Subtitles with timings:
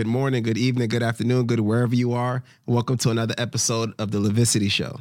[0.00, 2.42] Good morning, good evening, good afternoon, good wherever you are.
[2.64, 5.00] Welcome to another episode of the Levicity Show.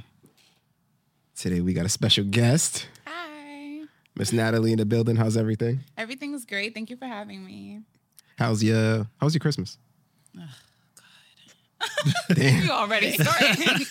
[1.37, 3.83] Today we got a special guest, Hi.
[4.17, 5.15] Miss Natalie in the building.
[5.15, 5.79] How's everything?
[5.97, 6.73] Everything's great.
[6.73, 7.79] Thank you for having me.
[8.37, 9.77] How's your How's your Christmas?
[12.33, 12.63] Damn.
[12.65, 13.87] You already started.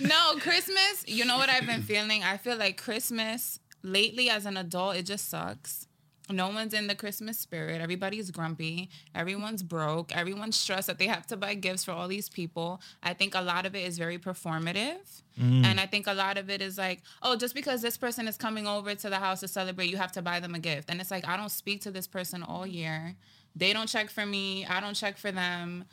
[0.00, 2.24] no, Christmas, you know what I've been feeling?
[2.24, 5.86] I feel like Christmas lately as an adult, it just sucks.
[6.28, 7.80] No one's in the Christmas spirit.
[7.80, 8.90] Everybody's grumpy.
[9.14, 10.16] Everyone's broke.
[10.16, 12.80] Everyone's stressed that they have to buy gifts for all these people.
[13.02, 15.22] I think a lot of it is very performative.
[15.40, 15.64] Mm.
[15.64, 18.36] And I think a lot of it is like, oh, just because this person is
[18.36, 20.90] coming over to the house to celebrate, you have to buy them a gift.
[20.90, 23.14] And it's like, I don't speak to this person all year.
[23.54, 24.66] They don't check for me.
[24.66, 25.84] I don't check for them.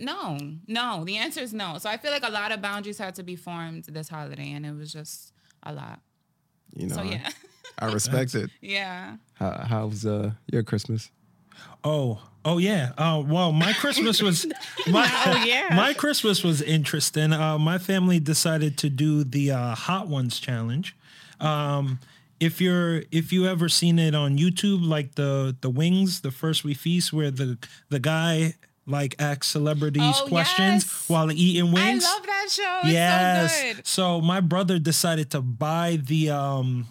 [0.00, 1.04] No, no.
[1.04, 1.78] The answer is no.
[1.78, 4.66] So I feel like a lot of boundaries had to be formed this holiday, and
[4.66, 6.00] it was just a lot.
[6.74, 7.32] You know, So yeah, I
[7.92, 8.50] respect it.
[8.60, 9.16] yeah.
[9.34, 11.10] How, how's uh, your Christmas?
[11.84, 12.92] Oh, oh yeah.
[12.98, 14.46] Uh, well, my Christmas was
[14.90, 15.74] my Oh, yeah.
[15.74, 17.32] my Christmas was interesting.
[17.32, 20.96] Uh, my family decided to do the uh, Hot Ones challenge.
[21.40, 21.98] Um,
[22.40, 26.64] if you're if you ever seen it on YouTube, like the the wings, the first
[26.64, 27.56] we feast, where the
[27.88, 28.54] the guy
[28.86, 31.08] like asks celebrities Oh, questions yes.
[31.08, 32.04] while eating wings.
[32.06, 32.78] I love that show.
[32.84, 33.56] It's yes.
[33.56, 33.86] so good.
[33.86, 36.86] So my brother decided to buy the um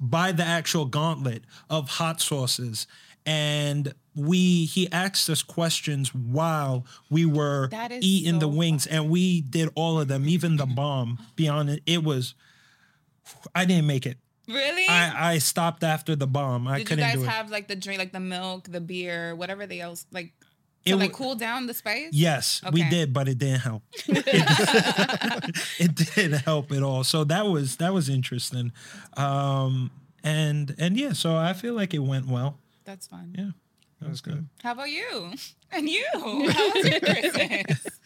[0.00, 2.86] buy the actual gauntlet of hot sauces.
[3.26, 7.68] And we he asked us questions while we were
[8.00, 11.82] eating the so wings and we did all of them even the bomb beyond it
[11.84, 12.34] it was
[13.54, 14.18] i didn't make it.
[14.46, 14.86] Really?
[14.88, 16.68] i i stopped after the bomb.
[16.68, 17.28] I Did you couldn't guys do it.
[17.28, 20.32] have like the drink, like the milk, the beer, whatever they else like
[20.84, 22.10] It to like wa- cool down the spice?
[22.12, 23.82] Yes, we did, but it didn't help.
[24.06, 27.04] it didn't help at all.
[27.04, 28.72] So that was that was interesting.
[29.16, 29.90] Um
[30.22, 32.58] and and yeah, so I feel like it went well.
[32.84, 33.34] That's fun.
[33.36, 33.50] Yeah.
[34.00, 34.48] That was good.
[34.62, 35.32] How about you?
[35.70, 36.06] And you?
[36.12, 37.86] How was your Christmas?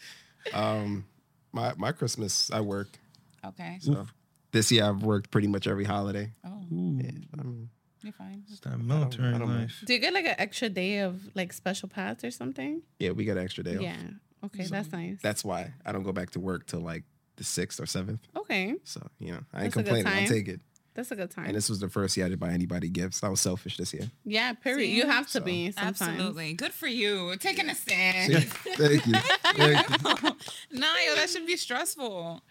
[0.53, 1.05] Um,
[1.51, 2.97] my my Christmas I worked.
[3.45, 3.77] Okay.
[3.81, 4.07] So
[4.51, 6.31] this year I've worked pretty much every holiday.
[6.45, 6.99] Oh, Ooh,
[7.37, 7.69] I mean,
[8.01, 8.43] you're fine.
[8.49, 9.59] it's that military I don't know.
[9.61, 9.83] life.
[9.85, 12.81] Do you get like an extra day of like special pads or something?
[12.99, 13.81] yeah, we got an extra day off.
[13.83, 13.97] Yeah.
[14.45, 15.17] Okay, that's nice.
[15.21, 17.03] That's why I don't go back to work till like
[17.35, 18.21] the sixth or seventh.
[18.37, 18.75] okay.
[18.83, 20.07] So you know, I ain't That's complaining.
[20.07, 20.61] I'll take it.
[20.95, 21.45] That's a good time.
[21.45, 23.23] And this was the first year I didn't buy anybody gifts.
[23.23, 24.09] I was selfish this year.
[24.25, 24.87] yeah, period.
[24.87, 24.95] See?
[24.95, 26.01] you have to So- be sometimes.
[26.01, 26.53] Absolutely.
[26.53, 27.35] Good for you.
[27.37, 28.33] Taking a stand.
[28.33, 29.13] Thank you.
[29.13, 30.31] Thank you.
[30.79, 32.41] no, yo, that should be stressful.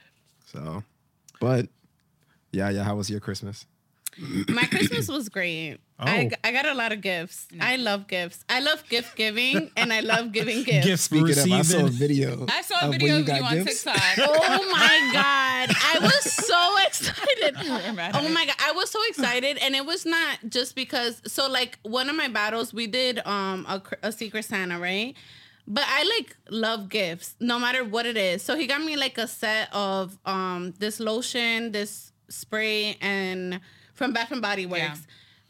[0.47, 0.83] So,
[1.41, 1.69] but
[2.53, 2.85] yeah, yeah.
[2.85, 3.67] How was your Christmas?
[4.49, 5.79] My Christmas was great.
[5.99, 6.37] I, Oh.
[6.45, 7.49] I got a lot of gifts.
[7.61, 8.45] I love gifts.
[8.49, 10.87] I love gift giving and I love giving gifts.
[10.87, 12.47] Gifts Speaking of, I saw a video.
[12.49, 13.83] I saw a of video you of you, got on gifts.
[13.83, 14.19] TikTok.
[14.19, 15.77] Oh my God.
[15.77, 17.57] I was so excited.
[18.15, 18.55] Oh my God.
[18.61, 19.59] I was so excited.
[19.59, 23.67] And it was not just because, so like one of my battles, we did um
[23.69, 25.15] a, a Secret Santa, right?
[25.67, 28.43] But I like love gifts no matter what it is.
[28.43, 33.61] So he got me like a set of um this lotion, this spray, and
[33.99, 34.81] from Bath and Body Works.
[34.83, 34.95] Yeah.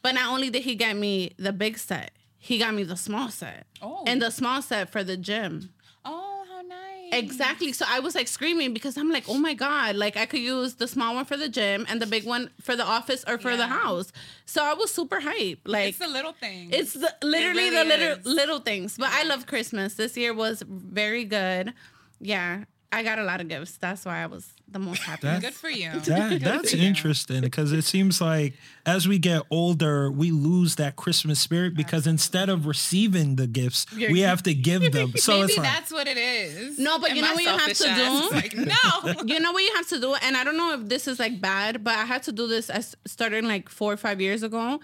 [0.02, 3.28] But not only did he get me the big set, he got me the small
[3.28, 3.66] set.
[3.82, 4.04] Oh.
[4.06, 5.70] And the small set for the gym.
[6.04, 7.12] Oh, how nice.
[7.12, 7.72] Exactly.
[7.72, 10.76] So I was like screaming because I'm like, oh my God, like I could use
[10.76, 13.56] the small one for the gym and the big one for the office or for
[13.56, 14.12] the house.
[14.46, 15.60] So I was super hyped.
[15.66, 16.72] Like It's the little things.
[16.74, 18.96] it's the literally really the little little things.
[18.96, 19.94] But I love Christmas.
[19.94, 21.74] This year was very good.
[22.20, 22.64] Yeah.
[22.90, 23.76] I got a lot of gifts.
[23.76, 25.26] That's why I was the most happy.
[25.26, 25.90] That- good for you.
[26.00, 28.54] That, that's interesting because it seems like
[28.86, 33.84] as we get older, we lose that Christmas spirit because instead of receiving the gifts,
[33.94, 35.12] we have to give them.
[35.16, 36.78] So Maybe it's like, that's what it is.
[36.78, 38.36] No, but And you know what you have to selfish ass is do?
[38.36, 39.22] Like, no.
[39.34, 41.40] you know what you have to do and i don't know if this is like
[41.40, 44.42] bad but i had to do this i s- started like four or five years
[44.42, 44.80] ago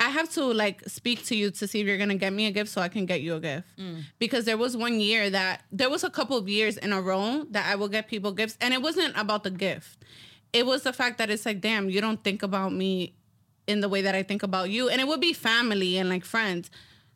[0.00, 2.50] i have to like speak to you to see if you're gonna get me a
[2.50, 4.02] gift so i can get you a gift mm.
[4.18, 7.44] because there was one year that there was a couple of years in a row
[7.50, 10.04] that i will get people gifts and it wasn't about the gift
[10.52, 13.14] it was the fact that it's like damn you don't think about me
[13.66, 16.24] in the way that i think about you and it would be family and like
[16.24, 16.70] friends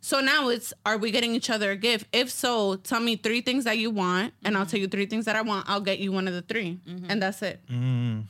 [0.05, 2.09] so now it's are we getting each other a gift?
[2.13, 4.71] If so, tell me three things that you want, and I'll mm-hmm.
[4.71, 5.71] tell you three things that I want.
[5.71, 7.07] I'll get you one of the 3 mm-hmm.
[7.09, 7.61] and that's it.
[7.71, 8.23] Mm-hmm.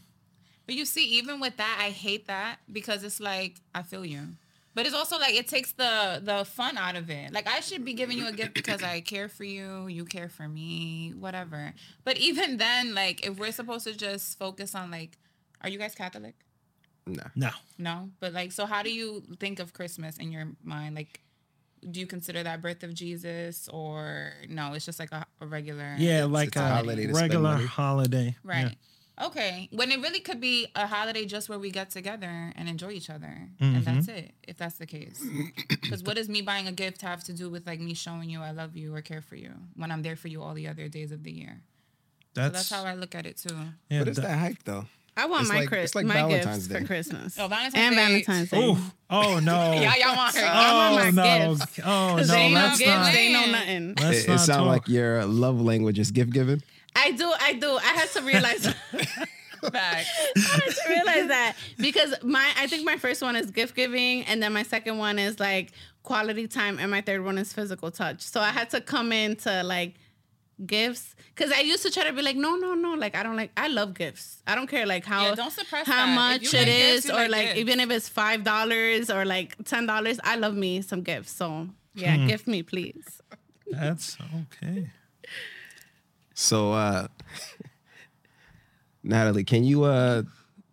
[0.66, 4.20] But you see, even with that, I hate that because it's like I feel you.
[4.74, 7.32] But it's also like it takes the the fun out of it.
[7.32, 10.28] Like I should be giving you a gift because I care for you, you care
[10.28, 11.74] for me, whatever.
[12.04, 15.18] But even then, like if we're supposed to just focus on like,
[15.60, 16.34] are you guys Catholic?
[17.06, 17.24] No.
[17.34, 17.50] no.
[17.78, 18.10] No.
[18.20, 20.94] But like, so how do you think of Christmas in your mind?
[20.94, 21.20] Like,
[21.90, 24.72] do you consider that birth of Jesus or no?
[24.74, 25.96] It's just like a, a regular.
[25.98, 28.36] Yeah, like a a, holiday regular holiday.
[28.44, 28.66] Right.
[28.66, 28.74] Yeah.
[29.22, 32.90] Okay, when it really could be a holiday just where we get together and enjoy
[32.90, 33.74] each other, Mm-hmm.
[33.76, 34.32] and that's it.
[34.46, 35.22] If that's the case,
[35.68, 38.40] because what does me buying a gift have to do with like me showing you
[38.42, 40.88] I love you or care for you when I'm there for you all the other
[40.88, 41.60] days of the year?
[42.34, 43.54] So That's, that's how I look at it too.
[43.90, 44.86] yeah, What is that- that hype though?
[45.14, 46.80] I want It's my like- Chris, it's like my Valentine's gifts Day.
[46.80, 48.02] for Christmas Oh, Valentine's and Day.
[48.06, 48.56] Valentine's Day.
[48.58, 49.72] Oh, oh no.
[49.74, 50.42] Yeah, y'all want her.
[50.42, 51.54] I Oh want my no.
[51.54, 51.80] gifts.
[51.84, 52.16] Oh no.
[52.16, 53.12] 'Cause they ain't no Let's gifts, not.
[53.12, 53.94] they ain't no nothing.
[54.00, 56.62] Let's It, it sounds like your love language is gift giving.
[56.96, 57.76] I do, I do.
[57.76, 58.66] I had to realize.
[59.72, 60.10] Facts.
[60.36, 64.24] I had to realize that because my I think my first one is gift giving,
[64.24, 65.70] and then my second one is like
[66.02, 68.22] quality time, and my third one is physical touch.
[68.22, 69.94] So I had to come into like
[70.66, 73.36] gifts because I used to try to be like, no, no, no, like I don't
[73.36, 73.52] like.
[73.56, 74.42] I love gifts.
[74.48, 76.14] I don't care like how Yeah, don't suppress how that.
[76.16, 79.10] Much you it like gifts, is, you or like like even if it's five dollars
[79.10, 80.18] or like ten dollars.
[80.24, 81.30] I love me some gifts.
[81.30, 82.26] So yeah, Hmm.
[82.26, 83.20] gift me please.
[83.70, 84.18] That's
[84.54, 84.90] okay.
[86.34, 87.08] So, uh,
[89.02, 90.22] Natalie, can you uh,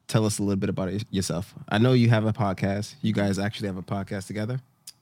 [0.08, 1.54] tell us a little bit about yourself?
[1.68, 2.96] I know you have a podcast.
[3.02, 4.62] You guys actually have a podcast together.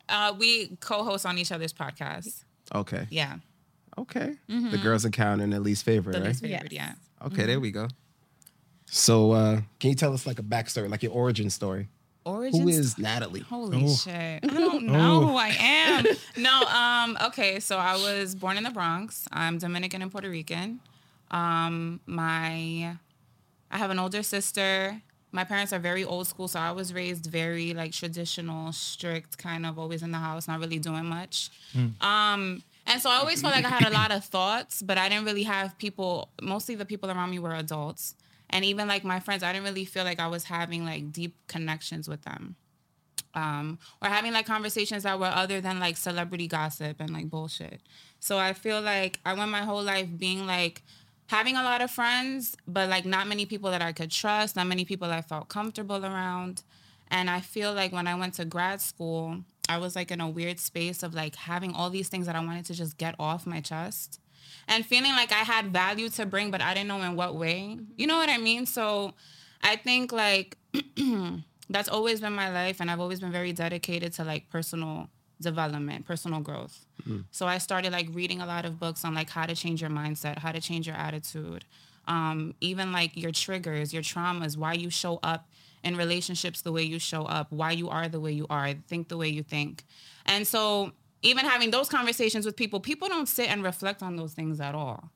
[0.09, 2.44] Uh, we co-host on each other's podcasts.
[2.74, 3.07] Okay.
[3.09, 3.38] Yeah,
[3.98, 4.36] Okay.
[4.48, 6.27] The girls encounter and at Least Favored, the right?
[6.27, 6.71] Least Favored.
[6.71, 6.95] Yes.
[7.21, 7.25] Yeah.
[7.27, 7.88] Okay, there we go.
[8.86, 11.88] So, uh, can you tell us like a backstory, like your origin story?
[12.27, 12.62] Origins.
[12.63, 13.39] Who is Natalie?
[13.41, 13.95] Holy Oh.
[13.95, 14.39] shit.
[14.44, 16.06] I don't know who I am.
[16.38, 19.27] No, um, okay, so I was born in the Bronx.
[19.31, 20.79] I'm Dominican and Puerto Rican.
[21.31, 22.95] Um, my
[23.71, 25.01] I have an older sister.
[25.33, 29.65] My parents are very old school, so I was raised very like traditional, strict, kind
[29.65, 31.50] of always in the house, not really doing much.
[32.01, 35.09] Um, and so I always felt like I had a lot of thoughts, but I
[35.09, 36.29] didn't really have people.
[36.41, 38.15] Mostly the people around me were adults,
[38.49, 41.35] and even like my friends, I didn't really feel like I was having like deep
[41.47, 42.55] connections with them,
[43.33, 47.81] um, or having like conversations that were other than like celebrity gossip and like bullshit.
[48.19, 50.83] So I feel like I went my whole life being like
[51.27, 54.67] having a lot of friends, but like not many people that I could trust, not
[54.67, 56.63] many people I felt comfortable around.
[57.09, 59.38] And I feel like when I went to grad school,
[59.69, 62.43] I was like in a weird space of like having all these things that I
[62.43, 64.19] wanted to just get off my chest
[64.67, 67.77] and feeling like I had value to bring, but I didn't know in what way.
[67.95, 68.65] You know what I mean?
[68.65, 69.13] So
[69.61, 70.57] I think like
[71.69, 75.09] that's always been my life, and I've always been very dedicated to like personal
[75.41, 76.85] development, personal growth.
[77.31, 79.89] So I started like reading a lot of books on like how to change your
[79.91, 81.63] mindset, how to change your attitude,
[82.07, 85.47] um, even like your triggers, your traumas, why you show up
[85.83, 89.07] in relationships the way you show up, why you are the way you are, think
[89.07, 89.85] the way you think.
[90.25, 90.91] And so
[91.21, 94.75] even having those conversations with people, people don't sit and reflect on those things at
[94.75, 95.09] all.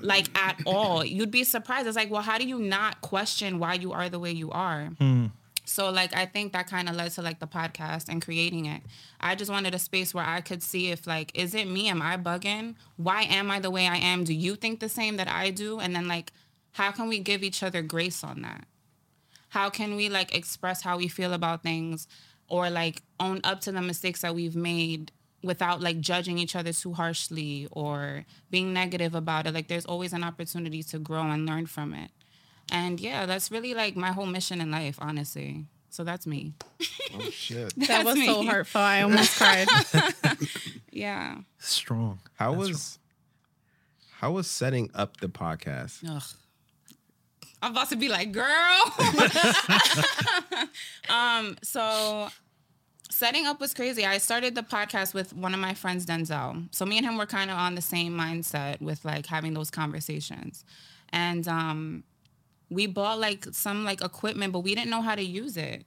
[0.00, 0.72] Like at mm.
[0.72, 1.04] all.
[1.04, 1.86] You'd be surprised.
[1.86, 4.86] It's like, well, how do you not question why you are the way you are?
[4.98, 5.26] Hmm.
[5.68, 8.82] So like I think that kind of led to like the podcast and creating it.
[9.20, 11.88] I just wanted a space where I could see if like is it me?
[11.88, 12.76] Am I bugging?
[12.96, 14.22] Why am I the way I am?
[14.22, 15.80] Do you think the same that I do?
[15.80, 16.32] And then like
[16.72, 18.64] how can we give each other grace on that?
[19.48, 22.06] How can we like express how we feel about things
[22.48, 25.10] or like own up to the mistakes that we've made
[25.46, 29.54] without like judging each other too harshly or being negative about it?
[29.54, 32.10] Like there's always an opportunity to grow and learn from it.
[32.70, 35.64] And yeah, that's really like my whole mission in life, honestly.
[35.88, 36.52] So that's me.
[37.14, 37.74] Oh shit.
[37.76, 38.48] That That's was so me.
[38.48, 38.80] hurtful.
[38.80, 39.66] I almost cried.
[40.92, 41.38] Yeah.
[41.58, 42.20] Strong.
[42.34, 42.98] How That's was
[44.20, 46.02] how was setting up the podcast?
[46.08, 46.22] Ugh.
[47.62, 48.46] I'm about to be like, girl.
[51.08, 52.28] um, so
[53.16, 54.04] setting up was crazy.
[54.04, 56.68] I started the podcast with one of my friends, Denzel.
[56.70, 59.70] So me and him were kind of on the same mindset with like having those
[59.70, 60.64] conversations.
[61.08, 62.04] And um
[62.68, 65.86] we bought like some like equipment, but we didn't know how to use it.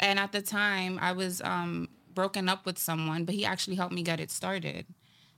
[0.00, 3.94] And at the time I was um broken up with someone, but he actually helped
[3.94, 4.86] me get it started.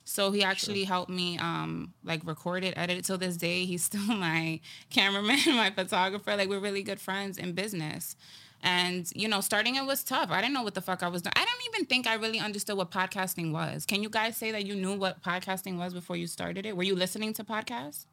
[0.05, 3.67] So he actually helped me um like record it, edit it till this day.
[3.67, 6.35] He's still my cameraman, my photographer.
[6.35, 8.17] Like we're really good friends in business.
[8.63, 10.31] And you know, starting it was tough.
[10.31, 11.33] I didn't know what the fuck I was doing.
[11.37, 13.87] I don't even think I really understood what podcasting was.
[13.87, 16.77] Can you guys say that you knew what podcasting was before you started it?
[16.77, 18.07] Were you listening to podcasts?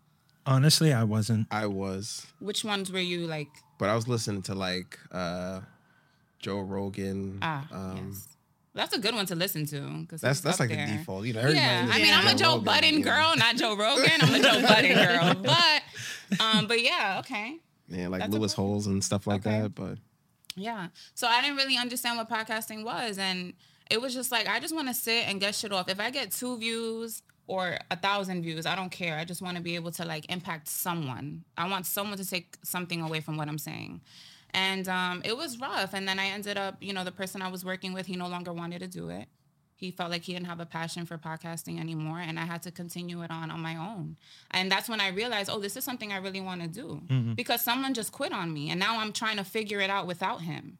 [0.45, 1.47] Honestly, I wasn't.
[1.50, 3.47] I was, Which ones were you like?
[3.79, 5.62] but I was listening to like uh
[6.39, 7.39] Joe Rogan.
[7.41, 8.27] Ah, um, yes.
[8.75, 11.25] That's a good one to listen to because That's that's like the default.
[11.25, 13.12] You know, Yeah, I mean, I'm a Joe Rogan, Budden you know.
[13.12, 14.19] girl, not Joe Rogan.
[14.21, 17.57] I'm a Joe Budden girl, but um, but yeah, okay.
[17.88, 19.62] Yeah, like That's Lewis Howes and stuff like Okay.
[19.62, 19.75] that.
[19.75, 19.97] But
[20.55, 20.88] Yeah.
[21.15, 23.17] So I didn't really understand what podcasting was.
[23.17, 23.53] And
[23.89, 25.89] it was just like, I just want to sit and get shit off.
[25.89, 29.17] If I get two views or a thousand views, I don't care.
[29.17, 31.43] I just want to be able to like impact someone.
[31.57, 34.01] I want someone to take something away from what I'm saying.
[34.51, 35.93] And um, it was rough.
[35.93, 38.27] And then I ended up, you know, the person I was working with, he no
[38.27, 39.27] longer wanted to do it.
[39.84, 42.72] He felt like he didn't have a passion for podcasting anymore and I had to
[42.72, 44.16] continue it on on my own.
[44.52, 47.02] And that's when I realized, oh, this is something I really want to do
[47.36, 50.42] because someone just quit on me and now I'm trying to figure it out without
[50.42, 50.78] him.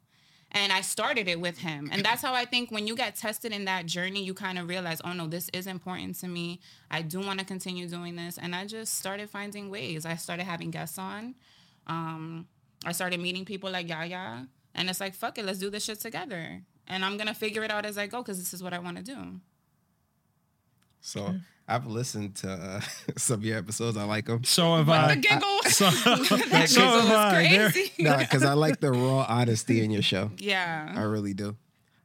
[0.52, 1.90] And I started it with him.
[1.92, 4.68] And that's how I think when you get tested in that journey, you kind of
[4.68, 6.60] realize, oh no, this is important to me.
[6.90, 8.38] I do want to continue doing this.
[8.38, 10.06] And I just started finding ways.
[10.06, 11.34] I started having guests on.
[11.88, 12.46] Um,
[12.86, 14.46] I started meeting people like Yaya.
[14.74, 16.62] And it's like, fuck it, let's do this shit together.
[16.86, 18.96] And I'm gonna figure it out as I go because this is what I want
[18.98, 19.40] to do.
[21.00, 21.34] So
[21.66, 22.80] I've listened to uh,
[23.16, 23.96] some of your episodes.
[23.96, 24.44] I like them.
[24.44, 25.14] So have But I.
[25.14, 27.58] the giggle, so, that so giggle have was I.
[27.70, 27.92] Crazy.
[27.98, 30.30] No, because I like the raw honesty in your show.
[30.38, 31.56] Yeah, I really do.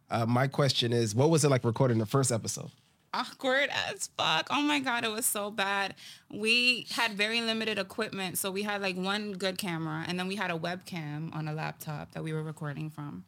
[0.09, 2.71] Uh, my question is, what was it like recording the first episode?
[3.13, 4.47] awkward as fuck.
[4.51, 5.95] Oh my god, it was so bad.
[6.31, 10.35] We had very limited equipment, so we had like one good camera, and then we
[10.35, 13.25] had a webcam on a laptop that we were recording from.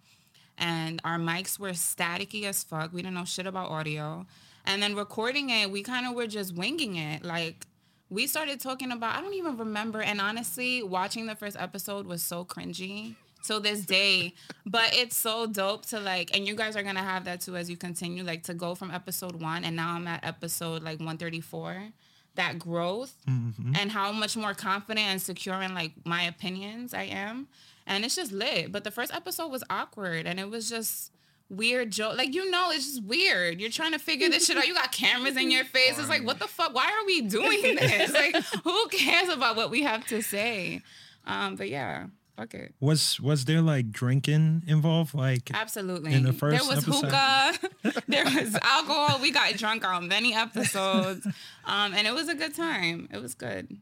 [0.57, 2.93] And our mics were staticky as fuck.
[2.93, 4.25] We didn't know shit about audio.
[4.65, 7.23] And then recording it, we kind of were just winging it.
[7.23, 7.65] Like
[8.09, 10.01] we started talking about I don't even remember.
[10.01, 14.33] And honestly, watching the first episode was so cringy till this day.
[14.65, 17.69] But it's so dope to like, and you guys are gonna have that too as
[17.69, 21.87] you continue, like to go from episode one and now I'm at episode like 134.
[22.35, 23.75] That growth mm-hmm.
[23.75, 27.47] and how much more confident and secure in like my opinions I am.
[27.87, 28.71] And it's just lit.
[28.71, 31.11] But the first episode was awkward and it was just
[31.49, 32.17] weird joke.
[32.17, 33.59] Like you know, it's just weird.
[33.59, 34.67] You're trying to figure this shit out.
[34.67, 35.99] You got cameras in your face.
[35.99, 36.73] It's like, what the fuck?
[36.73, 38.13] Why are we doing this?
[38.13, 40.81] Like, who cares about what we have to say?
[41.25, 42.07] Um, but yeah,
[42.37, 42.73] fuck it.
[42.79, 45.13] Was was there like drinking involved?
[45.13, 46.13] Like Absolutely.
[46.13, 47.05] In the first there was episode?
[47.05, 48.01] hookah.
[48.07, 49.19] there was alcohol.
[49.21, 51.25] We got drunk on many episodes.
[51.65, 53.09] Um, and it was a good time.
[53.11, 53.77] It was good.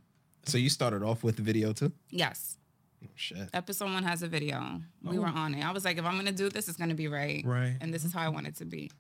[0.45, 1.91] So you started off with the video too?
[2.09, 2.57] Yes.
[3.03, 3.49] Oh, shit.
[3.53, 4.81] Episode one has a video.
[5.03, 5.21] We Oh.
[5.21, 5.63] were on it.
[5.63, 7.43] I was like, if I'm gonna do this, it's gonna be right.
[7.45, 7.77] Right.
[7.81, 8.91] And this is how I want it to be.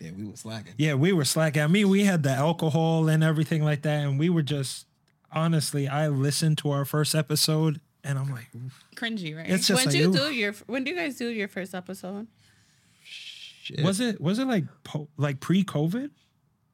[0.00, 0.74] Yeah, we were slacking.
[0.78, 1.62] yeah, we were slacking.
[1.62, 4.86] I mean, we had the alcohol and everything like that, and we were just
[5.32, 5.88] honestly.
[5.88, 8.46] I listened to our first episode, and I'm like,
[8.94, 9.50] Cringy, right?
[9.50, 11.74] It's just when like, do you do your when do you guys do your first
[11.74, 12.28] episode?
[13.02, 13.80] Shit.
[13.84, 16.10] was it was it like po- like pre COVID?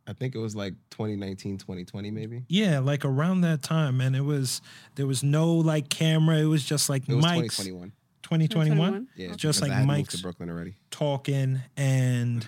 [0.06, 2.42] I think it was like 2019, 2020 maybe.
[2.48, 4.60] Yeah, like around that time, and it was
[4.96, 6.36] there was no like camera.
[6.38, 7.56] It was just like It was mics.
[7.56, 7.92] 2021.
[8.22, 9.08] 2021.
[9.16, 10.16] Yeah, Just because like I moved mics.
[10.16, 10.74] to Brooklyn already.
[10.90, 12.44] talking and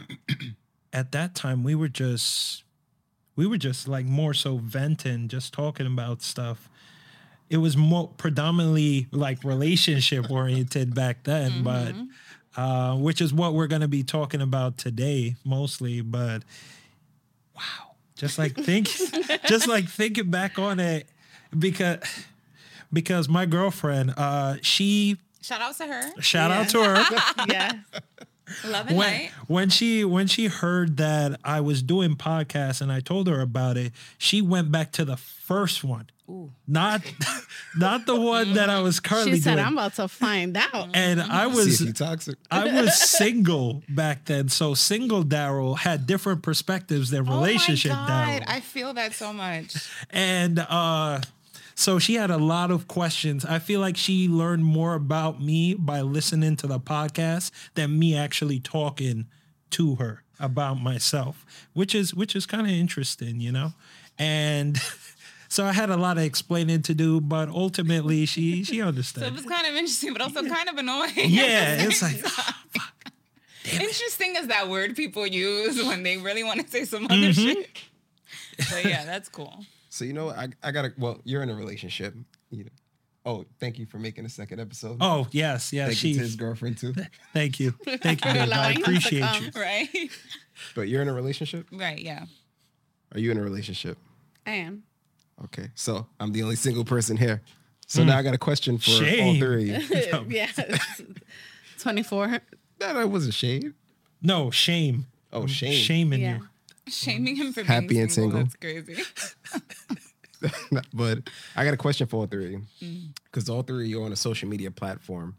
[0.93, 2.65] at that time we were just
[3.37, 6.71] we were just like more so venting just talking about stuff
[7.51, 11.95] it was more predominantly like relationship oriented back then but
[12.57, 16.43] uh which is what we're going to be talking about today mostly but
[17.57, 18.87] wow just like think
[19.47, 21.07] just like thinking back on it
[21.59, 21.99] because
[22.93, 26.21] because my girlfriend uh she Shout out to her.
[26.23, 26.59] shout Yeah.
[26.61, 27.73] out to her yeah.
[28.65, 29.31] Love and when, light.
[29.47, 33.77] when she when she heard that I was doing podcasts and I told her about
[33.77, 36.53] it, she went back to the first one, Ooh.
[36.67, 37.03] not
[37.77, 39.67] not the one that I was currently She said, doing.
[39.67, 42.37] "I'm about to find out." and I was toxic.
[42.51, 48.07] I was single back then, so single Daryl had different perspectives than relationship oh my
[48.09, 49.75] God, Daryl, I feel that so much.
[50.11, 51.21] and uh,
[51.77, 53.45] so she had a lot of questions.
[53.45, 58.17] I feel like she learned more about me by listening to the podcast than me
[58.17, 59.27] actually talking
[59.71, 63.73] to her about myself, which is which is kind of interesting, you know.
[64.19, 64.81] And
[65.49, 69.23] so I had a lot of explaining to do, but ultimately she she understood.
[69.25, 71.13] So it was kind of interesting, but also kind of annoying.
[71.17, 72.25] Yeah, it's like
[73.81, 77.33] interesting is that word people use when they really want to say some other Mm-hmm.
[77.43, 77.69] shit.
[78.71, 79.65] But yeah, that's cool.
[79.97, 80.31] So you know?
[80.31, 82.15] I, I gotta well, you're in a relationship.
[82.51, 82.71] You know.
[83.25, 84.99] Oh, thank you for making a second episode.
[85.01, 86.95] oh yes, yes, thank you to his girlfriend too.
[87.33, 88.43] Thank you, thank you, babe.
[88.43, 89.45] I allowing us to appreciate come.
[89.45, 89.51] you.
[89.57, 90.11] Right?
[90.75, 91.67] But you're in a relationship?
[91.73, 92.25] Right, yeah.
[93.13, 93.99] Are you in a relationship?
[94.47, 94.83] I am.
[95.45, 95.71] Okay.
[95.75, 97.43] So I'm the only single person here.
[97.87, 98.09] So hmm.
[98.09, 99.75] now I got a question for all three.
[99.75, 100.27] of you.
[100.29, 100.49] yeah.
[101.79, 102.27] 24.
[102.81, 103.73] No, that wasn't shade.
[104.23, 105.07] No shame.
[105.33, 105.75] Oh, shame.
[105.75, 106.37] Shaming Yeah.
[106.37, 106.49] you.
[106.89, 108.47] Shaming him for Happy being and single.
[108.47, 108.85] single.
[108.85, 109.03] That's crazy.
[110.95, 111.19] but
[111.57, 112.59] I got a question for all three.
[112.83, 113.09] Mm.
[113.25, 115.37] Because all three of you are on a social media platform.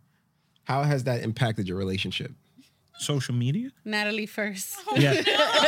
[0.66, 2.32] How has that impacted your relationship?
[3.00, 3.70] Social media.
[3.86, 4.76] Natalie first.
[4.96, 5.22] Yeah.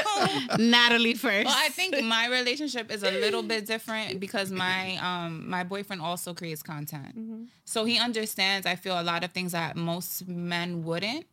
[0.57, 1.45] Natalie first.
[1.45, 6.01] Well, I think my relationship is a little bit different because my um my boyfriend
[6.01, 7.47] also creates content.
[7.65, 11.27] So he understands I feel a lot of things that most men wouldn't.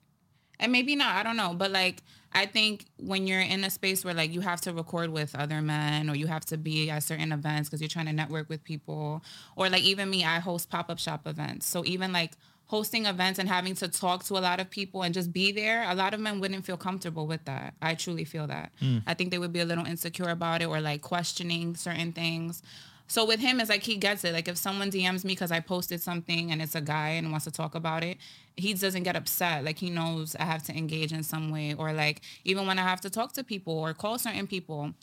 [0.58, 4.04] And maybe not, I don't know, but like I think when you're in a space
[4.04, 7.02] where like you have to record with other men or you have to be at
[7.02, 9.22] certain events because you're trying to network with people
[9.56, 11.66] or like even me I host pop-up shop events.
[11.66, 12.32] So even like
[12.66, 15.88] hosting events and having to talk to a lot of people and just be there,
[15.88, 17.74] a lot of men wouldn't feel comfortable with that.
[17.80, 18.72] I truly feel that.
[18.80, 18.98] Hmm.
[19.06, 22.62] I think they would be a little insecure about it or like questioning certain things.
[23.08, 24.32] So with him, it's like he gets it.
[24.32, 27.44] Like if someone DMs me because I posted something and it's a guy and wants
[27.44, 28.18] to talk about it,
[28.56, 29.64] he doesn't get upset.
[29.64, 32.82] Like he knows I have to engage in some way, or like even when I
[32.82, 34.94] have to talk to people or call certain people,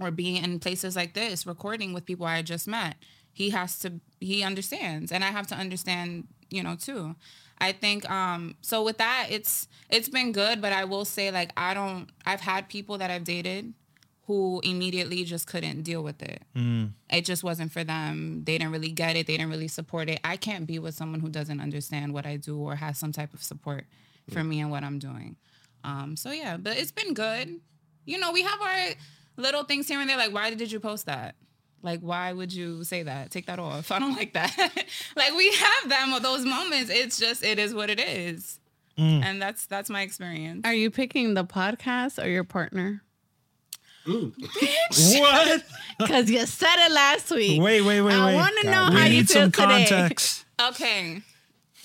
[0.00, 2.96] or being in places like this, recording with people I just met,
[3.32, 7.14] he has to he understands, and I have to understand, you know, too.
[7.58, 11.52] I think um so with that it's it's been good, but I will say like
[11.56, 13.74] I don't I've had people that I've dated
[14.26, 16.42] who immediately just couldn't deal with it.
[16.56, 16.92] Mm.
[17.10, 18.42] It just wasn't for them.
[18.44, 19.26] They didn't really get it.
[19.26, 20.18] They didn't really support it.
[20.24, 23.34] I can't be with someone who doesn't understand what I do or has some type
[23.34, 23.84] of support
[24.30, 24.48] for mm.
[24.48, 25.36] me and what I'm doing.
[25.84, 27.60] Um, so yeah, but it's been good.
[28.06, 28.88] You know, we have our
[29.36, 30.16] little things here and there.
[30.16, 31.34] Like, why did you post that?
[31.82, 33.30] Like, why would you say that?
[33.30, 33.90] Take that off.
[33.92, 34.56] I don't like that.
[35.16, 36.90] like, we have them those moments.
[36.90, 38.58] It's just, it is what it is,
[38.98, 39.22] mm.
[39.22, 40.62] and that's that's my experience.
[40.64, 43.02] Are you picking the podcast or your partner?
[44.06, 45.64] What?
[45.96, 47.62] Because you said it last week.
[47.62, 48.14] Wait, wait, wait, wait.
[48.14, 48.34] I wait.
[48.34, 49.86] want to know we how you need feel some today.
[49.86, 50.44] context.
[50.60, 51.22] Okay.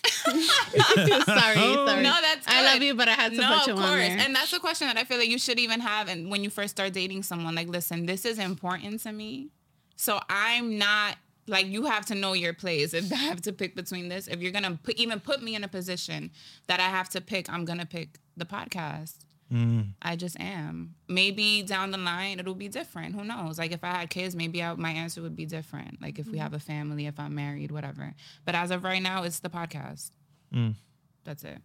[0.06, 1.86] sorry, oh.
[1.86, 2.02] sorry.
[2.02, 4.00] No, that's I love you, but I had to no, put you of on course.
[4.00, 4.18] there.
[4.18, 6.50] And that's a question that I feel like you should even have and when you
[6.50, 7.54] first start dating someone.
[7.54, 9.50] Like, listen, this is important to me.
[9.96, 12.94] So I'm not like you have to know your place.
[12.94, 15.64] If I have to pick between this, if you're gonna put, even put me in
[15.64, 16.32] a position
[16.68, 19.18] that I have to pick, I'm gonna pick the podcast.
[19.52, 19.94] Mm.
[20.02, 20.96] I just am.
[21.08, 23.16] Maybe down the line it'll be different.
[23.16, 23.58] Who knows?
[23.58, 26.02] Like if I had kids, maybe I, my answer would be different.
[26.02, 26.42] Like if we mm.
[26.42, 28.14] have a family, if I'm married, whatever.
[28.46, 30.12] But as of right now, it's the podcast.
[30.54, 30.76] Mm.
[31.24, 31.58] That's it.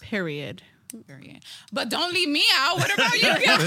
[0.00, 0.62] Period.
[1.06, 1.44] Period.
[1.72, 2.76] But don't leave me out.
[2.78, 3.62] What about you guys?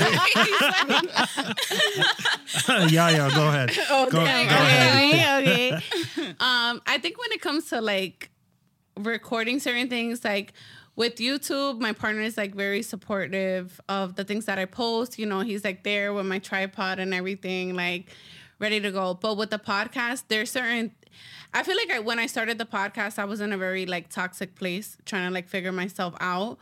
[2.92, 3.30] yeah, yeah.
[3.34, 3.72] Go ahead.
[3.90, 4.48] Oh, Go- damn.
[4.48, 5.44] go ahead.
[5.44, 6.30] Okay, okay.
[6.40, 8.30] um, I think when it comes to like
[8.98, 10.54] recording certain things, like
[10.96, 15.18] with YouTube, my partner is like very supportive of the things that I post.
[15.18, 18.10] You know, he's like there with my tripod and everything, like
[18.60, 19.14] ready to go.
[19.14, 20.92] But with the podcast, there's certain.
[21.54, 24.10] I feel like I, when I started the podcast, I was in a very like
[24.10, 26.58] toxic place, trying to like figure myself out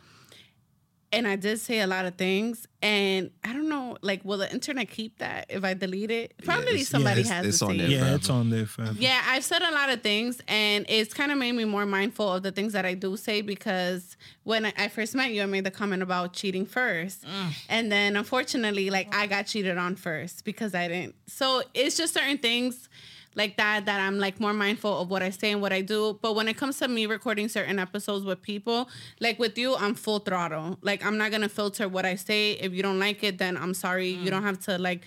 [1.13, 2.67] and I did say a lot of things.
[2.83, 6.33] And I don't know, like, will the internet keep that if I delete it?
[6.43, 7.89] Probably it's- somebody yeah, it's- has it's to on see there.
[7.89, 8.15] Yeah, forever.
[8.15, 8.95] it's on there forever.
[8.97, 12.33] Yeah, I've said a lot of things, and it's kind of made me more mindful
[12.33, 15.45] of the things that I do say because when I- I first met you, I
[15.45, 17.23] made the comment about cheating first,
[17.69, 21.15] and then unfortunately, like I got cheated on first because I didn't.
[21.27, 22.89] So it's just certain things
[23.35, 26.19] like that that I'm like more mindful of what I say and what I do.
[26.21, 28.89] But when it comes to me recording certain episodes with people,
[29.19, 30.77] like with you, I'm full throttle.
[30.81, 32.53] Like I'm not gonna filter what I say.
[32.53, 34.09] If you don't like it, then I'm sorry.
[34.09, 34.31] You mm.
[34.31, 35.01] don't have to like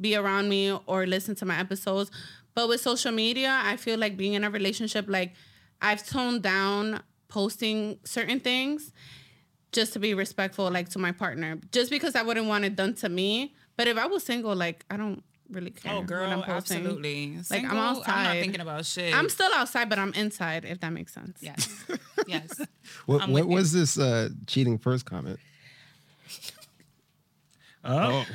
[0.00, 2.10] be around me or listen to my episodes.
[2.54, 5.32] But with social media, I feel like being in a relationship, like
[5.80, 8.92] I've toned down posting certain things
[9.72, 12.94] just to be respectful, like to my partner, just because I wouldn't want it done
[12.94, 13.54] to me.
[13.76, 15.92] But if I was single, like I don't really care.
[15.92, 16.78] oh, what girl, I'm posting.
[16.78, 17.36] absolutely.
[17.50, 19.14] Like, I'm Single, I'm not thinking about shit.
[19.14, 20.64] I'm still outside, but I'm inside.
[20.64, 21.38] If that makes sense.
[21.40, 21.84] yes,
[22.26, 22.60] yes.
[23.06, 23.54] What, what with you.
[23.54, 25.38] was this uh, cheating first comment?
[27.82, 27.90] Oh,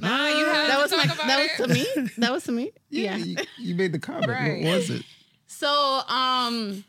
[0.00, 1.12] Nah, you have That to was talk my.
[1.12, 1.58] about That it.
[1.58, 2.10] was to me.
[2.18, 2.70] That was to me.
[2.88, 3.16] Yeah.
[3.16, 4.28] You, you made the comment.
[4.28, 4.62] Right.
[4.62, 5.02] What was it?
[5.48, 5.68] So,
[6.08, 6.84] um,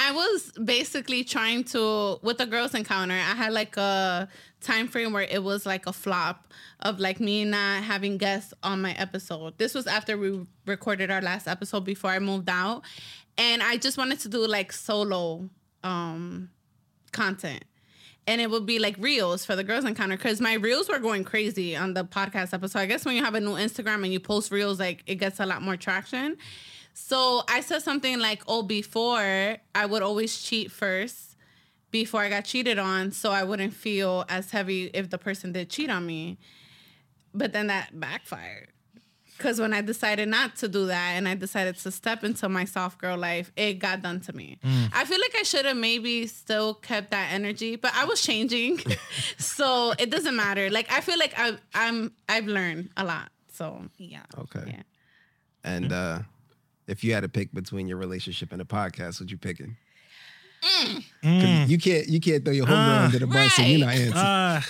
[0.00, 3.14] I was basically trying to with the girls encounter.
[3.14, 4.28] I had like a
[4.60, 8.80] time frame where it was like a flop of like me not having guests on
[8.80, 9.58] my episode.
[9.58, 12.82] This was after we recorded our last episode before I moved out,
[13.36, 15.50] and I just wanted to do like solo
[15.82, 16.50] um
[17.10, 17.64] content.
[18.28, 21.24] And it would be like reels for the girls encounter because my reels were going
[21.24, 22.78] crazy on the podcast episode.
[22.78, 25.40] I guess when you have a new Instagram and you post reels, like it gets
[25.40, 26.36] a lot more traction.
[27.00, 31.36] So I said something like, "Oh, before I would always cheat first
[31.90, 35.70] before I got cheated on, so I wouldn't feel as heavy if the person did
[35.70, 36.38] cheat on me."
[37.32, 38.68] But then that backfired.
[39.38, 42.64] Cause when I decided not to do that and I decided to step into my
[42.64, 44.58] soft girl life, it got done to me.
[44.92, 48.80] I feel like I should have maybe still kept that energy, but I was changing,
[49.38, 50.68] so it doesn't matter.
[50.70, 53.30] Like I feel like I, I'm I've learned a lot.
[53.52, 54.22] So Yeah.
[54.36, 54.64] Okay.
[54.66, 54.82] Yeah.
[55.62, 56.18] And uh,
[56.88, 59.76] if you had to pick between your relationship and a podcast, what you picking?
[60.60, 63.04] 'Cause You can't you can't throw your homegirl Ah.
[63.04, 64.16] under the bus and you're not answering.
[64.16, 64.60] uh,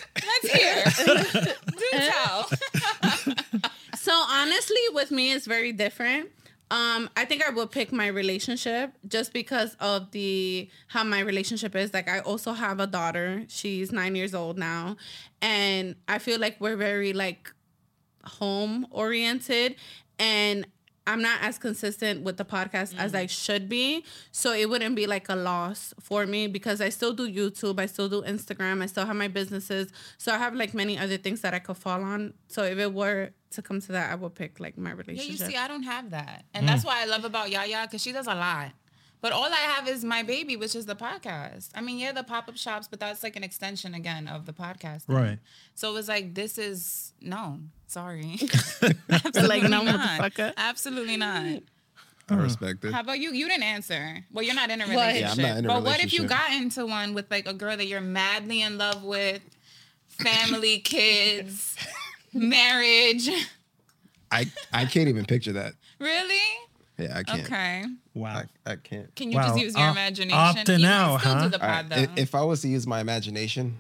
[0.42, 1.54] Let's hear.
[1.78, 2.50] Do tell.
[3.98, 6.31] So honestly, with me, it's very different.
[6.70, 11.74] Um, I think I would pick my relationship just because of the how my relationship
[11.76, 11.92] is.
[11.92, 13.44] Like I also have a daughter.
[13.48, 14.96] She's nine years old now.
[15.42, 17.52] And I feel like we're very like
[18.24, 19.74] home oriented.
[20.18, 20.66] And
[21.09, 23.31] I'm not as consistent with the podcast as I mm.
[23.31, 24.05] should be.
[24.31, 27.87] So it wouldn't be like a loss for me because I still do YouTube, I
[27.87, 29.90] still do Instagram, I still have my businesses.
[30.18, 32.35] So I have like many other things that I could fall on.
[32.49, 35.16] So if it were to come to that, I would pick like my relationship.
[35.16, 35.47] Yeah, relationship.
[35.47, 36.66] you see, I don't have that, and mm.
[36.68, 38.73] that's why I love about Yaya because she does a lot.
[39.20, 41.70] But all I have is my baby, which is the podcast.
[41.74, 44.52] I mean, yeah, the pop up shops, but that's like an extension again of the
[44.52, 45.04] podcast.
[45.09, 45.38] Right.
[45.74, 48.38] So it was like, this is no, sorry,
[48.83, 50.38] like, Absolutely no, not.
[50.57, 51.62] Absolutely not.
[52.31, 52.42] I uh-huh.
[52.42, 52.92] respect it.
[52.92, 53.33] How about you?
[53.33, 54.24] You didn't answer.
[54.33, 55.38] Well, you're not in a relationship.
[55.38, 57.54] Yeah, I'm not in a but what if you got into one with like a
[57.54, 59.42] girl that you're madly in love with,
[60.09, 61.74] family, kids,
[62.35, 63.31] marriage?
[64.31, 65.72] I I can't even picture that.
[65.98, 66.68] Really?
[66.98, 67.44] Yeah, I can't.
[67.44, 67.85] Okay.
[68.18, 68.42] Wow.
[68.66, 69.14] I, I can't.
[69.14, 69.48] Can you Wow.
[69.48, 70.38] just use your Op- imagination?
[70.38, 71.42] opting You can out, still huh?
[71.44, 73.78] do the pod right, If I was to use my imagination,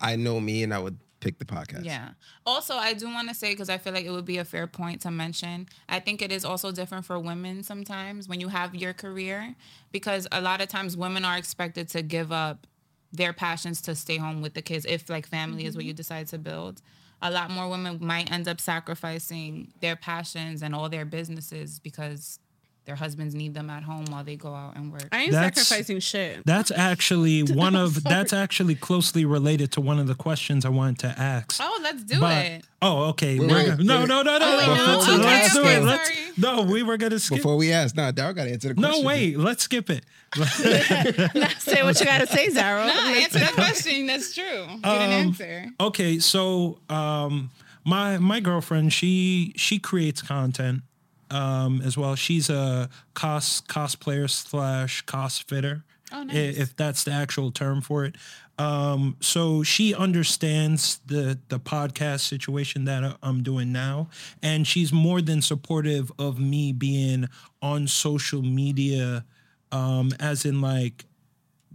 [0.00, 1.84] I know me and I would pick the podcast.
[1.84, 2.10] Yeah.
[2.44, 4.66] Also, I do want to say because I feel like it would be a fair
[4.66, 5.66] point to mention.
[5.88, 9.54] I think it is also different for women sometimes when you have your career
[9.90, 12.66] because a lot of times women are expected to give up
[13.10, 15.96] their passions to stay home with the kids if like family is what you mm-hmm.
[15.96, 16.82] decide to build.
[17.22, 22.38] A lot more women might end up sacrificing their passions and all their businesses because
[22.86, 25.08] their husbands need them at home while they go out and work.
[25.10, 26.44] I ain't That's- sacrificing shit.
[26.44, 30.98] That's actually one of that's actually closely related to one of the questions I wanted
[31.00, 31.56] to ask.
[31.60, 32.64] Oh, let's do But- it.
[32.82, 33.38] oh, okay.
[33.38, 34.38] Wait, We're no, no, no, no.
[34.40, 34.84] Oh, wait, no?
[34.98, 35.82] Let's, Okay, let's do it.
[35.82, 37.38] Let's, no, we were gonna skip.
[37.38, 39.02] Before we ask, nah, Daryl got to answer the question.
[39.02, 39.38] no, wait.
[39.38, 40.04] Let's skip it.
[40.34, 42.86] Say what you gotta say, Zaro.
[42.86, 44.06] No, answer the question.
[44.06, 44.44] That's true.
[44.44, 45.66] You didn't Um, answer.
[45.80, 47.50] okay, so um,
[47.84, 50.82] my my girlfriend she she creates content
[51.30, 52.14] um, as well.
[52.14, 55.82] She's a cos cosplayer slash cosfitter,
[56.12, 56.56] Oh, nice.
[56.56, 58.16] if that's the actual term for it.
[58.56, 64.08] Um, so she understands the the podcast situation that I- I'm doing now,
[64.42, 67.28] and she's more than supportive of me being
[67.60, 69.24] on social media,
[69.72, 71.04] um, as in like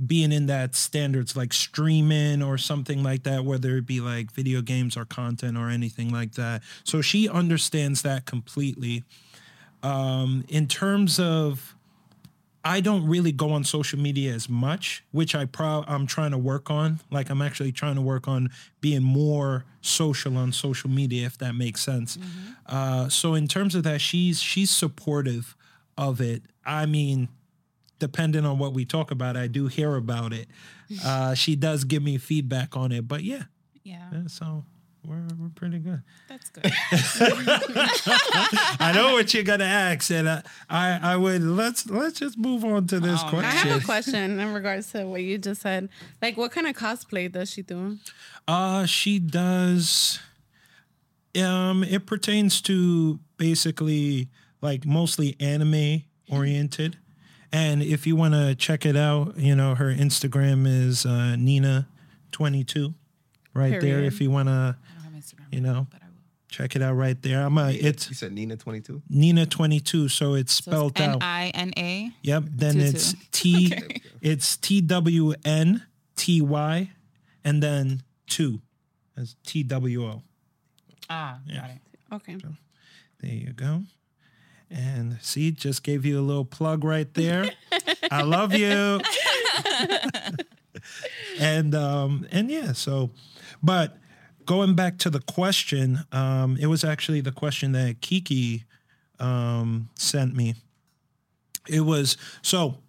[0.08, 4.62] being in that standards like streaming or something like that, whether it be like video
[4.62, 6.64] games or content or anything like that.
[6.86, 9.04] So she understands that completely.
[9.84, 11.76] Um, in terms of,
[12.64, 16.38] I don't really go on social media as much, which I pro I'm trying to
[16.38, 17.00] work on.
[17.10, 18.50] Like I'm actually trying to work on
[18.82, 22.18] being more social on social media, if that makes sense.
[22.66, 25.56] Uh, so in terms of that, she's she's supportive
[25.98, 26.44] of it.
[26.66, 27.30] I mean,
[28.00, 30.48] depending on what we talk about, I do hear about it.
[31.06, 33.44] Uh, she does give me feedback on it, but yeah,
[33.84, 34.66] Yeah, yeah, so
[35.06, 36.02] we're we're pretty good.
[36.28, 36.66] that's good.
[38.80, 42.64] I know what you're gonna ask, and I I, I would let's let's just move
[42.66, 43.46] on to this Oh, man.
[43.46, 45.90] I have a question in regards to what you just said.
[46.22, 47.98] Like, what kind of cosplay does she do?
[48.48, 50.20] Uh, she does.
[51.40, 54.28] Um, it pertains to basically
[54.62, 56.98] like mostly anime oriented,
[57.54, 61.88] and if you want to check it out, you know her Instagram is uh, Nina
[62.32, 62.94] twenty two,
[63.54, 64.00] right there.
[64.04, 65.88] If you want to I don't have Instagram, You know.
[65.92, 66.14] but I will.
[66.50, 67.44] check it out, right there.
[67.44, 69.02] I'm a it's You said Nina 22?
[69.10, 71.24] Nina twenty two, so it's So spelled it's out.
[71.24, 72.12] I N A.
[72.24, 72.44] Yep.
[72.52, 73.16] Then Two, it's.
[73.32, 73.74] T.
[73.84, 74.02] Okay.
[74.22, 75.84] It's T W N
[76.16, 76.92] T Y,
[77.44, 78.62] and then two,
[79.18, 80.22] as T W O.
[81.10, 81.62] Ah, Yeah.
[81.62, 81.78] got it.
[82.12, 82.38] Okay.
[83.22, 83.84] There you go.
[84.70, 87.50] And see, just gave you a little plug right there.
[88.12, 89.00] I love you.
[91.40, 93.10] and um and yeah, so
[93.64, 93.98] but
[94.50, 98.66] going back to the question, um it was actually the question that Kiki
[99.20, 100.56] um sent me.
[101.68, 102.80] It was so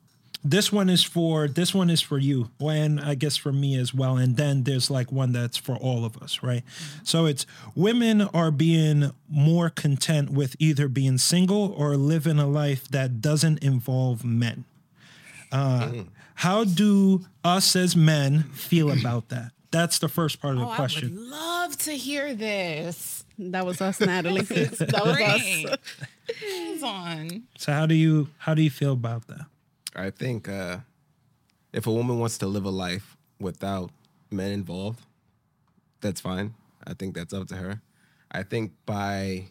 [0.42, 3.92] this one is for this one is for you and i guess for me as
[3.92, 6.62] well and then there's like one that's for all of us right?
[7.05, 7.44] So it's
[7.75, 13.62] women are being more content with either being single or living a life that doesn't
[13.62, 14.64] involve men.
[15.53, 16.05] Uh,
[16.37, 20.70] how do us as men feel about that that's the first part of the Oh,
[20.70, 23.24] I question would love to hear this.
[23.38, 24.40] That was us, Natalie.
[24.42, 25.78] that was us.
[26.40, 27.42] Hands on.
[27.59, 29.46] so how do you how do you feel about that
[29.96, 30.78] I think uh,
[31.72, 33.90] if a woman wants to live a life without
[34.30, 35.00] men involved,
[36.00, 36.54] that's fine.
[36.87, 37.80] I think that's up to her.
[38.30, 39.46] I think by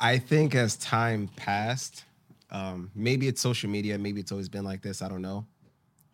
[0.00, 2.04] I think as time passed,
[2.50, 5.02] um, maybe it's social media, maybe it's always been like this.
[5.02, 5.46] I don't know,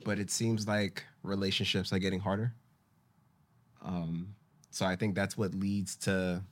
[0.07, 2.55] but it seems like relationships are getting harder.
[3.85, 4.37] Um,
[4.71, 6.43] so I think that's what leads to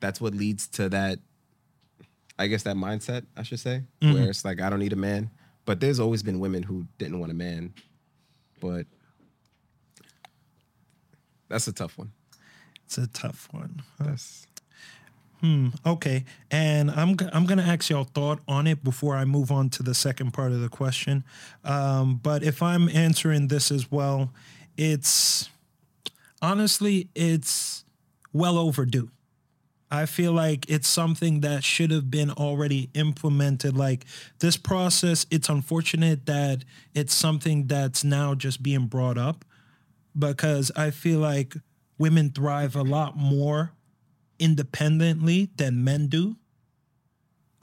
[0.00, 1.18] that's what leads to that
[2.38, 5.30] I guess that mindset, I should say, where it's like I don't need a man.
[5.64, 7.72] But there's always been women who didn't want a man.
[8.60, 8.86] But
[11.48, 12.12] that's a tough one.
[12.84, 14.04] it's a tough one huh?
[14.08, 14.46] That's
[15.86, 19.82] Okay, and I'm I'm gonna ask y'all thought on it before I move on to
[19.82, 21.24] the second part of the question.
[21.64, 24.32] Um, but if I'm answering this as well,
[24.76, 25.48] it's
[26.42, 27.84] honestly it's
[28.32, 29.10] well overdue.
[29.90, 33.76] I feel like it's something that should have been already implemented.
[33.76, 34.04] Like
[34.40, 39.44] this process, it's unfortunate that it's something that's now just being brought up
[40.18, 41.54] because I feel like
[41.98, 43.72] women thrive a lot more
[44.38, 46.36] independently than men do.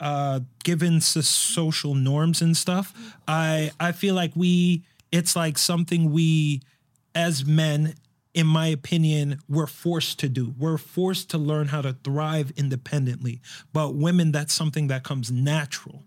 [0.00, 2.92] Uh, given so- social norms and stuff,
[3.28, 6.60] I I feel like we it's like something we
[7.14, 7.94] as men,
[8.34, 10.52] in my opinion, we're forced to do.
[10.58, 13.40] We're forced to learn how to thrive independently.
[13.72, 16.02] But women, that's something that comes natural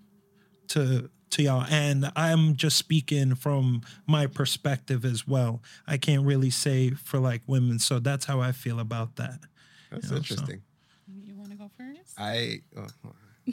[0.70, 6.50] to to y'all and i'm just speaking from my perspective as well i can't really
[6.50, 9.40] say for like women so that's how i feel about that
[9.92, 10.62] That's Yeah, so- interesting.
[11.26, 12.14] You want to go first?
[12.18, 12.88] I oh,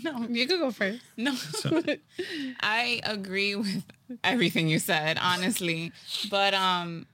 [0.03, 1.01] No, you could go first.
[1.17, 1.37] No.
[2.61, 3.85] I agree with
[4.25, 5.93] everything you said, honestly.
[6.31, 7.07] But um,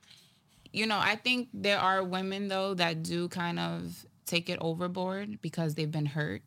[0.73, 5.41] you know, I think there are women though that do kind of take it overboard
[5.43, 6.43] because they've been hurt.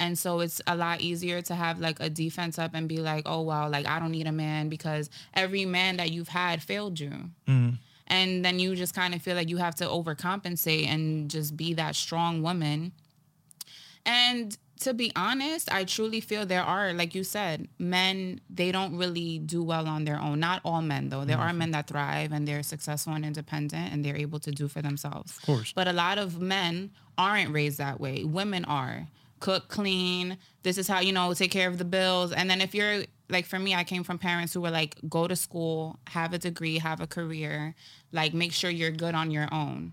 [0.00, 3.22] And so it's a lot easier to have like a defense up and be like,
[3.26, 7.00] oh wow, like I don't need a man because every man that you've had failed
[7.00, 7.30] you.
[8.08, 11.74] And then you just kind of feel like you have to overcompensate and just be
[11.74, 12.92] that strong woman.
[14.04, 18.96] And to be honest, I truly feel there are, like you said, men, they don't
[18.96, 20.40] really do well on their own.
[20.40, 21.24] Not all men, though.
[21.24, 21.58] There are mm-hmm.
[21.58, 25.36] men that thrive and they're successful and independent and they're able to do for themselves.
[25.36, 25.72] Of course.
[25.74, 28.24] But a lot of men aren't raised that way.
[28.24, 29.08] Women are.
[29.40, 30.38] Cook, clean.
[30.62, 32.32] This is how, you know, take care of the bills.
[32.32, 35.28] And then if you're, like for me, I came from parents who were like, go
[35.28, 37.74] to school, have a degree, have a career,
[38.12, 39.92] like make sure you're good on your own.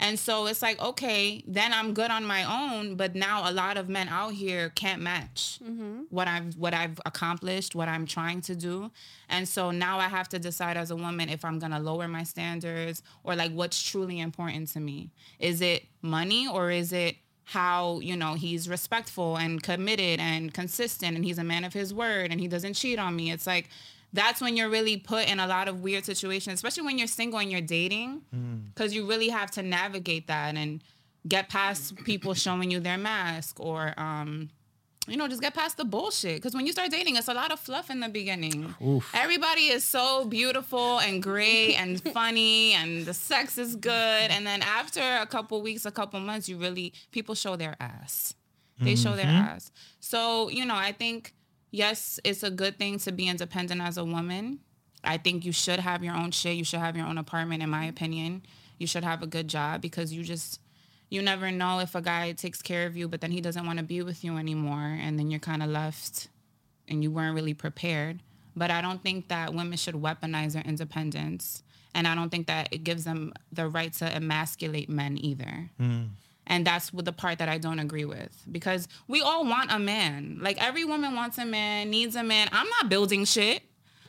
[0.00, 3.76] And so it's like, okay, then I'm good on my own, but now a lot
[3.76, 6.02] of men out here can't match mm-hmm.
[6.10, 8.92] what I've what I've accomplished, what I'm trying to do.
[9.28, 12.22] And so now I have to decide as a woman if I'm gonna lower my
[12.22, 15.10] standards or like what's truly important to me.
[15.40, 21.16] Is it money or is it how, you know, he's respectful and committed and consistent
[21.16, 23.32] and he's a man of his word and he doesn't cheat on me.
[23.32, 23.68] It's like
[24.12, 27.38] that's when you're really put in a lot of weird situations, especially when you're single
[27.38, 28.22] and you're dating,
[28.72, 30.82] because you really have to navigate that and
[31.26, 34.48] get past people showing you their mask or, um,
[35.06, 36.36] you know, just get past the bullshit.
[36.36, 38.74] Because when you start dating, it's a lot of fluff in the beginning.
[39.14, 43.92] Everybody is so beautiful and great and funny, and the sex is good.
[44.30, 48.34] And then after a couple weeks, a couple months, you really people show their ass.
[48.80, 49.72] They show their ass.
[49.98, 51.34] So you know, I think
[51.70, 54.60] yes, it's a good thing to be independent as a woman.
[55.04, 56.56] I think you should have your own shit.
[56.56, 58.42] You should have your own apartment, in my opinion.
[58.78, 60.60] You should have a good job because you just
[61.10, 63.78] you never know if a guy takes care of you, but then he doesn't want
[63.78, 66.28] to be with you anymore, and then you're kind of left,
[66.86, 68.20] and you weren't really prepared.
[68.54, 71.62] But I don't think that women should weaponize their independence,
[71.94, 75.70] and I don't think that it gives them the right to emasculate men either.
[75.78, 76.04] Hmm.
[76.48, 80.38] And that's the part that I don't agree with because we all want a man.
[80.40, 82.48] Like every woman wants a man, needs a man.
[82.50, 83.62] I'm not building shit.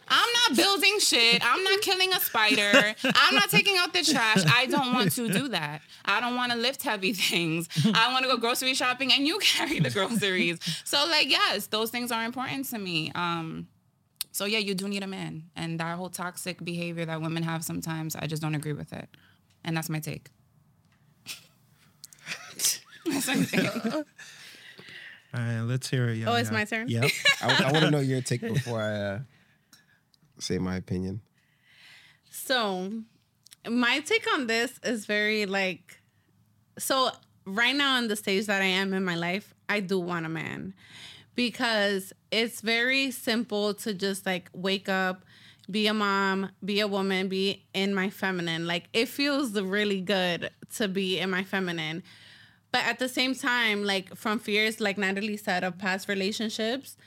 [0.08, 1.46] I'm not building shit.
[1.46, 2.96] I'm not killing a spider.
[3.04, 4.44] I'm not taking out the trash.
[4.48, 5.82] I don't want to do that.
[6.04, 7.68] I don't want to lift heavy things.
[7.94, 10.60] I want to go grocery shopping and you carry the groceries.
[10.86, 13.12] So like yes, those things are important to me.
[13.14, 13.68] Um
[14.32, 15.50] so yeah, you do need a man.
[15.58, 19.10] And that whole toxic behavior that women have sometimes, I just don't agree with it.
[19.66, 20.30] And that's my take.
[23.10, 23.94] That's my take.
[23.94, 24.04] all
[25.34, 26.60] right let's hear it Oh, it's Yaya.
[26.60, 26.88] my turn?
[26.90, 29.20] yep I, want to know your take before I uh,
[30.40, 31.22] say my opinion.
[32.32, 32.92] So,
[33.70, 36.02] my take on this is very like
[36.78, 37.12] so
[37.46, 40.30] right now on the stage that I am in my life, I do want a
[40.30, 40.74] man
[41.36, 45.24] because it's very simple to just like wake up,
[45.70, 48.66] be a mom, be a woman, be in my feminine.
[48.68, 52.04] Like it feels really good to be in my feminine.
[52.72, 56.98] But at the same time, like from fears, like Natalie said, of past relationships,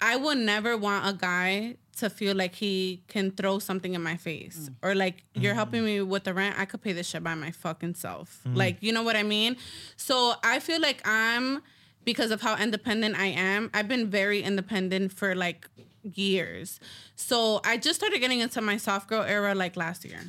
[0.00, 4.16] I would never want a guy to feel like he can throw something in my
[4.16, 4.74] face mm.
[4.82, 5.56] or like you're mm.
[5.56, 6.56] helping me with the rent.
[6.58, 8.40] I could pay this shit by my fucking self.
[8.46, 8.56] Mm.
[8.56, 9.56] Like, you know what I mean?
[9.96, 11.60] So I feel like I'm
[12.04, 13.70] because of how independent I am.
[13.74, 15.68] I've been very independent for like
[16.02, 16.78] years.
[17.16, 20.20] So I just started getting into my soft girl era like last year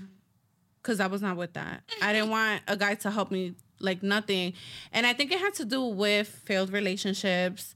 [0.81, 1.83] because I was not with that.
[2.01, 4.53] I didn't want a guy to help me like nothing.
[4.91, 7.75] And I think it had to do with failed relationships.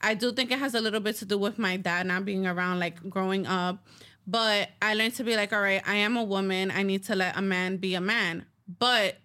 [0.00, 2.46] I do think it has a little bit to do with my dad not being
[2.46, 3.86] around, like growing up.
[4.26, 6.70] But I learned to be like, all right, I am a woman.
[6.70, 8.46] I need to let a man be a man.
[8.78, 9.16] But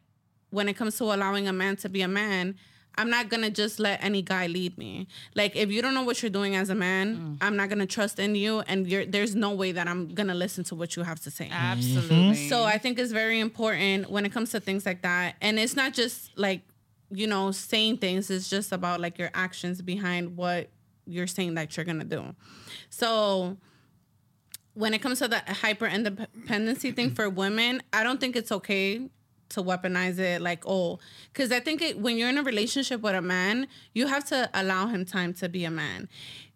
[0.49, 2.55] when it comes to allowing a man to be a man,
[2.99, 5.07] I'm not gonna just let any guy lead me.
[5.35, 7.37] Like if you don't know what you're doing as a man, mm.
[7.41, 10.63] I'm not gonna trust in you, and you're, there's no way that I'm gonna listen
[10.65, 11.45] to what you have to say.
[11.45, 11.53] Mm-hmm.
[11.53, 12.49] Absolutely.
[12.49, 15.35] So I think it's very important when it comes to things like that.
[15.41, 16.61] And it's not just like,
[17.09, 20.69] you know, saying things, it's just about like your actions behind what
[21.05, 22.35] you're saying that you're going to do.
[22.89, 23.57] So
[24.73, 29.09] when it comes to the hyper independency thing for women, I don't think it's okay
[29.49, 30.99] to weaponize it like oh
[31.33, 34.49] because i think it, when you're in a relationship with a man you have to
[34.53, 36.07] allow him time to be a man.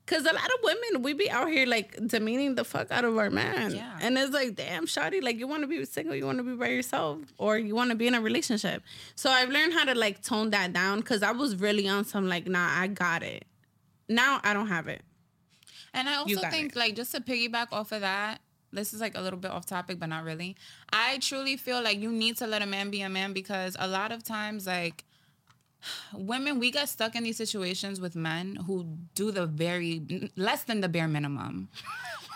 [0.05, 3.17] Because a lot of women we be out here like demeaning the fuck out of
[3.17, 3.73] our man.
[3.73, 3.97] Yeah.
[4.01, 6.55] and it's like damn shawty like you want to be single you want to be
[6.55, 8.83] by yourself or you want to be in a relationship.
[9.15, 12.27] So i've learned how to like tone that down because i was really on some
[12.27, 13.45] like nah i got it.
[14.09, 15.03] Now i don't have it.
[15.93, 16.75] And I also think, it.
[16.75, 18.41] like, just to piggyback off of that,
[18.73, 20.55] this is like a little bit off topic, but not really.
[20.91, 23.87] I truly feel like you need to let a man be a man because a
[23.87, 25.03] lot of times, like,
[26.13, 30.81] women, we get stuck in these situations with men who do the very less than
[30.81, 31.69] the bare minimum.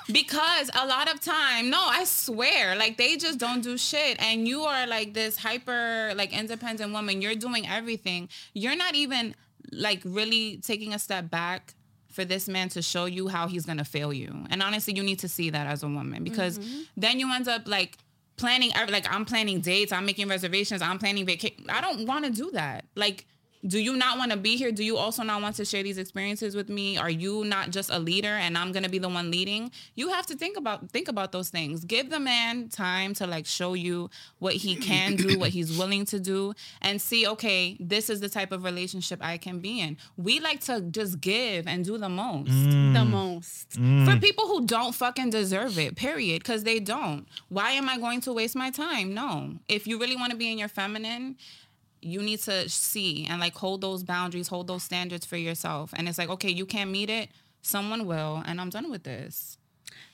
[0.10, 4.16] Because a lot of time, no, I swear, like they just don't do shit.
[4.24, 7.22] And you are like this hyper, like independent woman.
[7.22, 8.30] You're doing everything.
[8.54, 9.36] You're not even
[9.70, 11.74] like really taking a step back
[12.18, 14.34] for this man to show you how he's gonna fail you.
[14.50, 16.82] And honestly, you need to see that as a woman because mm-hmm.
[16.98, 18.00] then you end up like
[18.38, 21.68] planning, like I'm planning dates, I'm making reservations, I'm planning vacation.
[21.70, 22.86] I don't want to do that.
[22.96, 23.28] Like
[23.68, 24.72] do you not want to be here?
[24.72, 26.98] Do you also not want to share these experiences with me?
[26.98, 29.72] Are you not just a leader and I'm going to be the one leading?
[29.96, 31.84] You have to think about think about those things.
[31.84, 36.06] Give the man time to like show you what he can do, what he's willing
[36.06, 39.98] to do and see okay, this is the type of relationship I can be in.
[40.16, 42.94] We like to just give and do the most mm.
[42.94, 44.06] the most mm.
[44.06, 47.28] for people who don't fucking deserve it, period, because they don't.
[47.50, 49.14] Why am I going to waste my time?
[49.14, 49.56] No.
[49.68, 51.36] If you really want to be in your feminine,
[52.02, 55.94] you need to see and like hold those boundaries, hold those standards for yourself.
[55.96, 57.30] And it's like, okay, you can't meet it,
[57.62, 59.58] someone will, and I'm done with this.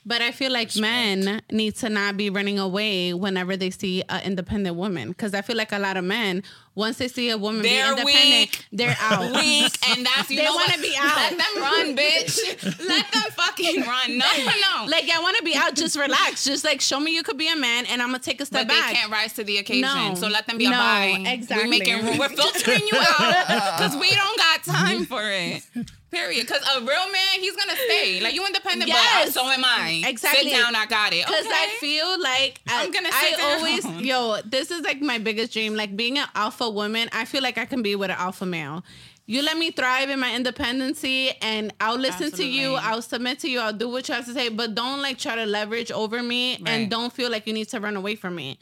[0.06, 4.22] But I feel like men need to not be running away whenever they see an
[4.22, 5.08] independent woman.
[5.08, 6.42] Because I feel like a lot of men,
[6.74, 8.66] once they see a woman They're be independent, weak.
[8.72, 9.20] they're out.
[9.34, 11.16] Weak, and that's you They know wanna be out.
[11.16, 12.38] Let them run, bitch.
[12.88, 14.18] Let them fucking run.
[14.18, 14.86] No, no, no.
[14.90, 15.74] Like, I want to be out.
[15.76, 16.44] Just relax.
[16.44, 18.66] Just like show me you could be a man, and I'm gonna take a step
[18.66, 18.88] but back.
[18.90, 19.82] they can't rise to the occasion.
[19.82, 20.14] No.
[20.16, 21.22] So let them be No, a bye.
[21.26, 21.64] exactly.
[21.66, 22.18] We're making room.
[22.18, 23.46] We're filtering you out
[23.78, 25.62] because we don't got time for it.
[26.10, 26.46] Period.
[26.46, 28.20] Because a real man, he's gonna stay.
[28.20, 29.34] Like you independent, Yes.
[29.34, 30.02] but uh, so am I.
[30.06, 30.50] Exactly.
[30.50, 30.76] Sit down.
[30.76, 31.26] I got it.
[31.26, 33.58] Because I feel like I, I'm gonna I down.
[33.58, 35.74] always yo, this is like my biggest dream.
[35.74, 38.84] Like being an alpha woman, I feel like I can be with an alpha male.
[39.26, 43.50] You let me thrive in my independency and I'll listen to you, I'll submit to
[43.50, 46.22] you, I'll do what you have to say, but don't like try to leverage over
[46.22, 46.68] me Right.
[46.68, 48.58] and don't feel like you need to run away from me.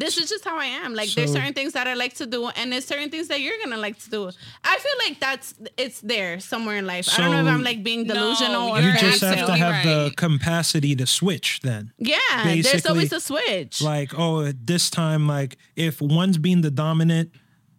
[0.00, 0.94] This is just how I am.
[0.94, 3.58] Like there's certain things that I like to do, and there's certain things that you're
[3.62, 4.30] gonna like to do.
[4.64, 7.06] I feel like that's it's there somewhere in life.
[7.12, 9.58] I don't know if I'm like being No, delusional or You just have to absolutely
[9.58, 11.92] have the capacity to switch then.
[11.98, 12.18] yeah.
[12.44, 13.82] There's always a switch.
[13.82, 17.32] Like, oh, this time, like if one's being the dominant,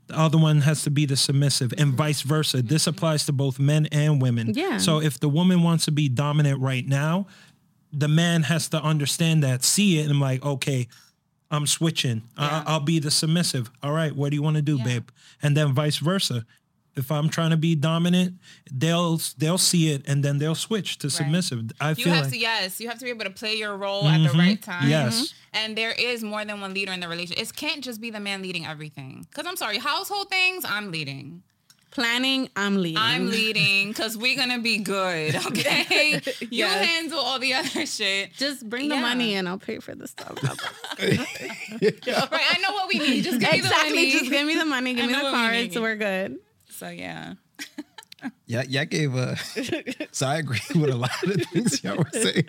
[0.07, 2.61] the other one has to be the submissive, and vice versa.
[2.61, 2.91] This mm-hmm.
[2.91, 4.53] applies to both men and women.
[4.53, 4.77] Yeah.
[4.77, 7.27] So if the woman wants to be dominant right now,
[7.93, 10.87] the man has to understand that, see it, and I'm like, okay,
[11.51, 12.23] I'm switching.
[12.37, 13.69] I- I'll be the submissive.
[13.83, 14.83] All right, what do you want to do, Yeah.
[14.85, 15.09] babe?
[15.43, 16.45] And then vice versa.
[16.95, 18.35] If I'm trying to be dominant,
[18.69, 21.71] they'll they'll see it and then they'll switch to submissive.
[21.79, 23.77] I You feel have like to yes, you have to be able to play your
[23.77, 24.39] role at the mm-hmm.
[24.39, 24.89] right time.
[24.89, 25.15] Yes.
[25.21, 25.37] Mm-hmm.
[25.53, 27.41] And there is more than one leader in the relationship.
[27.41, 29.25] It can't just be the man leading everything.
[29.29, 31.43] Because I'm sorry, household things, I'm leading.
[31.91, 32.97] Planning, I'm leading.
[32.97, 35.35] I'm leading because we're gonna be good.
[35.47, 36.21] Okay.
[36.39, 36.85] You Yes.
[36.85, 38.33] handle all the other shit.
[38.33, 39.01] Just bring the Yeah.
[39.01, 40.37] money and I'll pay for the stuff.
[40.99, 41.19] Right.
[41.81, 43.23] I know what we need.
[43.23, 43.89] Just give me the exactly.
[43.95, 44.11] money.
[44.11, 44.93] Just give me the money.
[44.93, 45.79] Give I me the what we cards.
[45.79, 46.39] We're good.
[46.69, 47.33] So yeah.
[48.45, 49.35] Yeah, yeah, I gave a.
[50.11, 52.47] so I agree with a lot of the things y'all were saying,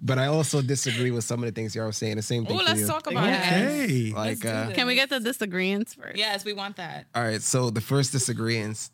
[0.00, 2.16] but I also disagree with some of the things y'all are saying.
[2.16, 2.86] The same thing Oh, for let's you.
[2.86, 3.34] talk about it.
[3.36, 4.12] okay.
[4.14, 4.70] Like, uh.
[4.72, 6.16] Can we get the disagreements first?
[6.16, 7.06] Yes, we want that.
[7.14, 7.42] all right.
[7.42, 8.90] So the first disagreement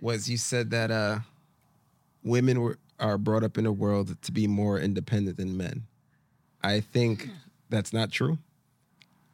[0.00, 1.18] was you said that uh,
[2.24, 5.84] women were are brought up in a world to be more independent than men.
[6.62, 7.28] I think
[7.70, 8.36] that's not true.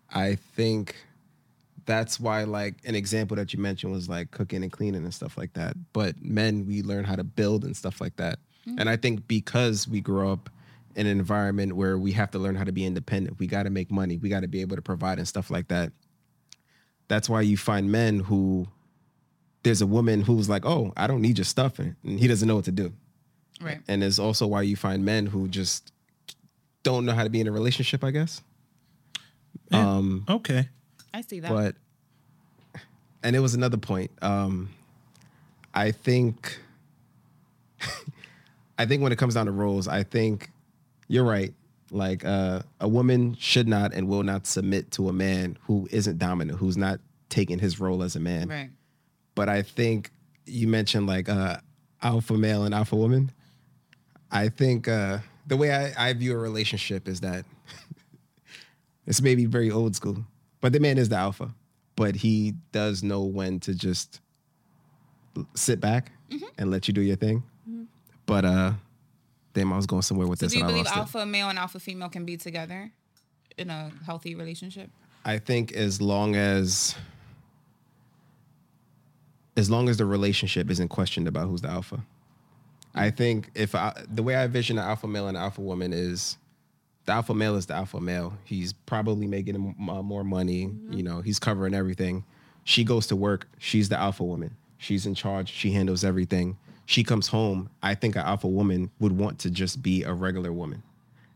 [0.09, 0.95] I think
[1.85, 5.37] that's why like an example that you mentioned was like cooking and cleaning and stuff
[5.39, 8.41] like that but men we learn how to build and stuff like that
[8.77, 10.51] and i think because we grow up
[10.97, 13.71] in an environment where we have to learn how to be independent we got to
[13.71, 15.93] make money we got to be able to provide and stuff like that
[17.09, 18.67] that's why you find men who
[19.63, 22.49] there's a woman who's like oh i don't need your stuff and and he doesn't
[22.49, 22.93] know what to do
[23.61, 23.81] Right.
[23.89, 25.93] and it's also why you find men who just
[26.83, 28.43] don't know how to be in a relationship i guess
[29.71, 29.97] Yeah.
[29.97, 30.69] um Okay.
[31.15, 31.51] I see that.
[31.51, 31.75] but
[33.23, 34.11] and it was another point.
[34.23, 34.69] Um,
[35.75, 36.61] I think,
[38.79, 40.51] I think when it comes down to roles, I think
[41.09, 41.53] you're right.
[41.91, 46.19] Like uh, a woman should not and will not submit to a man who isn't
[46.19, 46.99] dominant, who's not
[47.29, 48.49] taking his role as a man.
[48.49, 48.71] Right.
[49.35, 50.11] But I think
[50.47, 51.59] you mentioned like uh,
[52.03, 53.31] alpha male and alpha woman.
[54.33, 57.45] I think uh, the way I, I view a relationship is that
[59.07, 60.25] it's maybe very old school,
[60.61, 61.55] but the man is the alpha,
[61.95, 64.21] but he does know when to just
[65.55, 66.45] sit back Mm-hmm.
[66.59, 67.45] and let you do your thing.
[68.27, 68.73] But uh,
[69.57, 71.01] damn, I was going somewhere with So this do you and I believe lost it.
[71.01, 72.93] alpha male and alpha female can be together
[73.59, 74.91] in a healthy relationship?
[75.25, 76.95] I think as long as
[79.57, 82.05] as long as the relationship isn't questioned about who's the alpha.
[82.95, 86.37] I think if I, the way I vision an alpha male and alpha woman is
[87.07, 88.35] the alpha male is the alpha male.
[88.45, 92.25] He's probably making m- uh, more money, you know, he's covering everything.
[92.65, 94.57] She goes to work, she's the alpha woman.
[94.79, 96.59] She's in charge, she handles everything.
[96.87, 100.53] She comes home, I think an alpha woman would want to just be a regular
[100.53, 100.83] woman.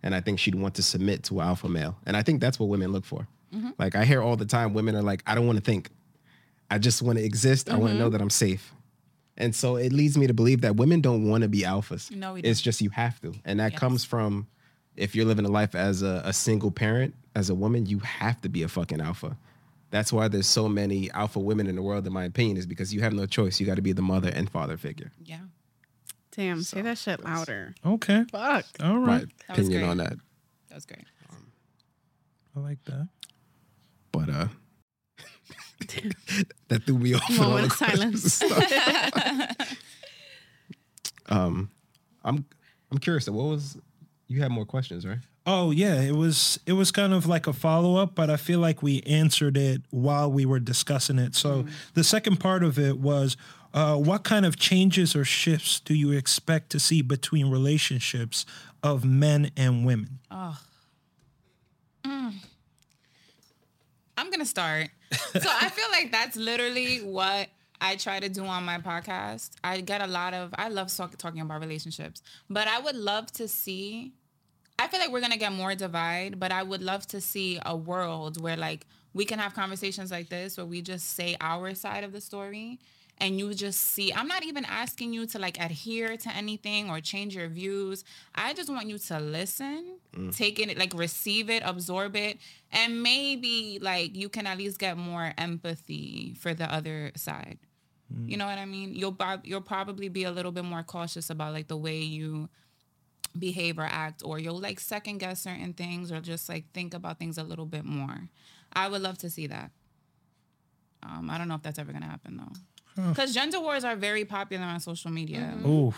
[0.03, 1.97] And I think she'd want to submit to an alpha male.
[2.07, 3.27] And I think that's what women look for.
[3.55, 3.71] Mm-hmm.
[3.79, 5.91] Like I hear all the time women are like, I don't want to think.
[6.71, 7.69] I just want to exist.
[7.69, 8.13] I want to know mm-hmm.
[8.13, 8.73] that I'm safe.
[9.37, 12.11] And so it leads me to believe that women don't want to be alphas.
[12.11, 13.35] No, we It's just you have to.
[13.45, 13.81] And that Yes.
[13.81, 14.47] comes from
[14.97, 18.41] if you're living a life as a, a single parent, as a woman, you have
[18.43, 19.37] to be a fucking alpha.
[19.91, 22.95] That's why there's so many alpha women in the world, in my opinion, is because
[22.95, 23.59] you have no choice.
[23.61, 25.11] You got to be the mother and father figure.
[25.25, 25.41] Yeah.
[26.33, 27.75] Damn, say that shit louder.
[27.85, 28.25] Okay.
[28.31, 28.65] Fuck.
[28.81, 29.27] All My right.
[29.49, 30.15] That was opinion on that.
[30.69, 31.05] That was great.
[32.57, 33.09] I like that.
[34.13, 34.47] But uh
[36.69, 37.29] that threw me off.
[37.29, 38.35] with all Moment the of silence.
[38.35, 39.77] stuff.
[41.29, 41.71] um
[42.25, 42.45] I'm
[42.93, 43.29] I'm curious.
[43.29, 43.77] What was
[44.29, 45.19] you had more questions, right?
[45.53, 48.61] Oh yeah, it was it was kind of like a follow up, but I feel
[48.61, 51.35] like we answered it while we were discussing it.
[51.35, 53.37] So the second part of it was
[53.75, 58.47] uh, what kind of changes or shifts do you expect to see between relationships
[58.85, 60.21] of men and women?
[64.17, 64.91] I'm gonna start.
[65.33, 67.49] So I feel like that's literally what
[67.81, 69.51] I try to do on my podcast.
[69.65, 73.33] I get a lot of I love talk, talking about relationships, but I would love
[73.33, 74.13] to see.
[74.81, 77.77] I feel like we're gonna get more divide, but I would love to see a
[77.77, 82.03] world where like we can have conversations like this where we just say our side
[82.03, 82.79] of the story
[83.19, 87.01] and you just see i'm not even asking you to like adhere to anything or
[87.01, 88.05] change your views.
[88.35, 90.35] I just want you to listen mm.
[90.35, 92.39] take it like receive it absorb it
[92.73, 97.59] and maybe like you can at least get more empathy for the other side.
[98.11, 98.31] Mm.
[98.31, 98.95] You know what i mean?
[98.95, 102.49] You'll you'll probably be a little bit more cautious about like the way you
[103.39, 107.19] behave or act or you'll like second guess certain things or just like think about
[107.19, 108.29] things a little bit more.
[108.73, 109.71] I would love to see that.
[111.03, 112.53] Um, i don't know if that's ever gonna happen though.
[113.09, 115.55] Because gender wars are very popular on social media.
[115.65, 115.95] Ooh,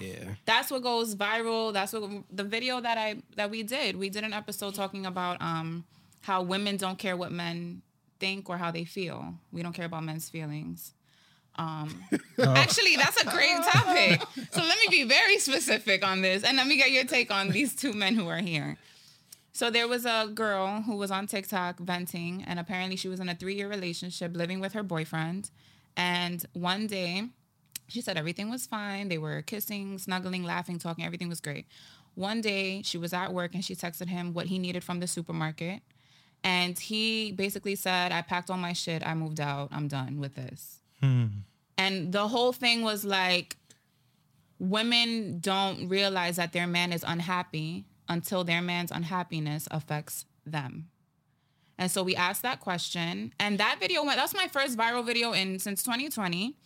[0.00, 0.34] Yeah.
[0.46, 1.72] that's what goes viral.
[1.72, 5.40] That's what the video that i that we did we did an episode talking about
[5.42, 5.84] um
[6.22, 7.82] how women don't care what men
[8.18, 9.34] think or how they feel.
[9.52, 10.92] We don't care about men's feelings
[11.58, 12.02] um
[12.38, 16.66] actually that's a great topic so let me be very specific on this and let
[16.66, 18.76] me get your take on these two men who are here
[19.56, 23.30] so there was a girl who was on TikTok venting, and apparently she was in
[23.30, 25.50] a three-year relationship living with her boyfriend.
[25.96, 27.30] And one day,
[27.88, 29.08] she said everything was fine.
[29.08, 31.06] They were kissing, snuggling, laughing, talking.
[31.06, 31.64] Everything was great.
[32.16, 35.06] One day, she was at work and she texted him what he needed from the
[35.06, 35.80] supermarket.
[36.44, 39.06] And he basically said, I packed all my shit.
[39.06, 39.70] I moved out.
[39.72, 40.80] I'm done with this.
[41.06, 41.30] Mm.
[41.78, 43.56] And the whole thing was like,
[44.58, 50.88] women don't realize that their man is unhappy until their man's unhappiness affects them.
[51.78, 54.16] And so we asked that question, and that video went.
[54.16, 56.56] That's my first viral video in since 2020,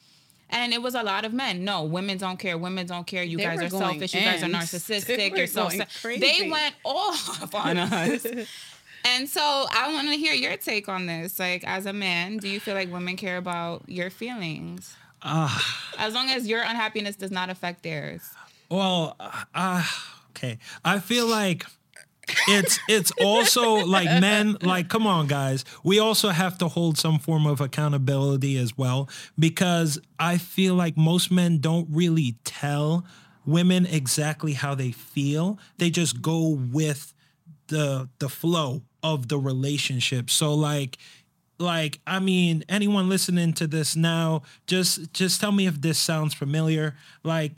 [0.51, 1.65] and it was a lot of men.
[1.65, 2.57] No, women don't care.
[2.57, 3.25] Women don't care.
[3.25, 4.15] You They guys are selfish.
[4.15, 5.07] You guys are narcissistic.
[5.17, 5.69] They You're so.
[5.69, 5.87] se-
[6.19, 8.25] They went off on us.
[9.05, 11.39] And so I want to hear your take on this.
[11.39, 14.95] Like, as a man, do you feel like women care about your feelings?
[15.23, 18.23] as long as your unhappiness does not affect theirs.
[18.71, 19.17] Well,
[19.55, 19.85] uh,
[20.31, 20.59] okay.
[20.85, 21.65] I feel like
[22.49, 27.19] it's it's also like men like come on guys we also have to hold some
[27.19, 33.05] form of accountability as well because i feel like most men don't really tell
[33.45, 37.15] women exactly how they feel they just go with
[37.67, 40.99] the the flow of the relationship so like
[41.59, 46.35] like i mean anyone listening to this now just just tell me if this sounds
[46.35, 47.53] familiar like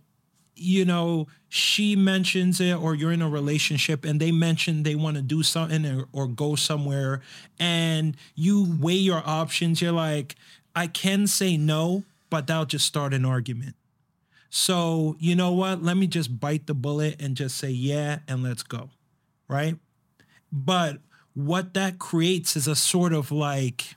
[0.63, 5.17] you know, she mentions it, or you're in a relationship and they mention they want
[5.17, 7.21] to do something or, or go somewhere,
[7.59, 9.83] and you weigh your options.
[9.83, 10.37] You're like,
[10.75, 13.75] I can say no, but that'll just start an argument.
[14.51, 15.83] So, you know what?
[15.83, 18.91] Let me just bite the bullet and just say yeah and let's go.
[19.49, 19.77] Right?
[20.51, 20.99] But
[21.35, 23.97] what that creates is a sort of like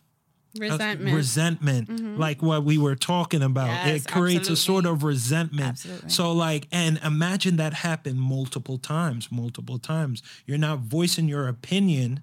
[0.58, 1.16] a Resentment.
[1.16, 2.18] resentment mm-hmm.
[2.18, 3.68] like what we were talking about.
[3.68, 5.68] Yes, it creates a sort of resentment.
[5.68, 6.10] Absolutely.
[6.10, 10.24] so like and imagine that happen multiple times multiple times.
[10.46, 12.22] You're not voicing your opinion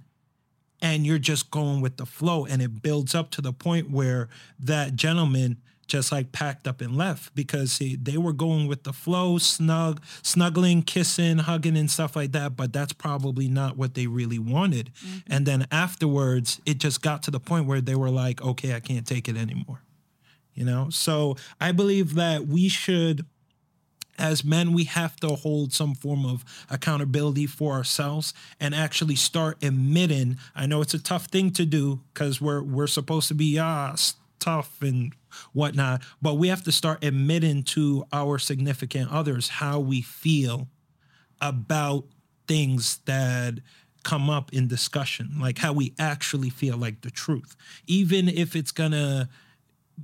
[0.80, 4.30] and you're just going with the flow and it builds up to the point where
[4.58, 5.58] that gentleman
[5.92, 10.02] just like packed up and left because he, they were going with the flow snug
[10.22, 14.90] snuggling kissing hugging and stuff like that but that's probably not what they really wanted
[15.28, 18.80] and then afterwards it just got to the point where they were like okay i
[18.80, 19.82] can't take it anymore
[20.54, 23.26] you know so i believe that we should
[24.18, 29.56] as men, we have to hold some form of accountability for ourselves and actually start
[29.64, 30.36] admitting.
[30.54, 33.96] I know it's a tough thing to do because we're we're supposed to be ah
[34.38, 35.14] tough and
[35.52, 40.68] whatnot, but we have to start admitting to our significant others how we feel
[41.40, 42.04] about
[42.46, 43.54] things that
[44.04, 47.56] come up in discussion, like how we actually feel, like the truth,
[47.86, 49.28] even if it's gonna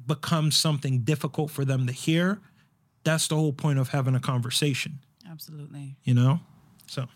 [0.07, 2.41] become something difficult for them to hear.
[3.05, 5.97] That's the whole point of having a conversation, Absolutely.
[6.05, 6.41] you know?
[6.87, 7.07] So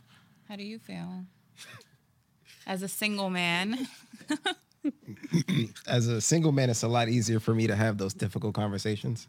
[0.48, 1.26] How do you feel?
[2.66, 3.86] As a single man.
[5.86, 9.28] As a single man, it's a lot easier for me to have those difficult conversations.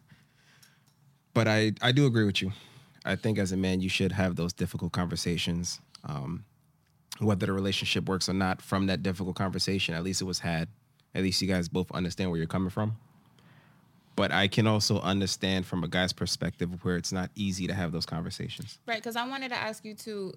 [1.33, 2.51] But I, I do agree with you.
[3.05, 5.79] I think as a man, you should have those difficult conversations.
[6.05, 6.45] Um,
[7.19, 10.67] whether the relationship works or not, from that difficult conversation, at least it was had.
[11.15, 12.95] At least you guys both understand where you're coming from.
[14.15, 17.91] But I can also understand from a guy's perspective where it's not easy to have
[17.91, 18.79] those conversations.
[18.87, 20.33] Right, because I wanted to ask you too.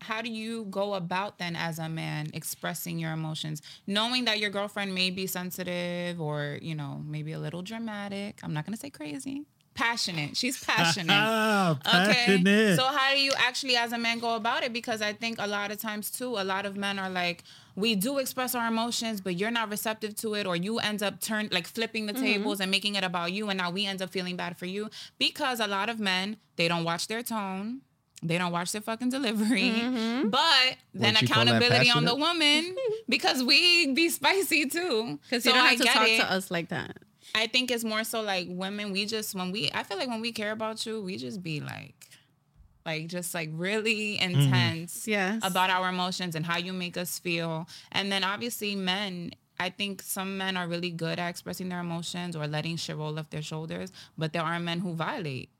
[0.00, 4.50] How do you go about then as a man expressing your emotions, knowing that your
[4.50, 8.40] girlfriend may be sensitive or you know maybe a little dramatic?
[8.42, 9.44] I'm not gonna say crazy,
[9.74, 10.36] passionate.
[10.36, 11.12] She's passionate.
[11.14, 12.14] ah, Okay.
[12.14, 12.76] passionate.
[12.76, 14.72] So how do you actually as a man go about it?
[14.72, 17.44] Because I think a lot of times too, a lot of men are like,
[17.76, 21.20] we do express our emotions, but you're not receptive to it, or you end up
[21.20, 24.10] turn like flipping the tables and making it about you, and now we end up
[24.10, 24.90] feeling bad for you.
[25.18, 27.80] Because a lot of men, they don't watch their tone.
[28.22, 30.28] They don't watch their fucking delivery, mm-hmm.
[30.28, 32.76] but then Wouldn't you call that accountability on the woman
[33.08, 35.18] because we be spicy too.
[35.22, 36.18] Because So you don't I have to get talk it.
[36.18, 36.98] to us like that.
[37.34, 40.20] I think it's more so like women, we just when we I feel like when
[40.20, 41.94] we care about you, we just be like
[42.84, 44.40] like just like really mm-hmm.
[44.40, 45.40] intense Yes.
[45.42, 47.68] about our emotions and how you make us feel.
[47.92, 52.34] And then obviously men I think some men are really good at expressing their emotions
[52.34, 55.50] or letting shit roll off their shoulders, but there are men who violate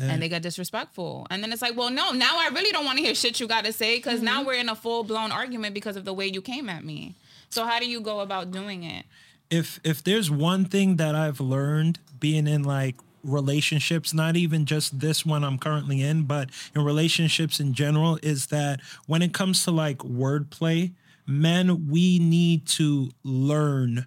[0.00, 1.26] and they get disrespectful.
[1.30, 3.46] And then it's like, well, no, now I really don't want to hear shit you
[3.46, 4.46] got to say because now mm-hmm.
[4.46, 7.14] we're in a full blown argument because of the way you came at me.
[7.50, 9.04] So how do you go about doing it?
[9.50, 15.00] if if there's one thing that I've learned being in like relationships, not even just
[15.00, 19.64] this one I'm currently in, but in relationships in general, is that when it comes
[19.64, 20.92] to like wordplay,
[21.26, 24.06] men, we need to learn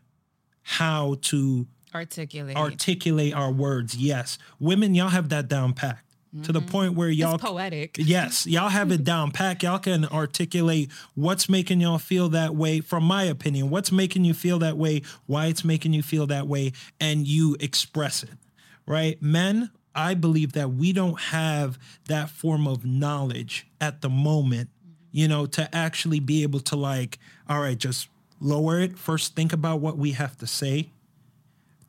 [0.62, 1.66] how to
[1.96, 2.56] Articulate.
[2.58, 3.96] articulate our words.
[3.96, 4.38] Yes.
[4.60, 6.08] Women, y'all have that down packed
[6.44, 6.70] to the mm-hmm.
[6.70, 7.98] point where y'all it's poetic.
[8.00, 9.64] Yes, y'all have it down pack.
[9.64, 12.80] Y'all can articulate what's making y'all feel that way.
[12.80, 16.48] From my opinion, what's making you feel that way, why it's making you feel that
[16.48, 18.38] way, and you express it.
[18.86, 19.22] Right?
[19.22, 24.70] Men, I believe that we don't have that form of knowledge at the moment,
[25.12, 27.20] you know, to actually be able to like,
[27.50, 28.08] all right, just
[28.40, 28.98] lower it.
[28.98, 30.92] First, think about what we have to say.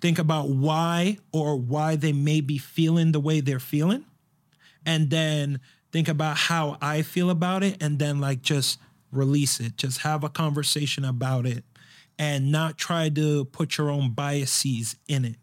[0.01, 4.05] Think about why or why they may be feeling the way they're feeling
[4.87, 5.61] and then
[5.93, 8.79] think about how I feel about it and then like just
[9.11, 9.77] release it.
[9.77, 11.65] Just have a conversation about it
[12.19, 15.37] and not try to put your own biases in it.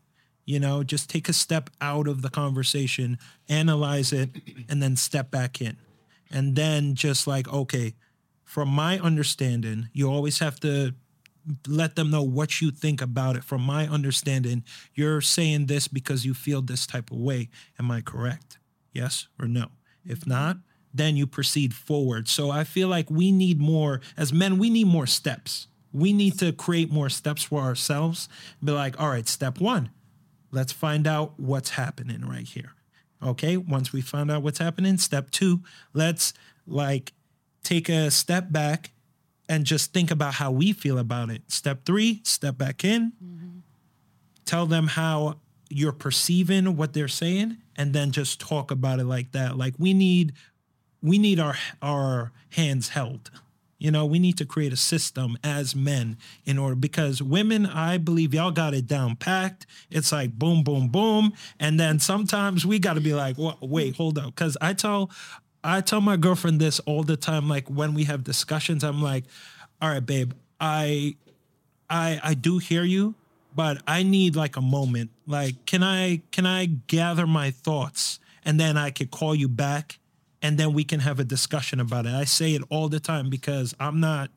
[0.45, 3.17] You know, just take a step out of the conversation,
[3.49, 4.29] analyze it,
[4.69, 5.77] and then step back in.
[6.29, 7.95] And then just like, okay,
[8.43, 10.93] from my understanding, you always have to
[11.67, 13.43] let them know what you think about it.
[13.43, 17.49] From my understanding, you're saying this because you feel this type of way.
[17.79, 18.57] Am I correct?
[18.91, 19.67] Yes or no?
[20.05, 20.29] If mm-hmm.
[20.31, 20.57] not,
[20.93, 22.27] then you proceed forward.
[22.27, 25.67] So I feel like we need more, as men, we need more steps.
[25.91, 28.29] We need to create more steps for ourselves.
[28.63, 29.91] Be like, all right, step one,
[30.51, 32.73] let's find out what's happening right here.
[33.21, 35.61] Okay, once we find out what's happening, step two,
[35.93, 36.33] let's
[36.67, 37.13] like
[37.63, 38.91] take a step back
[39.47, 41.43] and just think about how we feel about it.
[41.47, 43.59] Step three, step back in, mm-hmm.
[44.45, 45.39] tell them how
[45.69, 49.57] you're perceiving what they're saying, and then just talk about it like that.
[49.57, 50.33] Like we need
[51.01, 53.31] we need our our hands held.
[53.77, 57.97] You know, we need to create a system as men in order because women, I
[57.97, 59.67] believe y'all got it down packed.
[59.91, 64.17] It's like boom, boom, boom, and then sometimes we got to be like, wait, hold
[64.17, 65.11] up, because I tell,
[65.66, 67.49] I tell my girlfriend this all the time.
[67.49, 69.26] Like when we have discussions, I'm like,
[69.82, 71.16] all right, babe, I,
[71.89, 73.16] I, I do hear you,
[73.55, 75.09] but I need like a moment.
[75.26, 79.97] Like, can I, can I gather my thoughts and then I could call you back
[80.41, 82.13] and then we can have a discussion about it.
[82.13, 84.30] I say it all the time because I'm not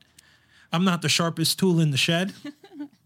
[0.72, 2.32] I'm not the sharpest tool in the shed.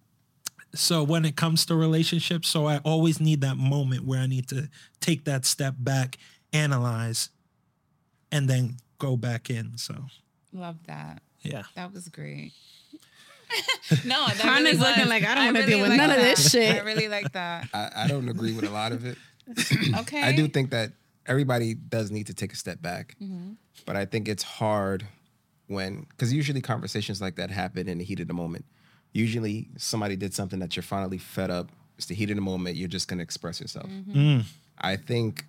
[0.75, 4.49] so when it comes to relationships, so I always need that moment where I need
[4.49, 4.69] to
[5.01, 6.19] take that step back,
[6.53, 7.31] analyze,
[8.33, 9.77] and then go back in.
[9.79, 9.95] So
[10.53, 11.23] Love that.
[11.43, 11.63] yeah.
[11.77, 12.53] That was great.
[14.05, 16.17] no, that Khan really is looking like, I don't wanna deal with like none of
[16.17, 16.75] this shit.
[16.77, 17.69] I really like that.
[17.75, 19.19] I, I don't agree with a lot of it.
[19.99, 20.23] Okay.
[20.23, 20.93] I do think that
[21.27, 23.53] everybody does need to take a step back, Mm-hmm.
[23.87, 25.05] but I think it's hard
[25.67, 28.65] when because usually conversations like that happen in the heat of the moment.
[29.13, 31.71] Usually, somebody did something that you're finally fed up.
[31.99, 32.77] It's the heat of the moment.
[32.77, 33.87] You're just gonna express yourself.
[33.91, 34.41] Mm-hmm.
[34.81, 35.45] I think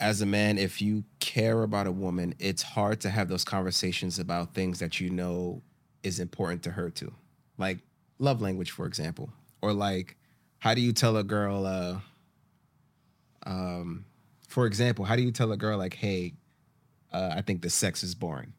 [0.00, 4.18] as a man, if you care about a woman, it's hard to have those conversations
[4.18, 5.62] about things that you know
[6.02, 7.12] is important to her too.
[7.58, 7.78] Like
[8.18, 9.30] love language, for example.
[9.60, 10.16] Or like,
[10.58, 11.98] how do you tell a girl, uh,
[13.44, 14.06] um,
[14.48, 16.32] for example, how do you tell a girl like, hey,
[17.12, 18.54] uh, I think the sex is boring?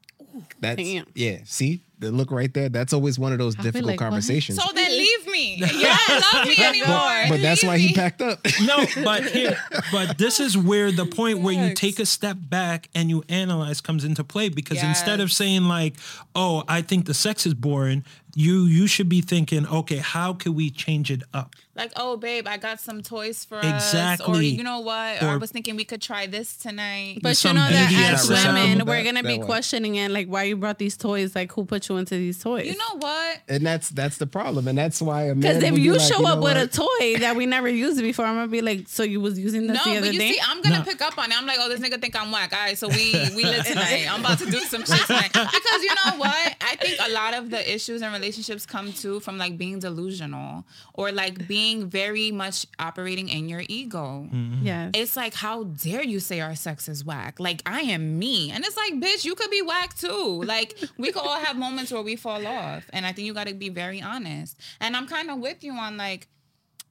[0.59, 1.05] That's damn.
[1.15, 1.39] yeah.
[1.45, 2.69] See the look right there.
[2.69, 4.05] That's always one of those be difficult like, what?
[4.07, 4.61] conversations.
[4.61, 5.27] So then leave
[5.59, 5.67] me.
[5.81, 7.23] You don't love me anymore.
[7.29, 8.39] but that's Leave why he packed up.
[8.61, 9.57] No, but here,
[9.91, 13.81] but this is where the point where you take a step back and you analyze
[13.81, 15.95] comes into play because instead of saying like,
[16.35, 18.03] "Oh, I think the sex is boring,"
[18.35, 22.47] you you should be thinking, "Okay, how can we change it up?" Like, oh, babe,
[22.47, 23.93] I got some toys for us.
[24.27, 25.23] Or you know what?
[25.23, 27.19] Or, I was thinking we could try this tonight.
[27.23, 28.53] But you know that as BDSM.
[28.53, 29.45] women, That- we're gonna be way.
[29.45, 32.65] questioning it, like why you brought these toys, like who put you into these toys?
[32.65, 33.37] you know what?
[33.47, 35.39] and that's that's the problem, and that's why a man.
[35.39, 37.69] because if would be you like, show know up with a toy that we never
[37.69, 40.13] used before, I'm gonna be like, so you was using this No, the other but
[40.13, 40.31] you day?
[40.33, 40.83] see, I'm gonna No.
[40.83, 41.37] pick up on it.
[41.37, 42.53] I'm like, oh, this nigga think I'm whack.
[42.53, 44.07] All right, so we we live tonight.
[44.11, 45.31] I'm about to do some shit tonight.
[45.61, 46.55] Because you know what?
[46.61, 50.63] I think a lot of the issues in relationships come too from like being delusional
[50.93, 54.27] or like being very much operating in your ego.
[54.31, 54.65] Mm-hmm.
[54.65, 57.39] Yeah, It's like, how dare you say our sex is whack?
[57.39, 58.51] Like, I am me.
[58.51, 60.43] And it's like, bitch, you could be whack too.
[60.45, 62.83] Like, we could all have moments where we fall off.
[62.93, 64.59] And I think you got to be very honest.
[64.79, 66.27] And I'm kind of with you on like,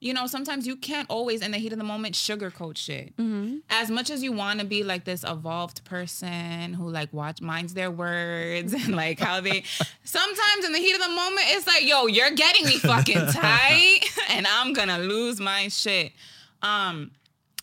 [0.01, 3.13] you know, sometimes you can't always, in the heat of the moment, sugarcoat shit.
[3.69, 7.75] As much as you want to be like this evolved person who like watch minds
[7.75, 9.63] their words and like how they,
[10.03, 13.99] sometimes in the heat of the moment, it's like, yo, you're getting me fucking tight,
[14.29, 16.13] and I'm gonna lose my shit.
[16.63, 17.11] Um,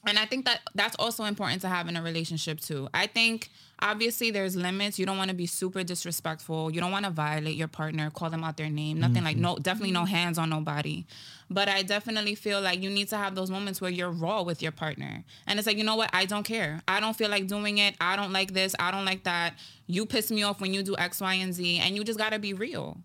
[0.07, 2.89] and I think that that's also important to have in a relationship too.
[2.95, 4.99] I think obviously there's limits.
[4.99, 6.71] You don't want to be super disrespectful.
[6.71, 9.01] You don't want to violate your partner, call them out their name.
[9.01, 10.15] Nothing like no, definitely no mm-hmm.
[10.15, 11.07] hands on nobody.
[11.51, 14.63] But I definitely feel like you need to have those moments where you're raw with
[14.63, 15.25] your partner.
[15.47, 16.11] And it's like, you know what?
[16.13, 16.83] I don't care.
[16.87, 17.95] I don't feel like doing it.
[18.01, 18.75] I don't like this.
[18.79, 19.55] I don't like that.
[19.87, 21.79] You piss me off when you do X, Y, and Z.
[21.79, 22.99] And you just got to be real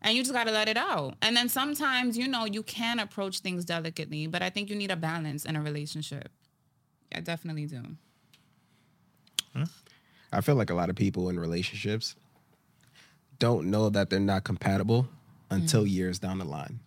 [0.00, 1.16] and you just got to let it out.
[1.22, 4.90] And then sometimes, you know, you can approach things delicately, but I think you need
[4.90, 6.30] a balance in a relationship.
[7.14, 7.82] I definitely do.
[9.54, 9.64] Hmm?
[10.32, 12.14] I feel like a lot of people in relationships
[13.38, 15.08] don't know that they're not compatible
[15.50, 15.90] until Mm.
[15.90, 16.80] years down the line.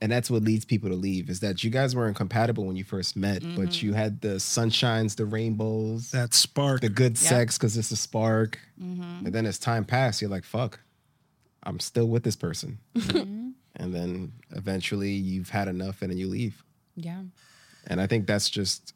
[0.00, 2.84] And that's what leads people to leave is that you guys weren't compatible when you
[2.84, 3.56] first met, Mm-hmm.
[3.56, 6.80] but you had the sunshines, the rainbows, That spark.
[6.80, 7.26] the good Yeah.
[7.28, 7.28] Mm-hmm.
[7.36, 8.58] sex because it's a spark.
[8.80, 10.78] And then as time passed, you're like, fuck,
[11.64, 12.78] I'm still with this person.
[12.94, 13.50] Mm-hmm.
[13.76, 16.62] and then eventually you've had enough and then you leave.
[16.96, 17.22] Yeah.
[17.88, 18.94] And I think that's just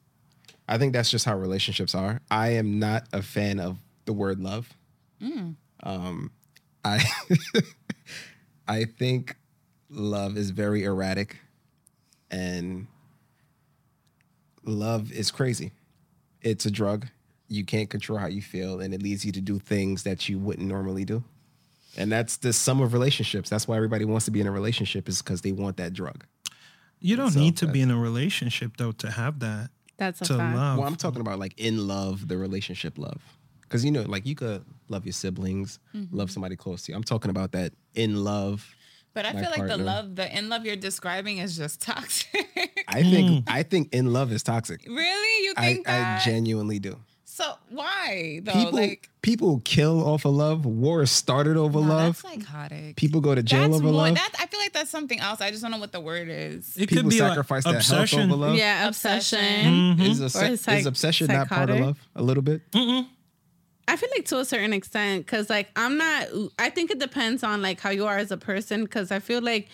[0.69, 2.21] I think that's just how relationships are.
[2.31, 4.69] I am not a fan of the word love.
[5.83, 6.31] Um
[6.85, 7.05] I
[8.69, 9.37] I think
[9.91, 11.39] love is very erratic
[12.31, 12.87] and
[14.65, 15.73] love is crazy.
[16.41, 17.07] It's a drug.
[17.49, 20.39] You can't control how you feel and it leads you to do things that you
[20.39, 21.23] wouldn't normally do.
[21.97, 23.51] And that's the sum of relationships.
[23.51, 26.25] That's why everybody wants to be in a relationship is because they want that drug.
[27.01, 29.71] you don't So need to be in a relationship though to have that.
[29.97, 30.57] That's a To fact.
[30.57, 30.79] love.
[30.79, 33.21] Well, I'm talking about like in love, the relationship love.
[33.63, 36.15] Because you know, like you could love your siblings, mm-hmm.
[36.15, 36.97] love somebody close to you.
[36.97, 38.75] I'm talking about that in love.
[39.15, 42.49] But I feel like the love, the in love you're describing is just toxic.
[42.89, 43.45] I think mm.
[43.47, 44.85] I think in love is toxic.
[44.87, 45.45] really?
[45.45, 46.23] You think I that?
[46.25, 46.99] genuinely do.
[47.43, 48.53] So why though?
[48.53, 50.65] People like people kill off of love.
[50.67, 52.23] Wars started over no, love.
[52.23, 52.97] that's psychotic.
[52.97, 53.93] People go to jail that's over more.
[54.09, 54.15] love.
[54.15, 55.41] That I feel like that's something else.
[55.41, 56.77] I just don't know what the word is.
[56.77, 58.31] It People could be sacrifice like their health obsession.
[58.31, 58.57] over love.
[58.57, 59.39] Yeah, Obsession.
[59.39, 59.97] obsession.
[59.99, 60.01] Mhm.
[60.11, 61.99] Is, Or obse- psych- is obsession not part of love?
[62.17, 62.69] A little bit.
[62.73, 63.07] Mm-mm.
[63.89, 66.29] I feel like to a certain extent, because like I'm not.
[66.59, 68.85] I think it depends on like how you are as a person.
[68.85, 69.69] Because I feel like,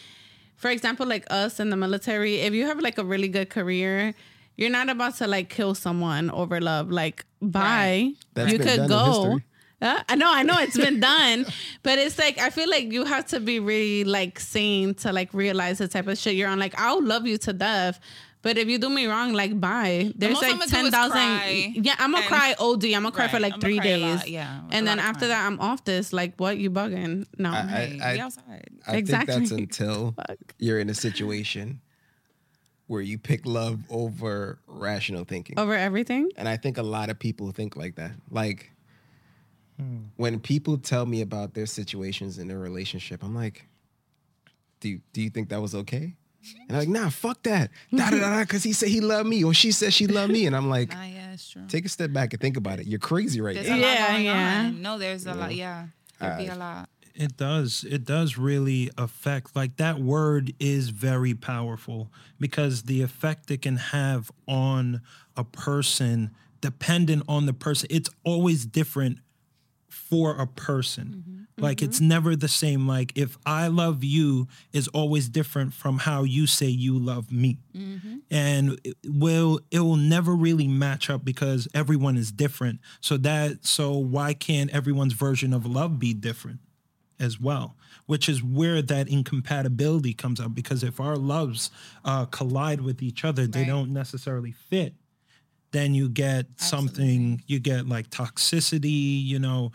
[0.57, 4.15] for example, like us in the military, if you have like a really good career,
[4.59, 6.91] you're not about to like kill someone over love.
[6.91, 8.13] Like, bye.
[8.35, 9.41] That's you been could done go.
[9.81, 11.47] Uh, I know, I know it's been done,
[11.85, 15.33] but it's like I feel like you have to be really like sane to like
[15.33, 16.59] realize the type of shit you're on.
[16.59, 18.01] Like I'll love you to death,
[18.43, 20.11] but if you do me wrong, like bye.
[20.17, 21.85] There's most like I'ma do is ten thousand.
[21.87, 22.87] Yeah, I'm gonna cry OD.
[22.87, 24.03] I'm gonna cry for like I'ma three days.
[24.03, 25.31] lot, yeah, and then after crying.
[25.31, 26.13] that, I'm off this.
[26.13, 26.59] Like what?
[26.59, 27.27] You bugging?
[27.39, 27.51] No.
[27.53, 28.69] I- Hey, I- be outside.
[28.85, 29.33] I Exactly.
[29.35, 30.55] think that's until Fuck.
[30.59, 31.81] you're in a situation
[32.89, 35.59] where you pick love over rational thinking.
[35.59, 36.31] Over everything.
[36.37, 38.13] And I think a lot of people think like that.
[38.31, 38.73] Like
[39.79, 39.99] hmm.
[40.17, 43.67] when people tell me about their situations in their relationship, I'm like,
[44.81, 46.17] do you, do you think that was okay?
[46.69, 47.71] And I'm like, nah, fuck that.
[47.95, 50.33] Da da da da, because he said he loved me or she said she loved
[50.33, 50.47] me.
[50.47, 51.63] And I'm like, Nah, yeah, it's true.
[51.69, 52.87] take a step back and think about it.
[52.87, 53.77] You're crazy right There's now.
[53.77, 54.65] a Yeah, going yeah.
[54.67, 54.83] on.
[54.83, 55.55] No, there's a lot.
[55.55, 55.87] Yeah,
[56.21, 56.89] there'd be a lot.
[57.19, 57.85] It does.
[57.91, 59.57] It does really affect.
[59.57, 65.03] Like that word is very powerful because the effect it can have on
[65.37, 69.19] a person, dependent on the person, it's always different
[69.89, 71.25] for a person.
[71.27, 71.65] Mm-hmm.
[71.65, 72.09] Like it's mm-hmm.
[72.09, 72.87] never the same.
[72.87, 77.59] Like if I love you is always different from how you say you love me.
[77.77, 78.19] Mm-hmm.
[78.31, 82.79] And it will it will never really match up because everyone is different.
[83.01, 86.61] So that so why can't everyone's version of love be different?
[87.21, 90.55] As well, which is where that incompatibility comes up.
[90.55, 91.71] Because if our loves
[92.05, 94.95] uh, collide with each other, they don't necessarily fit.
[95.71, 99.73] Then you get something, you get like toxicity, you know,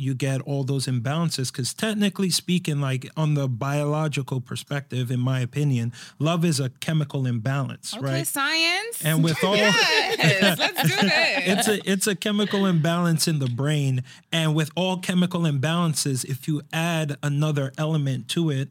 [0.00, 1.52] you get all those imbalances.
[1.52, 7.26] Because technically speaking, like on the biological perspective, in my opinion, love is a chemical
[7.26, 8.26] imbalance, Okay, right?
[8.26, 9.04] science.
[9.04, 11.42] And with all yes, let's do this.
[11.46, 16.48] it's a it's a chemical imbalance in the brain and with all chemical imbalances if
[16.48, 18.68] you add another element to it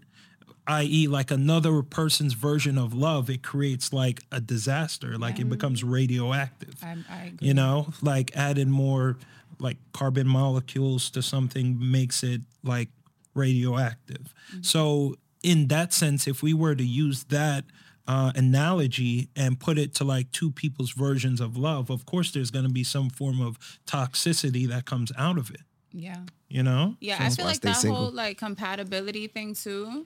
[0.67, 1.07] i.e.
[1.07, 5.49] like another person's version of love it creates like a disaster like it mm.
[5.49, 7.47] becomes radioactive I, I agree.
[7.47, 9.17] you know like adding more
[9.59, 12.89] like carbon molecules to something makes it like
[13.35, 17.63] radioactive so in that sense if we were to use that
[18.07, 22.51] uh, analogy and put it to like two people's versions of love of course there's
[22.51, 25.61] going to be some form of toxicity that comes out of it
[25.93, 26.21] Yeah.
[26.49, 27.97] you know Yeah, I feel like that single.
[28.05, 30.05] whole like compatibility thing too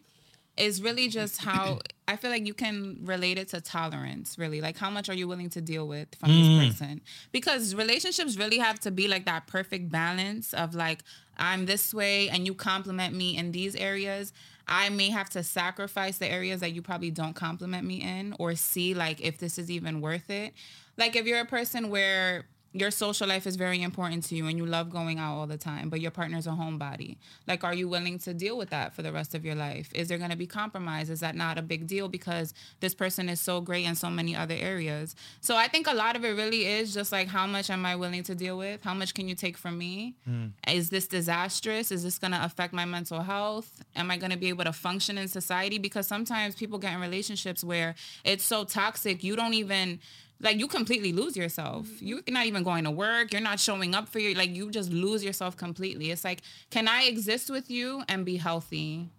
[0.58, 4.62] is really just how I feel like you can relate it to tolerance, really.
[4.62, 6.68] Like how much are you willing to deal with from this mm-hmm.
[6.68, 7.02] person?
[7.32, 11.04] Because relationships really have to be like that perfect balance of like
[11.38, 14.34] I'm this way and you compliment me in these areas.
[14.68, 18.56] I may have to sacrifice the areas that you probably don't compliment me in or
[18.56, 20.54] see like if this is even worth it.
[20.98, 24.58] Like if you're a person where your social life is very important to you and
[24.58, 27.18] you love going out all the time, but your partner's a homebody.
[27.48, 29.92] Like, are you willing to deal with that for the rest of your life?
[29.94, 31.12] Is there going to be compromise?
[31.12, 34.36] Is that not a big deal because this person is so great in so many
[34.36, 35.16] other areas?
[35.40, 37.96] So I think a lot of it really is just like, how much am I
[37.96, 38.82] willing to deal with?
[38.82, 40.16] How much can you take from me?
[40.26, 40.48] Hmm.
[40.68, 41.92] Is this disastrous?
[41.92, 43.84] Is this going to affect my mental health?
[43.96, 45.78] Am I going to be able to function in society?
[45.78, 47.94] Because sometimes people get in relationships where
[48.24, 50.00] it's so toxic, you don't even
[50.40, 51.88] like you completely lose yourself.
[52.02, 53.32] You're not even going to work.
[53.32, 56.12] You're not showing up for your like you just lose yourself completely.
[56.12, 59.10] It's like, can I exist with you and be healthy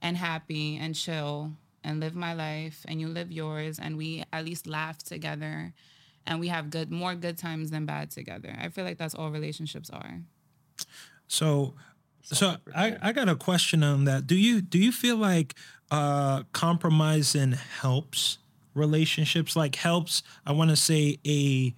[0.00, 1.52] and happy and chill
[1.84, 5.72] and live my life and you live yours and we at least laugh together
[6.26, 8.56] and we have good more good times than bad together.
[8.58, 10.20] I feel like that's all relationships are.
[11.26, 11.74] So,
[12.22, 14.26] so I, I got a question on that.
[14.26, 15.54] Do you do you feel like
[15.90, 18.38] uh, compromising helps
[18.74, 19.56] relationships?
[19.56, 20.22] Like helps?
[20.46, 21.74] I want to say a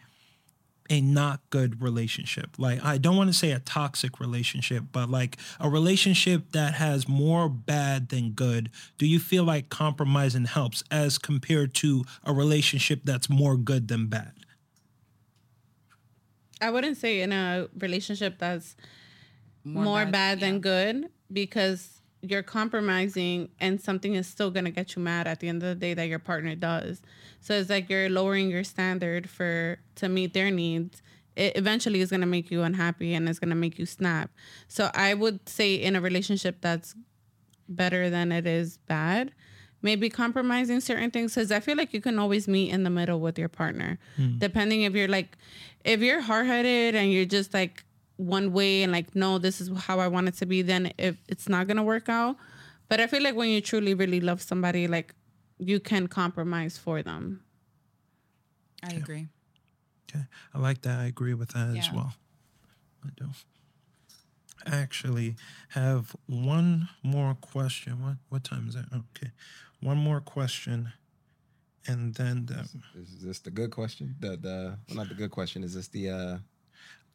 [0.91, 2.51] a not good relationship.
[2.59, 7.09] Like I don't want to say a toxic relationship, but like a relationship that has
[7.09, 8.71] more bad than good.
[8.99, 14.09] Do you feel like compromising helps as compared to a relationship that's more good than
[14.09, 14.33] bad?
[16.61, 18.77] I wouldn't say in a relationship that's
[19.65, 20.61] more, bad, than yeah.
[20.61, 21.94] good because
[22.31, 25.69] you're compromising and something is still going to get you mad at the end of
[25.69, 27.03] the day that your partner does.
[27.41, 31.03] So it's like you're lowering your standard for to meet their needs.
[31.37, 34.31] It eventually is going to make you unhappy and it's going to make you snap.
[34.69, 36.95] So I would say in a relationship that's
[37.69, 39.33] better than it is bad,
[39.83, 43.21] maybe compromising certain things because I feel like you can always meet in the middle
[43.21, 44.39] with your partner, hmm.
[44.39, 45.37] depending if you're like,
[45.85, 47.84] if you're hard headed and you're just like
[48.17, 51.17] one way and like, no, this is how I want it to be, then if
[51.29, 52.37] it's not gonna work out.
[52.89, 55.15] But I feel like when you truly really love somebody, like
[55.59, 57.43] you can compromise for them.
[58.83, 59.29] I agree.
[60.09, 61.01] Okay, I like that.
[61.01, 62.15] I agree with that as well.
[63.05, 63.29] I do.
[64.67, 65.37] Actually,
[65.71, 68.03] have one more question.
[68.03, 68.87] What what time is that?
[68.93, 69.33] Okay,
[69.81, 70.93] one more question,
[71.87, 74.15] and then the, Is this the good question?
[74.21, 75.63] The the well, not the good question.
[75.65, 76.39] Is this the uh,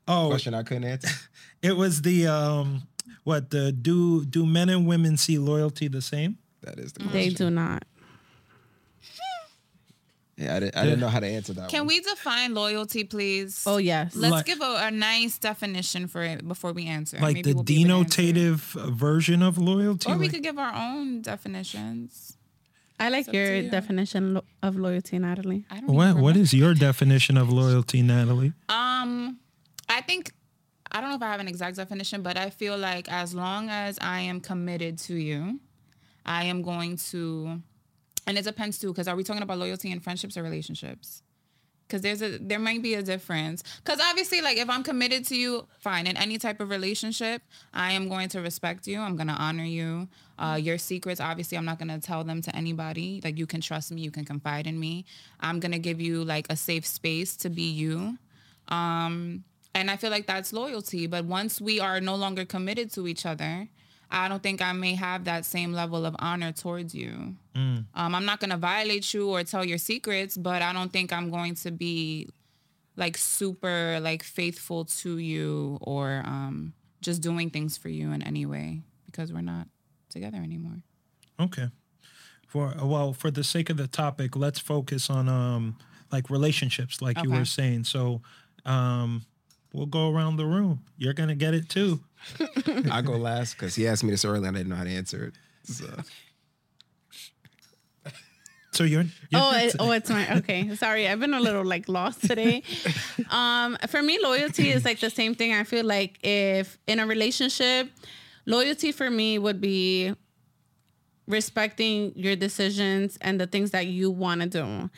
[0.10, 1.10] oh, question I couldn't answer?
[1.62, 2.84] it was the um,
[3.24, 6.38] what the do do men and women see loyalty the same?
[6.64, 7.14] That is the question.
[7.20, 7.84] They do not.
[10.38, 11.88] Yeah, I didn't, I didn't know how to answer that Can one.
[11.88, 13.62] we define loyalty, please?
[13.68, 14.16] Oh yes.
[14.16, 17.18] Let's Like- give a, a nice definition for it before we answer.
[17.20, 18.22] Like Maybe the we'll be able to answer.
[18.22, 18.60] denotative
[18.93, 20.10] version of loyalty?
[20.10, 22.38] Or we Like- could give our own definitions.
[23.01, 23.70] I like up your you.
[23.70, 25.66] definition of loyalty, Natalie.
[25.70, 26.39] I don't what even what remember.
[26.43, 28.53] is your definition of loyalty, Natalie?
[28.70, 29.39] Um,
[29.90, 30.32] I think
[30.92, 33.70] I don't know if I have an exact definition, but I feel like as long
[33.70, 35.60] as I am committed to you,
[36.26, 37.62] I am going to,
[38.26, 38.88] and it depends too.
[38.88, 41.22] Because are we talking about loyalty in friendships or relationships?
[41.88, 43.64] Because there's a there might be a difference.
[43.84, 46.06] Because obviously, like if I'm committed to you, fine.
[46.06, 47.42] In any type of relationship,
[47.74, 49.00] I am going to respect you.
[49.00, 50.08] I'm gonna honor you.
[50.38, 53.22] Uh, your secrets, obviously, I'm not gonna tell them to anybody.
[53.24, 54.02] Like you can trust me.
[54.02, 55.06] You can confide in me.
[55.40, 58.18] I'm gonna give you like a safe space to be you.
[58.68, 59.44] Um,
[59.74, 61.08] and I feel like that's loyalty.
[61.08, 63.68] But once we are no longer committed to each other,
[64.12, 67.36] I don't think I may have that same level of honor towards you.
[67.94, 71.14] Um, I'm not going to violate you or tell your secrets, but I don't think
[71.14, 72.30] I'm going to be
[72.96, 78.46] like super like faithful to you or um, just doing things for you in any
[78.46, 79.68] way because we're not
[80.10, 80.82] together anymore.
[81.40, 81.68] Okay.
[82.48, 85.78] For well, for the sake of the topic, let's focus on um
[86.12, 87.84] like relationships, like you were saying.
[87.84, 88.22] So
[88.66, 89.24] um
[89.74, 90.84] we'll go around the room.
[90.98, 92.00] You're gonna get it too.
[92.92, 94.90] I go last because he asked me this early and I didn't know how to
[94.90, 95.34] answer it.
[95.64, 95.86] So
[98.72, 100.74] So you're, you're Oh, it, oh, it's my okay.
[100.76, 102.64] Sorry, I've been a little like lost today.
[103.30, 105.54] Um, for me, loyalty is like the same thing.
[105.54, 107.92] I feel like if in a relationship,
[108.46, 110.16] loyalty for me would be
[111.28, 114.90] respecting your decisions and the things that you want to do.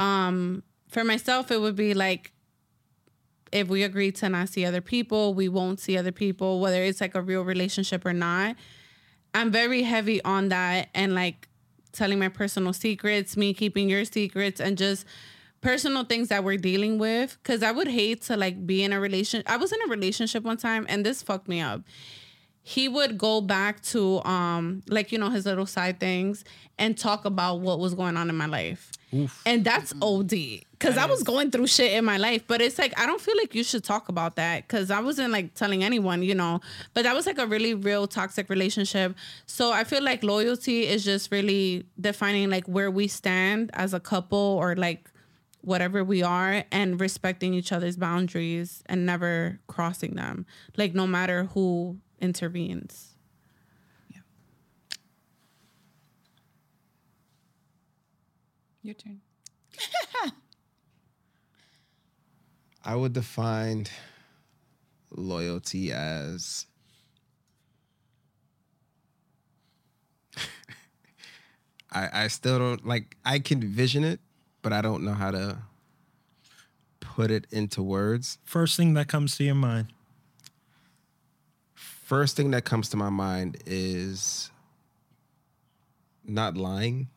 [0.00, 2.32] Um, for myself, it would be like
[3.54, 7.00] if we agree to not see other people, we won't see other people, whether it's
[7.00, 8.56] like a real relationship or not.
[9.32, 11.48] I'm very heavy on that and like
[11.92, 15.06] telling my personal secrets, me keeping your secrets, and just
[15.60, 17.38] personal things that we're dealing with.
[17.44, 19.44] Cause I would hate to like be in a relation.
[19.46, 21.82] I was in a relationship one time and this fucked me up.
[22.60, 26.44] He would go back to um like you know his little side things
[26.76, 28.90] and talk about what was going on in my life.
[29.46, 30.02] And that's mm-hmm.
[30.02, 30.64] OD.
[30.80, 32.46] Cause I was going through shit in my life.
[32.46, 34.68] But it's like I don't feel like you should talk about that.
[34.68, 36.60] Cause I wasn't like telling anyone, you know.
[36.92, 39.16] But that was like a really real toxic relationship.
[39.46, 44.00] So I feel like loyalty is just really defining like where we stand as a
[44.00, 45.10] couple or like
[45.62, 50.44] whatever we are and respecting each other's boundaries and never crossing them.
[50.76, 53.13] Like no matter who intervenes.
[58.84, 59.20] Your turn.
[62.84, 63.86] I would define
[65.10, 66.66] loyalty as
[71.90, 74.20] I I still don't like I can vision it,
[74.60, 75.56] but I don't know how to
[77.00, 78.36] put it into words.
[78.44, 79.86] First thing that comes to your mind.
[81.72, 84.50] First thing that comes to my mind is
[86.22, 87.08] not lying.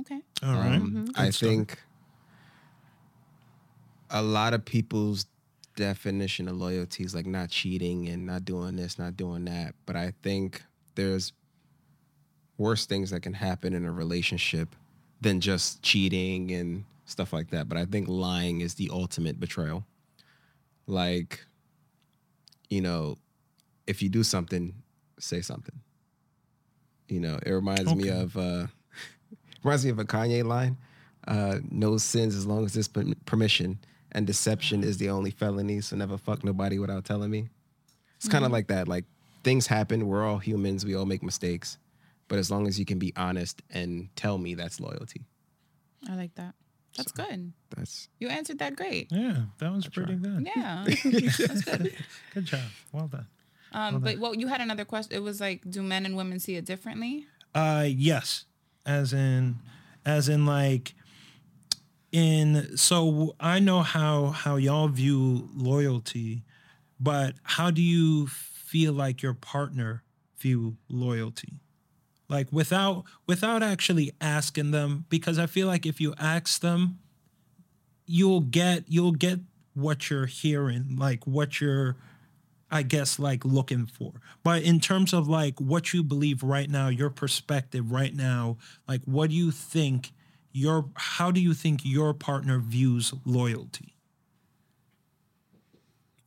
[0.00, 0.20] Okay.
[0.42, 0.76] All right.
[0.76, 1.52] Um, I Good start.
[1.52, 1.78] think
[4.10, 5.26] a lot of people's
[5.76, 9.74] definition of loyalty is like not cheating and not doing this, not doing that.
[9.86, 10.62] But I think
[10.94, 11.32] there's
[12.56, 14.74] worse things that can happen in a relationship
[15.20, 17.68] than just cheating and stuff like that.
[17.68, 19.84] But I think lying is the ultimate betrayal.
[20.86, 21.44] Like,
[22.70, 23.18] you know,
[23.86, 24.74] if you do something,
[25.18, 25.80] say something.
[27.08, 28.66] You know, it reminds me of uh
[29.62, 30.76] reminds me of a Kanye line.
[31.26, 32.88] Uh, no sins as long as there's
[33.26, 33.78] permission,
[34.12, 35.80] and deception is the only felony.
[35.80, 37.48] So never fuck nobody without telling me.
[38.16, 38.88] It's kind of like that.
[38.88, 39.04] Like
[39.44, 40.06] things happen.
[40.06, 40.84] We're all humans.
[40.84, 41.78] We all make mistakes.
[42.28, 45.22] But as long as you can be honest and tell me, that's loyalty.
[46.08, 46.54] I like that.
[46.96, 47.52] That's good.
[47.76, 49.08] That's You answered that great.
[49.10, 50.48] Yeah, that was pretty good.
[50.54, 50.84] Yeah.
[51.04, 51.94] That's good.
[52.34, 52.60] Good job.
[52.92, 53.26] Well done.
[53.72, 55.14] Um, but well, you had another question.
[55.14, 57.26] It was like, do men and women see it differently?
[57.54, 58.46] Uh yes.
[58.88, 59.56] As in
[60.06, 60.94] as in like
[62.10, 66.42] in so I know how how y'all view loyalty,
[66.98, 70.02] but how do you feel like your partner
[70.38, 71.60] view loyalty?
[72.30, 76.98] Like without without actually asking them because I feel like if you ask them
[78.06, 79.40] you'll get you'll get
[79.74, 81.96] what you're hearing, like what you're
[82.70, 84.12] I guess like looking for.
[84.42, 89.02] But in terms of like what you believe right now, your perspective right now, like
[89.04, 90.12] what do you think
[90.52, 93.94] your how do you think your partner views loyalty?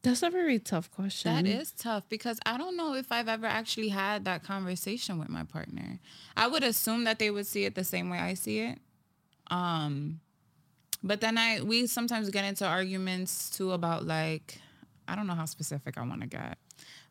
[0.03, 1.31] That's a very tough question.
[1.35, 5.29] That is tough because I don't know if I've ever actually had that conversation with
[5.29, 5.99] my partner.
[6.35, 8.79] I would assume that they would see it the same way I see it.
[9.51, 10.21] Um
[11.03, 14.59] but then I we sometimes get into arguments too about like
[15.07, 16.57] I don't know how specific I want to get.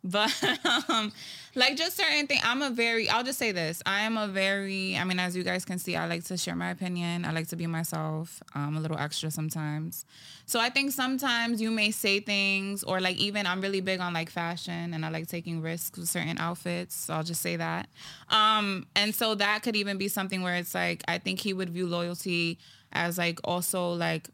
[0.02, 0.32] But
[0.88, 1.12] um,
[1.54, 3.82] like just certain things, I'm a very, I'll just say this.
[3.84, 6.56] I am a very, I mean, as you guys can see, I like to share
[6.56, 7.24] my opinion.
[7.24, 8.42] I like to be myself.
[8.54, 10.06] I'm a little extra sometimes.
[10.46, 14.14] So I think sometimes you may say things or like even I'm really big on
[14.14, 16.94] like fashion and I like taking risks with certain outfits.
[16.94, 17.88] So I'll just say that.
[18.30, 21.70] Um, and so that could even be something where it's like, I think he would
[21.70, 22.58] view loyalty
[22.92, 24.28] as like also like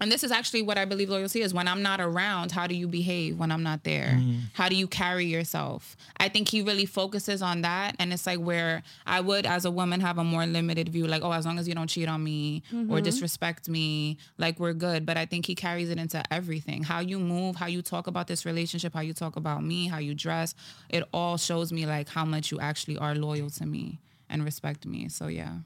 [0.00, 1.52] and this is actually what I believe loyalty is.
[1.52, 4.16] When I'm not around, how do you behave when I'm not there?
[4.16, 4.38] Mm-hmm.
[4.54, 5.94] How do you carry yourself?
[6.16, 7.96] I think he really focuses on that.
[7.98, 11.22] And it's like where I would, as a woman, have a more limited view like,
[11.22, 13.02] oh, as long as you don't cheat on me or mm-hmm.
[13.02, 15.04] disrespect me, like we're good.
[15.04, 16.82] But I think he carries it into everything.
[16.82, 19.98] How you move, how you talk about this relationship, how you talk about me, how
[19.98, 20.54] you dress,
[20.88, 24.86] it all shows me like how much you actually are loyal to me and respect
[24.86, 25.10] me.
[25.10, 25.56] So, yeah.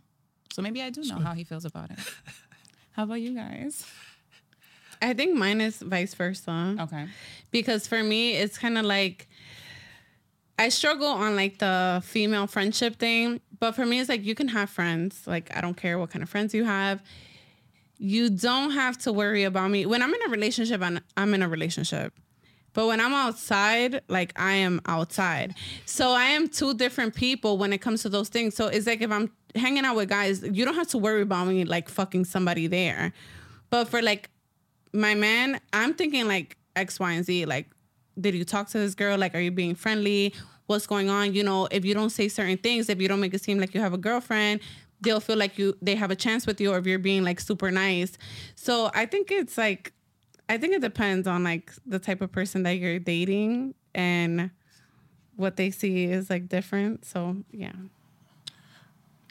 [0.53, 1.99] So maybe I do know how he feels about it.
[2.93, 3.85] How about you guys?
[5.03, 6.77] I think mine is vice versa.
[6.81, 7.07] Okay.
[7.51, 9.29] Because for me, it's kind of like
[10.59, 13.41] I struggle on like the female friendship thing.
[13.59, 15.27] But for me, it's like you can have friends.
[15.27, 17.03] Like I don't care what kind of friends you have.
[17.99, 19.87] You don't have to worry about me.
[19.87, 22.13] When I'm in a relationship, I'm, I'm in a relationship.
[22.75, 25.55] But when I'm outside, like I am outside.
[25.87, 28.57] So I am two different people when it comes to those things.
[28.57, 31.47] So it's like if I'm hanging out with guys, you don't have to worry about
[31.47, 33.13] me like fucking somebody there.
[33.71, 34.29] But for like
[34.95, 37.45] my man, I'm thinking like X, Y, and Z.
[37.45, 37.69] Like,
[38.19, 39.19] did you talk to this girl?
[39.19, 40.33] Like, are you being friendly?
[40.67, 41.35] What's going on?
[41.35, 43.75] You know, if you don't say certain things, if you don't make it seem like
[43.75, 44.61] you have a girlfriend,
[45.01, 47.41] they'll feel like you they have a chance with you, or if you're being like
[47.41, 48.17] super nice.
[48.55, 49.93] So I think it's like,
[50.49, 54.51] I think it depends on like the type of person that you're dating and
[55.37, 57.05] what they see is like different.
[57.05, 57.73] So yeah.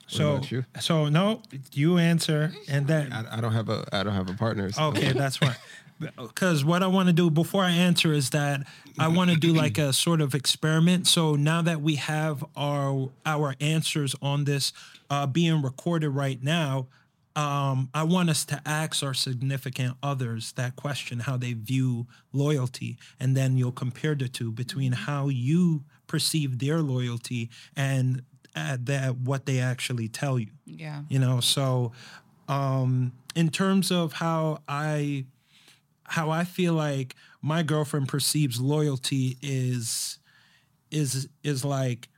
[0.07, 0.35] So
[0.79, 1.41] so no,
[1.73, 4.71] you answer and then I, I don't have a I don't have a partner.
[4.71, 5.57] so- Okay, that's right.
[6.17, 8.67] Because what I want to do before I answer is that
[8.99, 11.07] I want to do like a sort of experiment.
[11.07, 14.73] So now that we have our our answers on this
[15.09, 16.87] uh, being recorded right now,
[17.37, 22.97] um, I want us to ask our significant others that question, how they view loyalty,
[23.19, 28.23] and then you'll compare the two between how you perceive their loyalty and
[28.55, 31.01] uh, that what they actually tell you Yeah.
[31.09, 31.91] you know so
[32.47, 35.25] um in terms of how i
[36.03, 40.19] how i feel like my girlfriend perceives loyalty is
[40.91, 42.09] is is like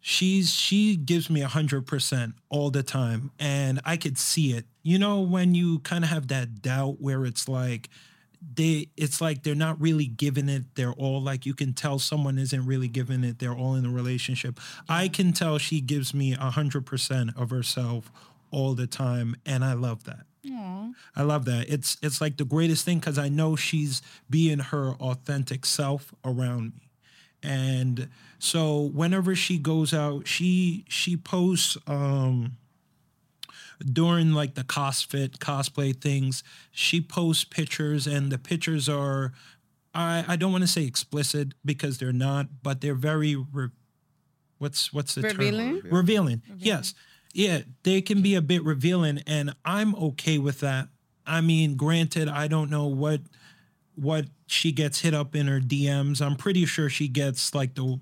[0.00, 4.64] she's she gives me a hundred percent all the time and i could see it
[4.82, 7.88] you know when you kind of have that doubt where it's like
[8.54, 12.38] they it's like they're not really giving it their all like you can tell someone
[12.38, 16.32] isn't really giving it their all in a relationship i can tell she gives me
[16.32, 18.10] a hundred percent of herself
[18.50, 20.26] all the time and i love that
[21.16, 21.68] I love that.
[21.68, 26.74] It's it's like the greatest thing because I know she's being her authentic self around
[26.76, 26.88] me.
[27.42, 32.56] And so whenever she goes out, she she posts um
[33.84, 39.32] during like the cosfit cosplay things, she posts pictures and the pictures are
[39.94, 43.68] I I don't want to say explicit because they're not, but they're very re-
[44.58, 45.82] what's what's the Revealing?
[45.82, 45.90] term?
[45.90, 46.42] Revealing.
[46.56, 46.94] Yes.
[47.32, 50.88] Yeah, they can be a bit revealing and I'm okay with that.
[51.26, 53.20] I mean, granted, I don't know what
[53.94, 56.20] what she gets hit up in her DMs.
[56.20, 58.00] I'm pretty sure she gets like the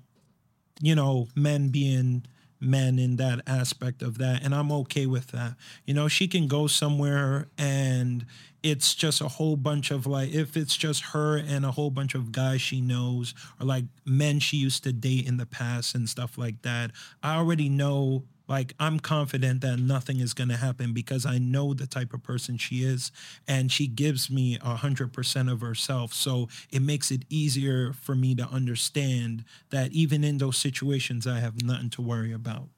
[0.81, 2.25] you know, men being
[2.65, 4.43] men in that aspect of that.
[4.43, 5.55] And I'm okay with that.
[5.85, 8.25] You know, she can go somewhere and
[8.63, 12.15] it's just a whole bunch of like, if it's just her and a whole bunch
[12.15, 16.09] of guys she knows or like men she used to date in the past and
[16.09, 16.91] stuff like that,
[17.21, 18.23] I already know.
[18.47, 22.23] Like I'm confident that nothing is going to happen because I know the type of
[22.23, 23.11] person she is,
[23.47, 26.13] and she gives me a hundred percent of herself.
[26.13, 31.39] So it makes it easier for me to understand that even in those situations, I
[31.39, 32.69] have nothing to worry about.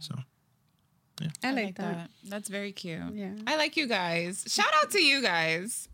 [0.00, 0.14] So
[1.42, 2.10] I like, that.
[2.28, 3.14] That's very cute.
[3.14, 3.34] Yeah.
[3.46, 4.44] I like you guys.
[4.48, 5.88] Shout out to you guys.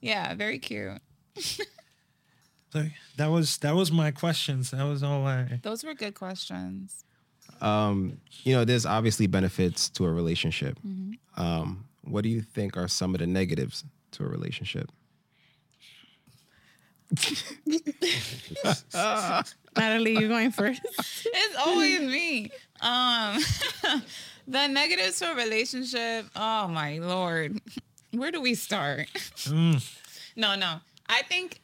[0.00, 1.00] Yeah, very cute.
[1.36, 2.84] so
[3.16, 4.70] that was that was my questions.
[4.70, 5.60] That was all I.
[5.62, 7.04] Those were good questions.
[7.60, 10.78] Um, you know, there's obviously benefits to a relationship.
[10.86, 11.40] Mm-hmm.
[11.40, 14.90] Um, what do you think are some of the negatives to a relationship?
[19.76, 20.80] Natalie, you're going first?
[21.24, 22.50] It's always me.
[22.80, 23.38] Um,
[24.48, 26.26] the negatives to a relationship.
[26.36, 27.60] Oh my lord,
[28.12, 29.08] where do we start?
[30.36, 30.76] No, no.
[31.08, 31.60] I think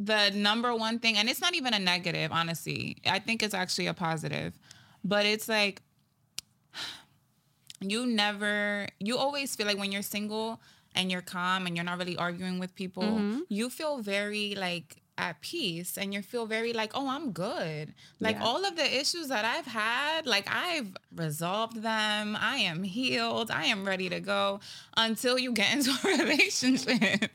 [0.00, 2.96] the number one thing, and it's not even a negative, honestly.
[3.06, 4.58] I think it's actually a positive,
[5.06, 5.82] but it's like
[7.80, 10.60] you never, you always feel like when you're single
[10.94, 13.40] and you're calm and you're not really arguing with people, mm-hmm.
[13.48, 17.94] you feel very like at peace and you feel very like, oh, I'm good.
[18.20, 18.44] Like Yeah.
[18.44, 22.36] all of the issues that I've had, like I've resolved them.
[22.38, 23.50] I am healed.
[23.50, 24.60] I am ready to go
[24.96, 27.30] until you get into a relationship.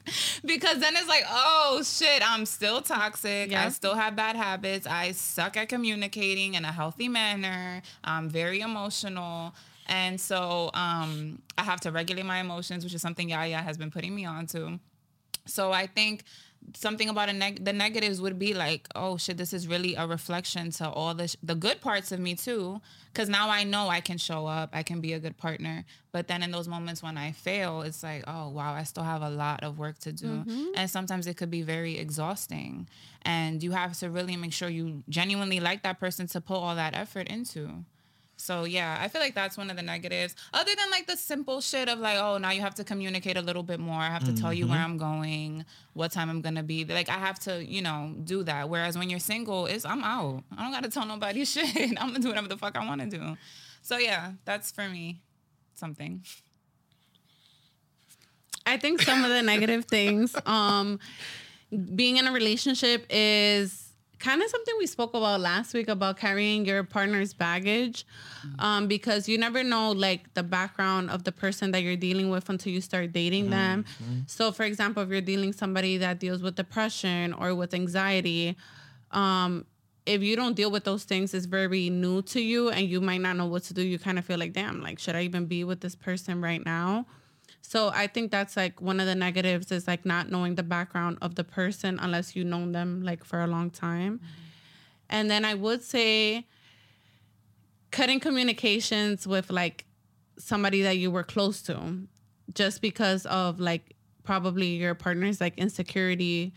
[0.46, 3.52] because then it's like, oh shit, I'm still toxic.
[3.54, 4.86] I still have bad habits.
[4.86, 7.82] I suck at communicating in a healthy manner.
[8.04, 9.56] I'm very emotional.
[9.88, 13.92] And so um, I have to regulate my emotions, which is something Yaya has been
[13.92, 14.80] putting me on to.
[15.48, 16.24] So I think
[16.76, 20.08] something about a neg- the negatives would be like, oh shit, this is really a
[20.08, 22.82] reflection to all the sh- the good parts of me too,
[23.12, 25.86] because now I know I can show up, I can be a good partner.
[26.12, 29.22] But then in those moments when I fail, it's like, oh wow, I still have
[29.22, 30.66] a lot of work to do, mm-hmm.
[30.76, 32.88] and sometimes it could be very exhausting,
[33.24, 36.76] and you have to really make sure you genuinely like that person to put all
[36.76, 37.84] that effort into.
[38.42, 40.36] So yeah, I feel like that's one of the negatives.
[40.52, 43.42] Other than like the simple shit of like, oh, now you have to communicate a
[43.42, 44.00] little bit more.
[44.00, 45.64] I have to tell you where I'm going,
[45.94, 46.84] what time I'm gonna be.
[46.84, 48.68] Like I have to, you know, do that.
[48.68, 50.44] Whereas when you're single, it's I'm out.
[50.58, 52.02] I don't gotta tell nobody shit.
[52.02, 53.38] I'm gonna do whatever the fuck I wanna do.
[53.84, 55.22] So yeah, that's for me
[55.76, 56.24] something.
[58.66, 61.00] I think some of the negative things, um,
[61.96, 63.91] being in a relationship is
[64.22, 68.06] kind of something we spoke about last week about carrying your partner's baggage,
[68.60, 72.48] um, because you never know like the background of the person that you're dealing with
[72.50, 73.84] until you start dating them.
[74.28, 78.56] So, for example, if you're dealing somebody that deals with depression or with anxiety,
[79.12, 79.66] um,
[80.06, 83.22] if you don't deal with those things, it's very new to you, and you might
[83.22, 83.82] not know what to do.
[83.82, 86.64] You kind of feel like, damn, like should I even be with this person right
[86.66, 87.06] now?
[87.72, 91.20] So I think that's like one of the negatives is like not knowing the background
[91.22, 94.18] of the person unless you know them like for a long time.
[94.18, 94.26] Mm-hmm.
[95.10, 96.48] And then I would say
[97.92, 99.86] cutting communications with like
[100.38, 102.00] somebody that you were close to
[102.54, 103.96] just because of like
[104.26, 106.52] probably your partner's like insecurity.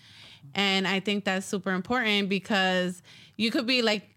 [0.52, 3.04] And I think that's super important because
[3.36, 4.13] you could be like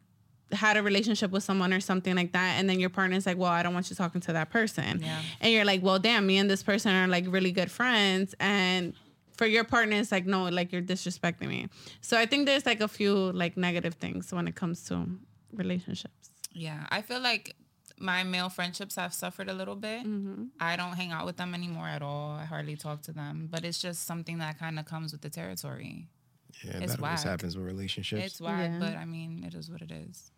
[0.51, 3.51] had a relationship with someone or something like that and then your partner's like well
[3.51, 5.21] i don't want you talking to that person Yeah.
[5.41, 8.93] and you're like well damn me and this person are like really good friends and
[9.35, 11.67] for your partner it's like no like you're disrespecting me
[12.01, 15.05] so i think there's like a few like negative things when it comes to
[15.53, 17.55] relationships Yeah, I feel like
[17.99, 20.01] my male friendships have suffered a little bit.
[20.05, 20.43] Mm-hmm.
[20.59, 22.31] I don't hang out with them anymore at all.
[22.31, 25.29] I hardly talk to them, but it's just something that kind of comes with the
[25.29, 26.07] territory.
[26.63, 28.23] Yeah, It's that always happens with relationships.
[28.25, 28.79] It's whack, Yeah.
[28.79, 30.31] but I mean, it is what it is.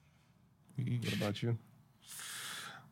[0.78, 1.58] What about you?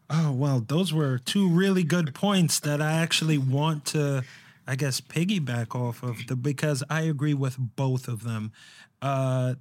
[0.10, 4.24] Oh, well, those were two really good points that I actually want to,
[4.66, 8.54] I guess, piggyback off of the because I agree with both of them.
[9.02, 9.56] Uh,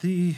[0.00, 0.36] the,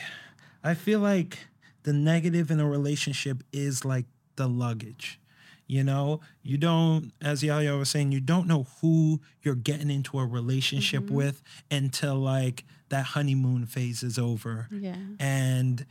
[0.63, 1.39] I feel like
[1.83, 4.07] the negative in a relationship is like
[4.37, 5.19] the luggage.
[5.67, 10.19] You know, you don't, as Yaya was saying, you don't know who you're getting into
[10.19, 14.67] a relationship with until like that honeymoon phase is over.
[14.71, 14.97] Yeah.
[15.19, 15.85] And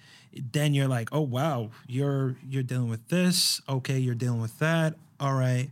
[0.54, 3.62] then you're like oh wow you're you're dealing with this.
[3.68, 4.96] Okay you're dealing with that.
[5.20, 5.70] All right.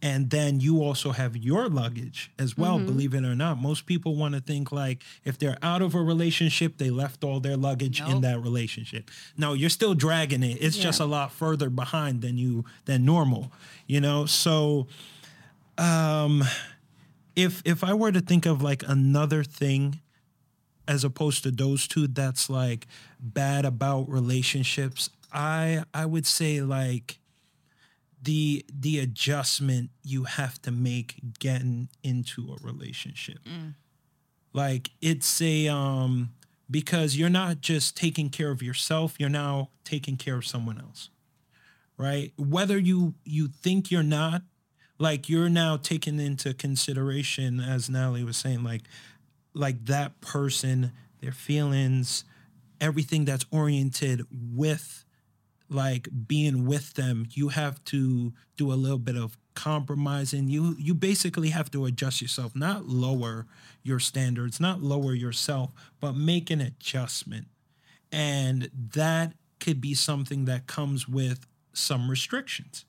[0.00, 3.60] And then you also have your luggage as well believe it or not.
[3.60, 7.40] Most people want to think like if they're out of a relationship they left all
[7.40, 9.10] their luggage in that relationship.
[9.36, 10.58] No you're still dragging it.
[10.60, 13.50] It's just a lot further behind than you than normal
[13.86, 14.26] you know?
[14.26, 14.86] So
[15.78, 16.44] um
[17.38, 20.00] if if i were to think of like another thing
[20.88, 22.86] as opposed to those two that's like
[23.20, 27.18] bad about relationships i i would say like
[28.20, 33.38] the the adjustment you have to make getting into a relationship.
[34.52, 36.30] Like it's a um
[36.68, 41.10] because you're not just taking care of yourself you're now taking care of someone else
[41.98, 42.32] right?
[42.36, 44.42] Whether you you think you're not
[44.98, 48.82] like you're now taking into consideration as Natalie was saying like
[49.58, 52.24] like that person their feelings
[52.80, 55.04] everything that's oriented with
[55.68, 57.26] like being with them.
[57.30, 60.48] You have to do a little bit of compromising.
[60.48, 63.46] You you basically have to adjust yourself not lower
[63.82, 67.46] your standards not lower yourself but make an adjustment.
[68.12, 72.84] And that could be something that comes with some restrictions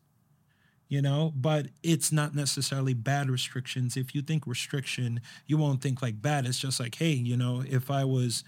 [0.89, 6.01] you know but it's not necessarily bad restrictions if you think restriction you won't think
[6.01, 8.43] like bad it's just like hey you know if i was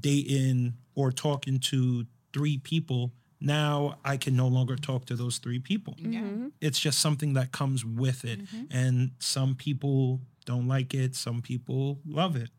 [0.00, 5.58] dating or talking to three people now i can no longer talk to those three
[5.58, 6.20] people Yeah.
[6.20, 6.48] Mm-hmm.
[6.60, 8.64] it's just something that comes with it mm-hmm.
[8.76, 12.50] and some people don't like it some people love it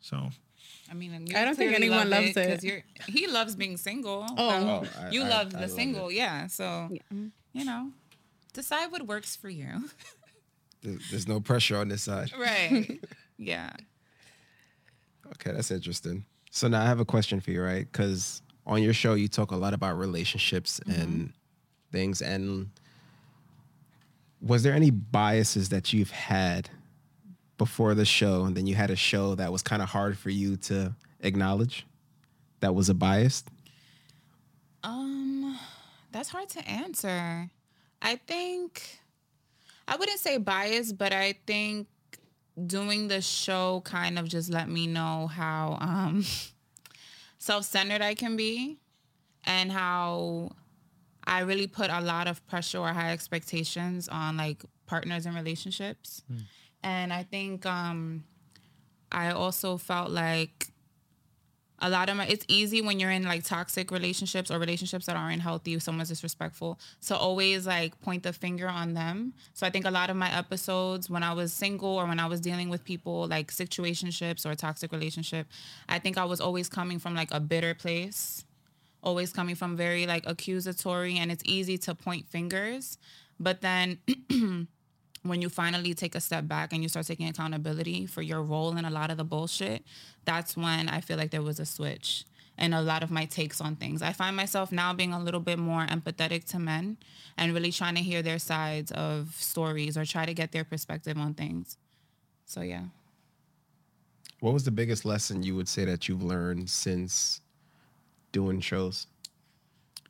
[0.00, 0.30] so
[0.90, 2.48] I mean, I don't think anyone love loves it.
[2.48, 4.24] 'cause You're, he loves being single.
[4.30, 4.36] Oh.
[4.36, 6.14] so Oh, I- you I- love I the love single, it.
[6.14, 6.46] yeah.
[6.46, 7.18] So Yeah.
[7.52, 7.92] you know,
[8.58, 9.88] decide what works for you.
[10.82, 12.32] There's no pressure on this side.
[12.38, 13.00] right?
[13.40, 13.70] Yeah.
[15.34, 16.24] Okay, that's interesting.
[16.50, 17.86] So now I have a question for you, right?
[17.90, 21.32] Because on your show you talk a lot about relationships and
[21.92, 22.20] things.
[22.20, 22.70] And
[24.40, 26.68] was there any biases that you've had
[27.58, 30.30] before the show, and then you had a show that was kind of hard for
[30.30, 31.86] you to acknowledge?
[32.58, 33.44] That was a bias.
[34.82, 35.56] Um,
[36.10, 37.50] that's hard to answer.
[38.00, 39.00] I think
[39.86, 41.88] I wouldn't say biased, but I think
[42.66, 46.24] doing the show kind of just let me know how um
[47.38, 48.78] self-centered I can be
[49.44, 50.50] and how
[51.24, 56.22] I really put a lot of pressure or high expectations on like partners and relationships.
[56.82, 58.24] And I think um
[59.12, 60.67] I also felt like
[61.80, 65.16] a lot of my it's easy when you're in like toxic relationships or relationships that
[65.16, 69.32] aren't healthy someone's disrespectful so always like point the finger on them.
[69.54, 72.26] So i think a lot of my episodes when i was single or when i
[72.26, 75.46] was dealing with people like situationships or toxic relationship
[75.88, 78.44] i think i was always coming from like a bitter place
[79.02, 82.98] always coming from very like accusatory and it's easy to point fingers.
[83.40, 83.98] But then
[85.28, 88.76] when you finally take a step back and you start taking accountability for your role
[88.76, 89.84] in a lot of the bullshit,
[90.24, 92.24] that's when I feel like there was a switch
[92.58, 94.02] and a lot of my takes on things.
[94.02, 96.96] I find myself now being a little bit more empathetic to men
[97.36, 101.16] and really trying to hear their sides of stories or try to get their perspective
[101.16, 101.76] on things.
[102.46, 102.84] So yeah.
[104.40, 107.40] What was the biggest lesson you would say that you've learned since
[108.32, 109.06] doing shows,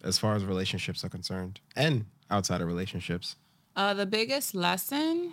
[0.03, 3.37] as far as relationships are concerned, and outside of relationships?
[3.79, 5.33] Uh, the biggest lesson.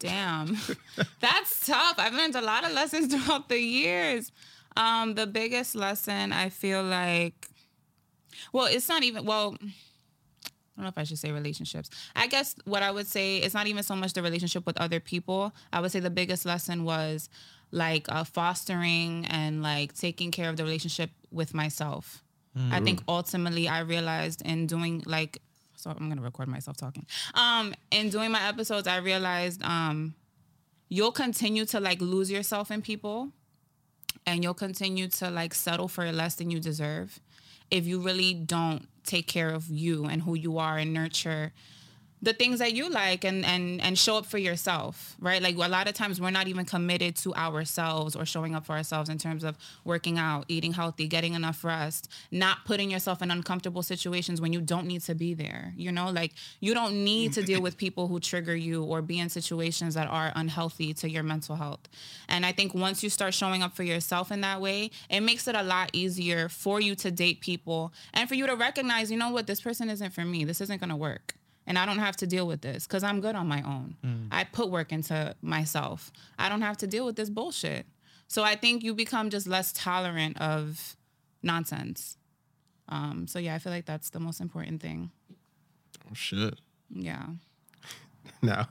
[0.00, 0.58] Damn,
[1.20, 1.94] that's tough.
[1.96, 4.32] I've learned a lot of lessons throughout the years.
[4.76, 7.46] Um, the biggest lesson I feel like,
[8.52, 9.54] well, it's not even well.
[9.62, 9.68] I
[10.76, 11.88] don't know if I should say relationships.
[12.16, 14.98] I guess what I would say it's not even so much the relationship with other
[14.98, 15.52] people.
[15.72, 17.30] I would say the biggest lesson was
[17.70, 22.24] like uh, fostering and like taking care of the relationship with myself.
[22.70, 25.42] I think ultimately I realized in doing like
[25.84, 27.06] so I'm gonna record myself talking.
[27.34, 30.14] Um, in doing my episodes, I realized um,
[30.88, 33.28] you'll continue to like lose yourself in people,
[34.26, 37.20] and you'll continue to like settle for less than you deserve
[37.70, 41.52] if you really don't take care of you and who you are and nurture
[42.24, 45.42] the things that you like and and and show up for yourself right?
[45.42, 48.72] Like a lot of times we're not even committed to ourselves or showing up for
[48.72, 53.30] ourselves in terms of working out eating healthy getting enough rest not putting yourself in
[53.30, 56.10] uncomfortable situations when you don't need to be there you know?
[56.10, 59.94] Like you don't need to deal with people who trigger you or be in situations
[59.94, 61.80] that are unhealthy to your mental health.
[62.28, 65.46] And i think once you start showing up for yourself in that way it makes
[65.48, 69.18] it a lot easier for you to date people and for you to recognize you
[69.18, 70.44] know what this person isn't for me.
[70.44, 71.34] This isn't going to work
[71.66, 74.28] and I don't have to deal with this because I'm good on my own.
[74.30, 76.12] I put work into myself.
[76.38, 77.86] I don't have to deal with this bullshit.
[78.28, 80.96] So I think you become just less tolerant of
[81.42, 82.16] nonsense.
[82.88, 85.10] Um, so yeah, I feel like that's the most important thing.
[86.10, 86.60] Oh shit!
[86.90, 87.26] Yeah.
[88.42, 88.68] Now,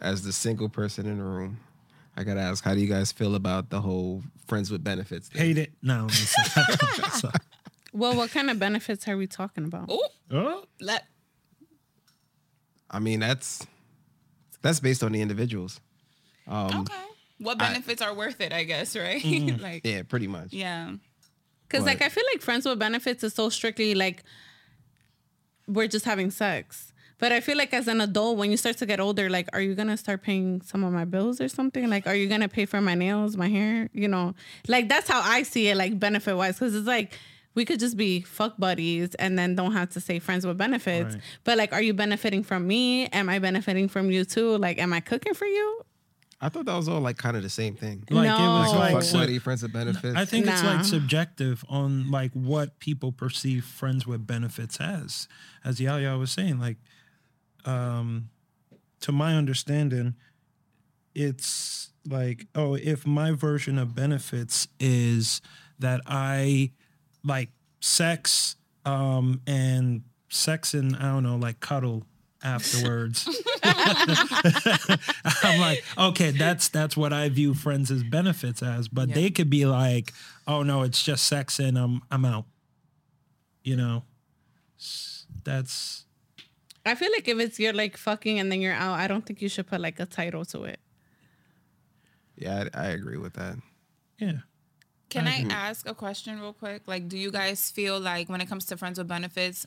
[0.00, 1.60] as the single person in the room,
[2.16, 5.28] I gotta ask, how do you guys feel about the whole friends with benefits?
[5.28, 5.42] Thing?
[5.42, 6.08] hate it no
[7.14, 7.30] so,
[7.92, 9.86] Well, what kind of benefits are we talking about?
[9.88, 11.04] Oh, oh, let
[12.90, 13.66] I mean, that's
[14.62, 15.80] that's based on the individuals.
[16.46, 16.94] Um, okay.
[17.38, 18.52] What I- benefits are worth it?
[18.52, 19.22] I guess right.
[19.60, 20.52] like Yeah, pretty much.
[20.52, 20.92] yeah.
[21.68, 24.24] Because like I feel like friends with benefits is so strictly like
[25.66, 26.92] we're just having sex.
[27.18, 29.60] But I feel like as an adult, when you start to get older, like, are
[29.60, 31.90] you gonna start paying some of my bills or something?
[31.90, 33.90] Like, are you gonna pay for my nails, my hair?
[33.92, 34.34] You know,
[34.68, 37.18] like that's how I see it, like benefit wise, because it's like
[37.58, 41.14] we could just be fuck buddies and then don't have to say friends with benefits.
[41.16, 41.22] Right.
[41.42, 43.06] But like, are you benefiting from me?
[43.08, 44.56] Am I benefiting from you too?
[44.58, 45.82] Like, am I cooking for you?
[46.40, 48.04] I thought that was all like kind of the same thing.
[48.10, 48.78] like it was No.
[48.78, 50.16] like Fuck so- buddy, friends with benefits.
[50.16, 55.26] I think it's like subjective on like what people perceive friends with benefits as.
[55.64, 56.76] As Yaya was saying, like
[57.64, 58.30] um
[59.00, 60.14] to my understanding,
[61.14, 65.40] it's like, oh, if my version of benefits is
[65.78, 66.70] that I
[67.28, 67.50] like
[67.80, 72.04] sex um and sex and I don't know, like cuddle
[72.42, 73.28] afterwards.
[73.64, 79.14] I'm like, okay, that's that's what I view friends as benefits as, but Yeah.
[79.14, 80.12] they could be like,
[80.46, 82.46] oh no, it's just sex and I'm I'm out.
[83.64, 84.04] You know,
[85.44, 86.04] that's
[86.86, 89.42] I feel like if it's you're like fucking and then you're out, I don't think
[89.42, 90.80] you should put like a title to it.
[92.36, 93.56] Yeah, I, I agree with that.
[94.18, 94.38] yeah.
[95.08, 96.82] Can I ask a question real quick?
[96.86, 99.66] Like, do you guys feel like when it comes to friends with benefits,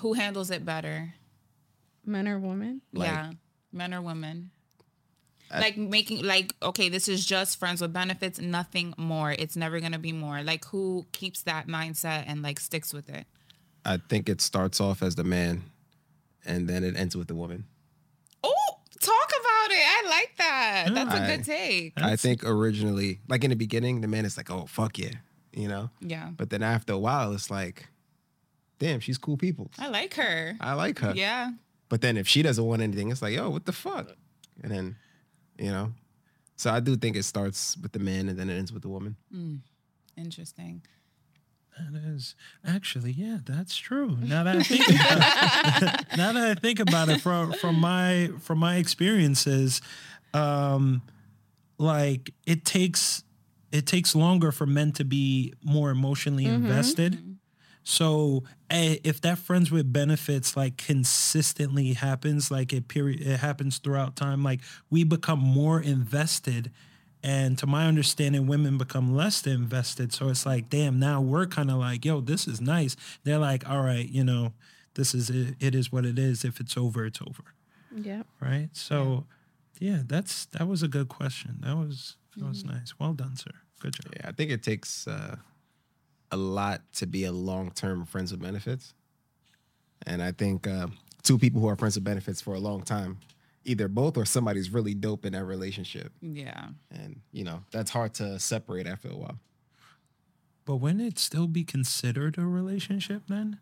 [0.00, 1.14] who handles it better?
[2.04, 2.82] Men or women?
[2.92, 3.32] Like- yeah,
[3.72, 4.50] men or women?
[5.50, 9.32] I- like making like okay, this is just friends with benefits, nothing more.
[9.32, 10.42] It's never gonna be more.
[10.42, 13.26] Like, who keeps that mindset and like sticks with it?
[13.84, 15.64] I think it starts off as the man,
[16.44, 17.66] and then it ends with the woman.
[19.02, 19.84] Talk about it.
[19.84, 20.84] I like that.
[20.94, 21.92] That's a I- good take.
[21.96, 25.14] I That's- think originally, like in the beginning, the man is like, "Oh fuck yeah,"
[25.52, 25.90] you know.
[26.00, 27.88] Yeah, But then after a while, it's like,
[28.78, 29.70] "Damn, she's cool people.
[29.78, 30.56] I like her.
[30.60, 31.52] I like her." Yeah.
[31.88, 34.06] But then if she doesn't want anything, it's like, "Yo, what the fuck?"
[34.62, 34.96] And then,
[35.58, 35.92] you know.
[36.56, 38.88] So I do think it starts with the man and then it ends with the
[38.88, 39.16] woman.
[39.32, 39.56] Hmm.
[40.16, 40.82] Interesting.
[41.78, 42.34] That is
[42.66, 44.16] actually, yeah, that's true.
[44.20, 48.30] Now that I think about it, now that I think about it from from my
[48.40, 49.80] from my experiences,
[50.34, 51.02] um,
[51.78, 53.24] like it takes
[53.72, 57.36] it takes longer for men to be more emotionally invested.
[57.84, 64.14] So if that friends with benefits like consistently happens, like it period it happens throughout
[64.14, 66.70] time, like we become more invested.
[67.22, 70.12] And to my understanding, women become less invested.
[70.12, 72.96] So it's like, damn, now we're kind of like, yo, this is nice.
[73.22, 74.52] They're like, all right, you know,
[74.94, 76.44] this is it, it is what it is.
[76.44, 77.54] If it's over, it's over.
[77.94, 78.22] Yeah.
[78.40, 78.70] Right.
[78.72, 79.26] So
[79.78, 81.58] yeah, that's that was a good question.
[81.60, 82.94] That was that was nice.
[82.98, 83.50] Well done, sir.
[83.80, 84.12] Good job.
[84.16, 85.36] Yeah, I think it takes uh,
[86.30, 88.94] a lot to be a long term friends with benefits.
[90.06, 90.88] And I think uh,
[91.22, 93.18] two people who are friends with benefits for a long time,
[93.64, 96.12] either both or somebody's really dope in that relationship.
[96.20, 96.68] Yeah.
[96.90, 99.38] And, you know, that's hard to separate after a while.
[100.64, 103.58] But wouldn't it still be considered a relationship then?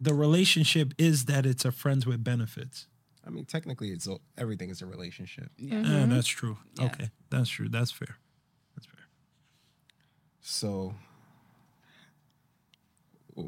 [0.00, 2.86] The relationship is that it's a friends with benefits.
[3.26, 5.50] I mean, technically, it's a- everything is a relationship.
[5.56, 5.82] Yeah.
[5.86, 6.58] Ah, that's true.
[6.74, 6.86] Yeah.
[6.86, 7.68] Okay, that's true.
[7.68, 8.16] That's fair.
[8.74, 8.98] That's fair.
[10.40, 10.94] So,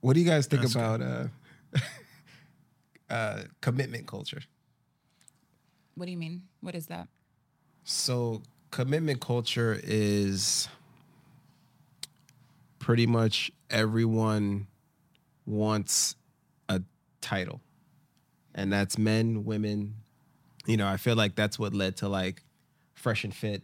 [0.00, 1.24] what do you guys think That's about uh,
[3.10, 4.40] uh, commitment culture?
[5.96, 6.42] What do you mean?
[6.60, 7.08] What is that?
[7.84, 10.68] So, commitment culture is
[12.78, 14.66] pretty much everyone
[15.44, 16.14] wants
[16.68, 16.80] a
[17.20, 17.60] title,
[18.54, 19.94] and that's men, women.
[20.66, 22.42] You know, I feel like that's what led to like
[22.94, 23.62] Fresh and Fit,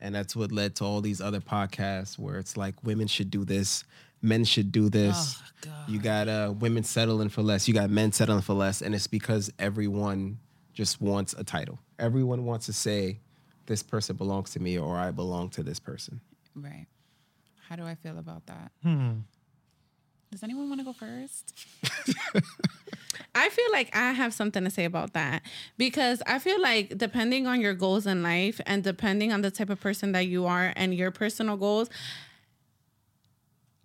[0.00, 3.44] and that's what led to all these other podcasts where it's like women should do
[3.44, 3.84] this,
[4.22, 5.36] men should do this.
[5.38, 5.88] Oh, God.
[5.88, 7.68] You got uh, women settling for less.
[7.68, 10.38] You got men settling for less, and it's because everyone
[10.72, 11.78] just wants a title.
[11.98, 13.20] Everyone wants to say,
[13.66, 16.20] "This person belongs to me," or "I belong to this person."
[16.54, 16.86] Right.
[17.68, 18.72] How do I feel about that?
[18.82, 19.20] Hmm.
[20.30, 21.54] Does anyone want to go first?
[23.34, 25.42] I feel like I have something to say about that
[25.78, 29.70] because I feel like depending on your goals in life and depending on the type
[29.70, 31.88] of person that you are and your personal goals,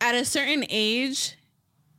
[0.03, 1.38] at a certain age,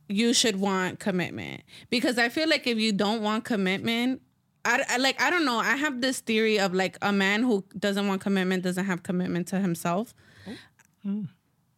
[0.07, 4.21] you should want commitment because I feel like if you don't want commitment,
[4.63, 5.57] I, I- like I don't know.
[5.57, 9.47] I have this theory of like a man who doesn't want commitment doesn't have commitment
[9.49, 10.13] to himself.
[11.07, 11.25] Oh.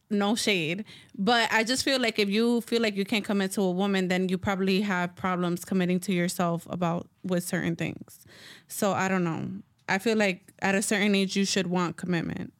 [0.09, 0.85] No shade,
[1.17, 4.07] but I just feel like if you feel like you can't commit to a woman,
[4.07, 8.19] then you probably have problems committing to yourself about with certain things.
[8.69, 9.49] So I don't know.
[9.89, 12.53] I feel like at a certain age you should want commitment.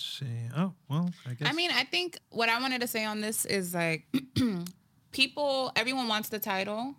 [0.00, 0.26] Let's see.
[0.56, 1.46] Oh well, I guess.
[1.46, 4.06] I mean, I think what I wanted to say on this is like
[5.12, 6.94] people, everyone wants the title.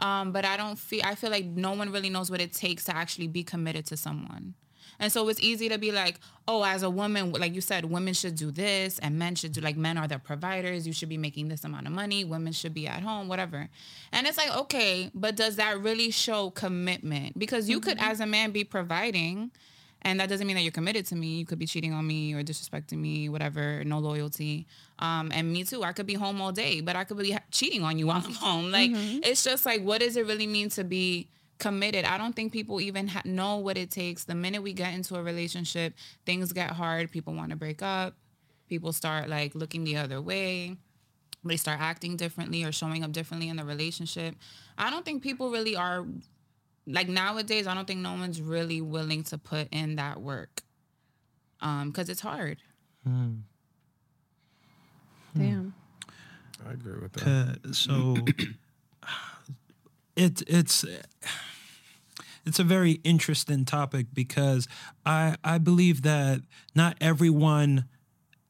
[0.00, 2.86] Um, but I don't feel I feel like no one really knows what it takes
[2.86, 4.54] to actually be committed to someone.
[4.98, 8.14] And so it's easy to be like, oh, as a woman, like you said, women
[8.14, 10.88] should do this and men should do like men are the providers.
[10.88, 12.24] You should be making this amount of money.
[12.24, 13.68] Women should be at home, whatever.
[14.10, 17.38] And it's like, okay, but does that really show commitment?
[17.38, 19.52] Because you could, as a man, be providing
[20.04, 21.38] and that doesn't mean that you're committed to me.
[21.38, 24.66] You could be cheating on me or disrespecting me, whatever, no loyalty.
[24.98, 25.82] Um, and me too.
[25.82, 28.34] I could be home all day, but I could be cheating on you while I'm
[28.34, 28.70] home.
[28.70, 31.28] Like, it's just like, what does it really mean to be
[31.58, 32.04] committed?
[32.04, 34.24] I don't think people even ha- know what it takes.
[34.24, 35.94] The minute we get into a relationship,
[36.26, 37.10] things get hard.
[37.10, 38.14] People want to break up.
[38.68, 40.76] People start like looking the other way.
[41.44, 44.34] They start acting differently or showing up differently in the relationship.
[44.78, 46.06] I don't think people really are
[46.86, 50.62] like nowadays i don't think no one's really willing to put in that work
[51.60, 52.58] um because it's hard
[55.36, 55.74] Damn.
[56.66, 57.58] I agree with that.
[57.66, 58.16] Uh, so
[60.16, 60.84] it it's
[62.46, 64.68] it's a very interesting topic because
[65.04, 66.40] I I believe that
[66.74, 67.86] not everyone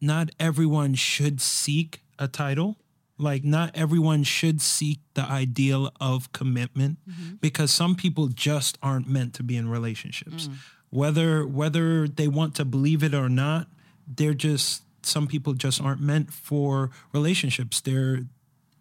[0.00, 2.76] not everyone should seek a title.
[3.16, 7.34] Like not everyone should seek the ideal of commitment mm-hmm.
[7.36, 10.48] because some people just aren't meant to be in relationships.
[10.48, 10.54] Mm.
[10.90, 13.68] Whether whether they want to believe it or not,
[14.06, 17.80] they're just some people just aren't meant for relationships.
[17.80, 18.22] They're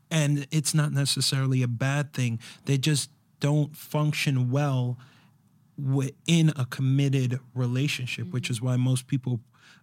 [0.10, 2.40] and it's not necessarily a bad thing.
[2.66, 4.98] They just don't function well
[5.78, 8.54] within a committed relationship, which mm-hmm.
[8.54, 9.40] is why most people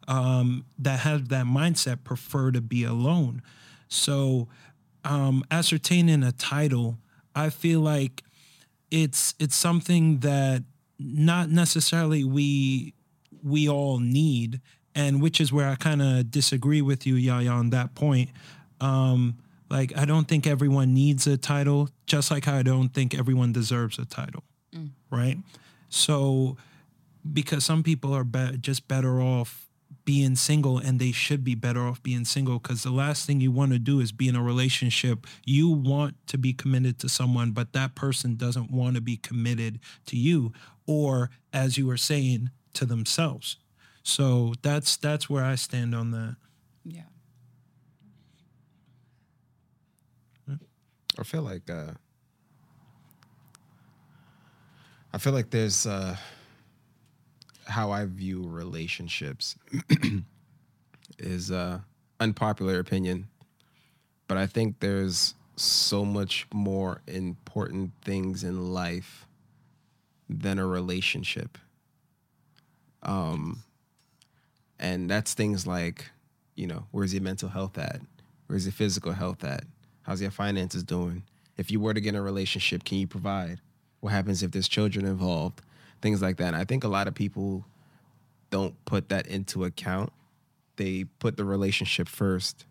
[0.08, 3.42] um, that have that mindset prefer to be alone.
[3.90, 4.48] So,
[5.04, 6.98] um, ascertaining a title,
[7.34, 8.22] I feel like
[8.90, 10.62] it's it's something that
[10.98, 12.94] not necessarily we
[13.42, 14.60] we all need,
[14.94, 18.30] and which is where I kind of disagree with you, Yaya, on that point.
[18.80, 19.38] Um,
[19.68, 23.52] like I don't think everyone needs a title, just like how I don't think everyone
[23.52, 24.44] deserves a title,
[25.10, 25.36] right?
[25.88, 26.56] So,
[27.32, 29.69] because some people are be- just better off
[30.04, 33.52] being single, and they should be better off being single, because the last thing you
[33.52, 35.26] want to do is be in a relationship.
[35.44, 39.78] You want to be committed to someone, but that person doesn't want to be committed
[40.06, 40.52] to you,
[40.86, 43.56] or as you were saying, to themselves.
[44.02, 46.36] So that's that's where I stand on that.
[46.84, 47.02] Yeah.
[51.18, 51.92] I feel like uh
[55.12, 56.16] I feel like there's uh
[57.70, 59.56] how I view relationships
[61.18, 61.80] is uh
[62.18, 63.28] unpopular opinion,
[64.28, 69.26] but I think there's so much more important things in life
[70.28, 71.58] than a relationship.
[73.02, 73.62] Um
[74.78, 76.10] and that's things like,
[76.54, 78.00] you know, where's your mental health at?
[78.46, 79.64] Where's your physical health at?
[80.02, 81.22] How's your finances doing?
[81.56, 83.60] If you were to get in a relationship, can you provide?
[84.00, 85.60] What happens if there's children involved?
[86.02, 86.48] Things like that.
[86.48, 87.64] And I think a lot of people
[88.50, 90.12] don't put that into account.
[90.76, 92.64] They put the relationship first,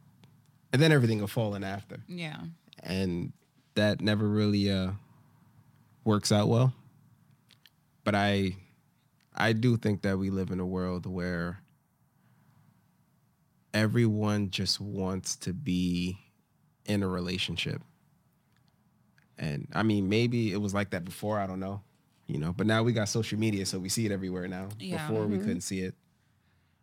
[0.73, 1.97] and then everything will fall in after.
[2.07, 2.37] Yeah.
[2.81, 3.33] And
[3.75, 4.91] that never really uh,
[6.03, 6.73] works out well.
[8.03, 8.55] But I,
[9.35, 11.61] I do think that we live in a world where
[13.73, 16.17] everyone just wants to be
[16.85, 17.81] in a relationship.
[19.37, 21.81] And I mean, maybe it was like that before, I don't know.
[22.29, 24.69] You know, but now we got social media, so we see it everywhere now.
[24.79, 25.07] Yeah.
[25.07, 25.95] Before we couldn't see it.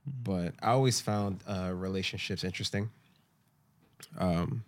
[0.05, 2.91] But I always found uh, relationships interesting.
[4.19, 4.65] Um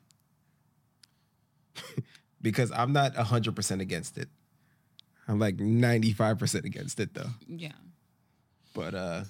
[2.42, 4.28] because I'm not 100% against it.
[5.26, 7.30] I'm like 95% against it though.
[7.48, 7.72] Yeah.
[8.72, 9.24] But uh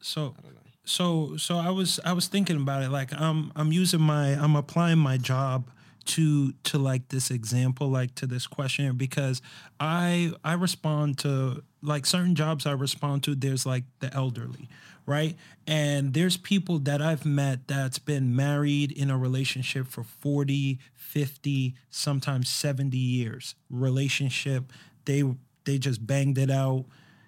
[0.00, 0.36] So
[0.84, 4.54] so so I was I was thinking about it like I'm I'm using my I'm
[4.54, 5.70] applying my job
[6.08, 9.40] to to like this example like to this question because
[9.78, 14.68] I I respond to like certain jobs I respond to there's like the elderly
[15.06, 15.36] right?
[15.66, 21.74] And there's people that I've met that's been married in a relationship for 40 50
[21.88, 23.54] sometimes 70 years.
[23.70, 24.70] Relationship
[25.08, 25.24] they
[25.64, 26.84] they just banged it out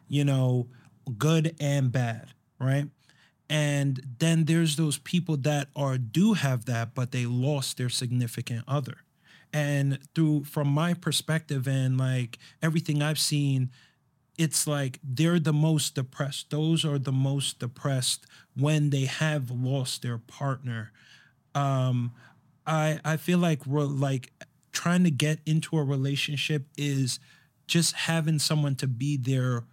[0.09, 0.69] you know
[1.19, 2.29] good and bad
[2.61, 2.87] right
[3.51, 8.65] and then there's those people that are do have that but they lost their significant
[8.67, 8.99] other.
[9.53, 13.71] And through from my perspective and like everything i've seen
[14.39, 16.49] it's like they're the most depressed.
[16.49, 18.25] Those are the most depressed
[18.57, 20.93] when they have lost their partner.
[21.55, 22.13] Um
[22.67, 24.33] i i feel like we're like
[24.73, 27.19] trying to get into a relationship is
[27.67, 29.65] just having someone to be there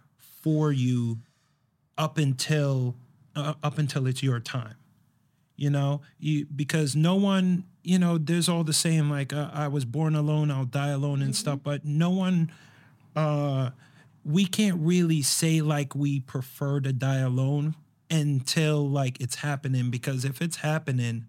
[0.42, 1.18] for you
[1.96, 2.96] up until
[3.38, 4.74] uh, up until it's your time
[5.56, 9.66] you know you because no one you know there's all the same like uh, i
[9.68, 12.50] was born alone i'll die alone and stuff but no one
[13.16, 13.70] uh
[14.24, 17.74] we can't really say like we prefer to die alone
[18.10, 21.26] until like it's happening because if it's happening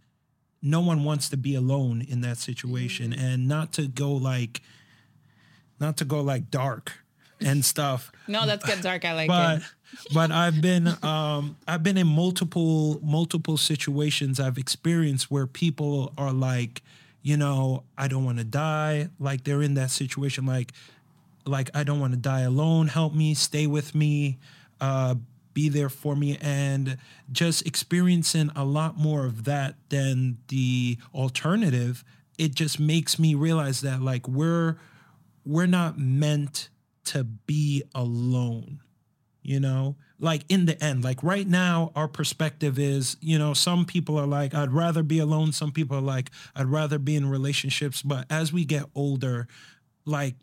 [0.62, 4.62] no one wants to be alone in that situation and not to go like
[5.80, 6.92] not to go like dark
[7.42, 9.06] and stuff No, that's good dark.
[9.06, 9.64] I like but it.
[10.14, 16.34] But I've been um I've been in multiple multiple situations I've experienced where people are
[16.34, 16.82] like,
[17.22, 20.74] you know, I don't want to die, like they're in that situation like
[21.46, 24.40] like I don't want to die alone, help me, stay with me,
[24.82, 25.16] uh
[25.54, 26.38] be there for me.
[26.42, 26.98] And
[27.32, 32.04] just experiencing a lot more of that than the alternative
[32.40, 34.78] it just makes me realize that like we're
[35.46, 36.70] we're not meant
[37.04, 38.80] to be alone
[39.42, 43.86] you know like in the end like right now our perspective is you know some
[43.86, 45.52] people are like i'd rather be alone.
[45.52, 48.02] Some people are like i'd rather be in relationships.
[48.02, 49.48] But as we get older
[50.06, 50.36] like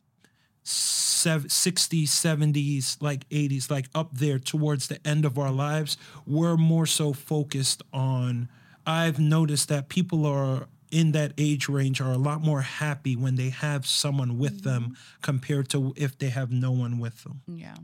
[0.63, 5.97] sev- 60s 70s like 80s like up there towards the end of our lives
[6.27, 8.49] we're more so focused on
[8.85, 13.35] i've noticed that people are in that age range are a lot more happy when
[13.35, 14.93] they have someone with them mm-hmm.
[15.23, 17.43] compared to if they have no one with them.
[17.47, 17.75] Yeah.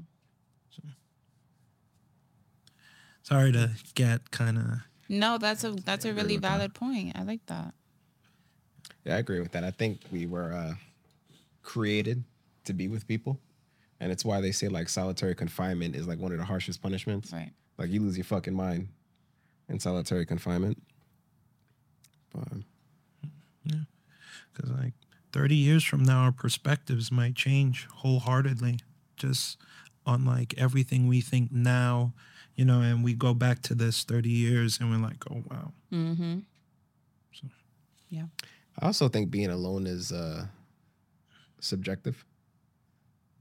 [3.33, 4.65] Sorry to get kind of
[5.09, 6.51] No, that's a that's a really with that.
[6.59, 7.17] valid point.
[7.17, 7.75] I like that.
[9.05, 9.65] Yeah, I agree with that.
[9.65, 10.75] I think we were uh,
[11.63, 12.25] created
[12.65, 13.41] to be with people,
[14.01, 17.33] and it's why they say like solitary confinement is like one of the harshest punishments.
[17.33, 17.51] Right.
[17.79, 18.89] Like you lose your fucking mind
[19.69, 20.81] in solitary confinement.
[22.33, 22.49] But
[24.55, 24.93] because like
[25.33, 28.79] 30 years from now our perspectives might change wholeheartedly
[29.17, 29.59] just
[30.07, 32.13] on like everything we think now
[32.55, 35.73] you know and we go back to this 30 years and we're like oh wow
[35.93, 36.39] Mm-hmm.
[37.33, 37.47] So.
[38.09, 38.25] Yeah.
[38.81, 40.47] I also think being alone is uh,
[41.61, 42.25] subjective.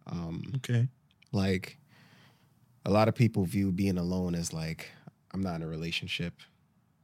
[0.07, 0.87] Um, okay
[1.31, 1.77] like
[2.85, 4.91] a lot of people view being alone as like
[5.33, 6.33] i'm not in a relationship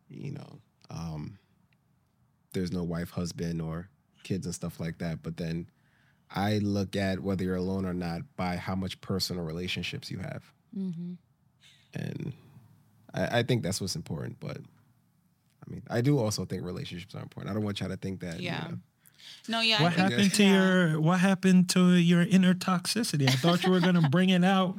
[0.09, 0.59] you know
[0.89, 1.37] um
[2.53, 3.87] there's no wife husband or
[4.23, 5.69] kids and stuff like that but then
[6.31, 10.43] i look at whether you're alone or not by how much personal relationships you have
[10.77, 11.13] Mm-hmm.
[11.93, 12.33] And
[13.13, 17.21] i, I think that's what's important but i mean i do also think relationships are
[17.21, 18.67] important i don't want y'all to think that you Yeah.
[18.69, 18.77] know,
[19.49, 19.77] No, yeah.
[19.79, 20.53] I what think- happened to yeah.
[20.53, 24.77] your what happened to your inner toxicity i thought you were gonna bring it out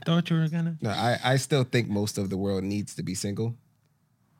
[0.00, 2.94] I thought you were gonna No, I, I still think most of the world needs
[2.94, 3.56] to be single,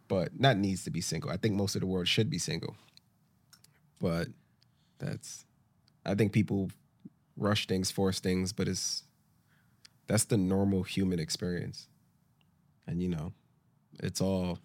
[0.06, 1.30] but not needs to be single.
[1.32, 2.76] I think most of the world should be single.
[4.00, 4.28] But
[5.00, 5.44] that's,
[6.06, 6.70] I think people
[7.36, 9.02] rush things, force things, but it's,
[10.06, 11.88] that's the normal human experience.
[12.88, 13.32] And you know,
[14.00, 14.58] it's all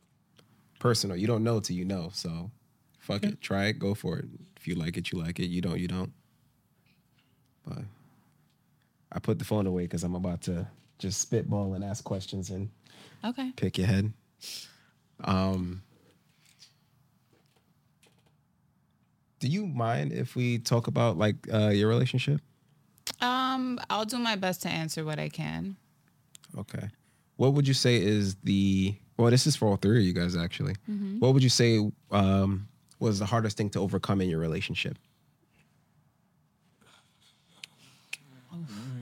[0.80, 1.16] personal.
[1.16, 2.10] You don't know till you know.
[2.14, 2.50] So
[3.00, 3.42] fuck it.
[3.42, 3.80] Try it.
[3.80, 4.26] Go for it.
[4.58, 5.48] If you like it, you like it.
[5.48, 6.12] You don't, you don't.
[7.68, 7.80] But
[9.12, 10.66] I put the phone away because I'm about to
[11.00, 12.70] just spitball and ask questions and
[13.26, 13.52] Okay.
[13.56, 14.12] pick your head.
[15.24, 15.82] Um,
[19.40, 22.42] do you mind if we talk about like uh, your relationship?
[23.22, 25.76] Um, I'll do my best to answer what I can.
[26.58, 26.90] Okay.
[27.38, 29.32] What would you say is the well?
[29.32, 30.76] This is for all three of you guys actually.
[31.20, 32.68] What would you say um,
[33.00, 34.98] was the hardest thing to overcome in your relationship?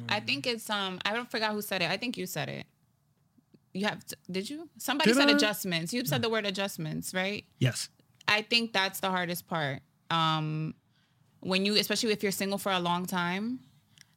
[0.10, 1.90] I think it's um I don't forgot who said it.
[1.90, 2.66] I think you said it.
[3.74, 4.70] You have to, did you?
[4.78, 5.32] Somebody Did said I?
[5.32, 5.94] adjustments.
[5.94, 7.46] You said the word adjustments, right?
[7.60, 7.90] yes
[8.28, 9.80] I think that's the hardest part.
[10.10, 10.74] Um
[11.42, 13.60] when you especially if you're single for a long time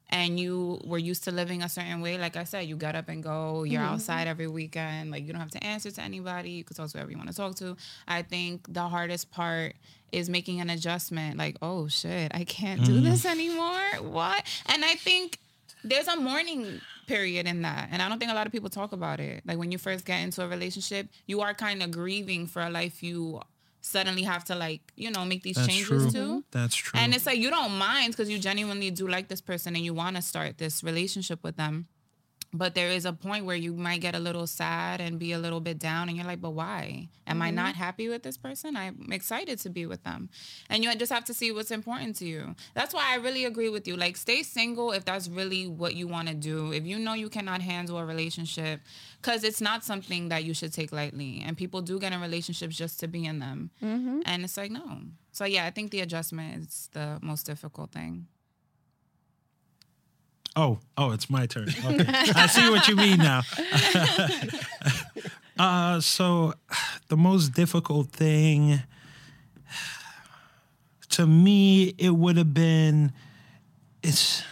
[0.09, 3.09] and you were used to living a certain way, like I said, you got up
[3.09, 3.93] and go, you're mm-hmm.
[3.93, 6.97] outside every weekend, like you don't have to answer to anybody, you could talk to
[6.97, 7.75] whoever you want to talk to.
[8.07, 9.75] I think the hardest part
[10.11, 13.03] is making an adjustment, like, oh shit, I can't do mm.
[13.03, 13.81] this anymore.
[14.01, 14.43] What?
[14.67, 15.39] And I think
[15.83, 17.89] there's a mourning period in that.
[17.91, 19.43] And I don't think a lot of people talk about it.
[19.45, 22.69] Like when you first get into a relationship, you are kind of grieving for a
[22.69, 23.41] life you
[23.85, 26.43] suddenly have to like, you know, make these that's changes true to.
[26.51, 29.75] that's true And it's like you don't mind because you genuinely do like this person
[29.75, 31.87] and you want to start this relationship with them.
[32.57, 35.39] But there is a point where you might get a little sad and be a
[35.39, 37.09] little bit down, and you're like, but why?
[37.27, 37.83] Am I not mm-hmm.
[37.83, 38.77] happy with this person?
[38.77, 40.29] I'm excited to be with them.
[40.69, 42.55] And you just have to see what's important to you.
[42.73, 43.97] That's why I really agree with you.
[43.97, 46.71] Like, stay single if that's really what you want to do.
[46.71, 48.79] If you know you cannot handle a relationship,
[49.21, 51.43] because it's not something that you should take lightly.
[51.45, 53.71] And people do get in relationships just to be in them.
[53.83, 54.21] Mm-hmm.
[54.25, 54.99] And it's like, no.
[55.31, 58.27] So, yeah, I think the adjustment is the most difficult thing.
[60.55, 61.67] Oh, oh, it's my turn.
[61.85, 62.05] Okay.
[62.07, 63.41] I see what you mean now.
[65.59, 66.53] uh, so
[67.09, 68.81] the most difficult thing
[71.15, 73.13] to me, it would have been
[74.03, 74.43] it's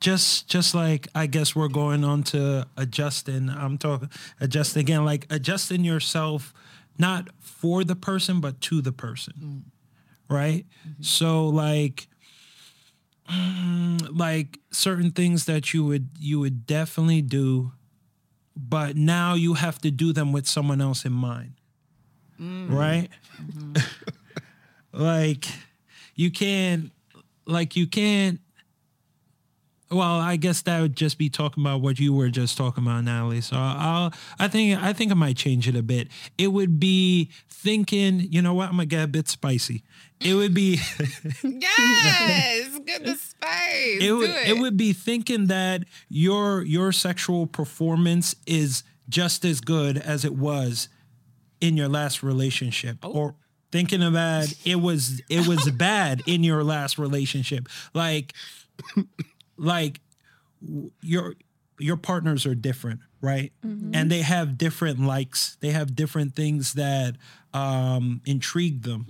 [0.00, 3.50] just just like I guess we're going on to adjusting.
[3.50, 4.08] I'm talking
[4.40, 6.54] adjusting again, like adjusting yourself
[6.98, 9.64] not for the person but to the person.
[10.28, 10.64] Right?
[11.00, 12.08] So like
[13.30, 17.70] Mm, like certain things that you would you would definitely do
[18.56, 21.52] but now you have to do them with someone else in mind
[22.40, 22.68] mm.
[22.72, 23.08] right
[23.40, 23.76] mm-hmm.
[24.92, 25.46] like
[26.16, 26.90] you can't
[27.46, 28.40] like you can't
[29.92, 33.02] well, I guess that would just be talking about what you were just talking about,
[33.02, 33.40] Natalie.
[33.40, 36.06] So I'll, I think, I think I might change it a bit.
[36.38, 38.68] It would be thinking, you know what?
[38.68, 39.82] I'm gonna get a bit spicy.
[40.20, 40.74] It would be,
[41.42, 43.98] Yes, get the spice.
[44.00, 44.48] it would, it.
[44.48, 44.58] it.
[44.58, 50.88] would be thinking that your your sexual performance is just as good as it was
[51.60, 53.34] in your last relationship, or
[53.72, 58.34] thinking about it was it was bad in your last relationship, like
[59.56, 60.00] like
[61.00, 61.34] your
[61.78, 63.52] your partners are different right?
[63.62, 65.58] And they have different likes.
[65.60, 67.16] They have different things that
[67.52, 69.04] um intrigue them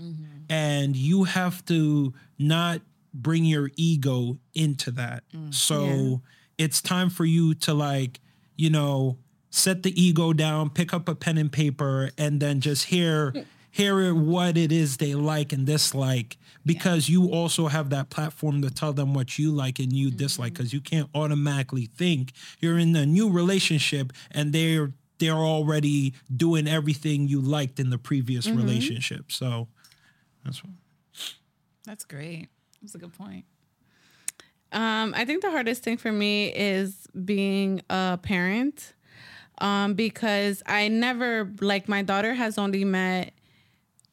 [0.50, 2.82] and you have to not
[3.14, 5.24] bring your ego into that.
[5.34, 5.54] Mm.
[5.54, 6.16] So Yeah.
[6.58, 8.20] it's time for you to like
[8.56, 9.16] you know
[9.48, 13.32] set the ego down pick up a pen and paper and then just hear
[13.70, 16.36] hear what it is they like and dislike.
[16.66, 20.52] Because you also have that platform to tell them what you like and you dislike
[20.52, 20.62] mm-hmm.
[20.62, 26.66] because you can't automatically think you're in a new relationship and they're they're already doing
[26.66, 28.58] everything you liked in the previous mm-hmm.
[28.58, 29.30] relationship.
[29.30, 29.68] So
[30.44, 30.72] that's what
[31.84, 32.48] That's great.
[32.80, 33.44] That's a good point.
[34.72, 38.94] Um, I think the hardest thing for me is being a parent.
[39.58, 43.34] Um, because I never like my daughter has only met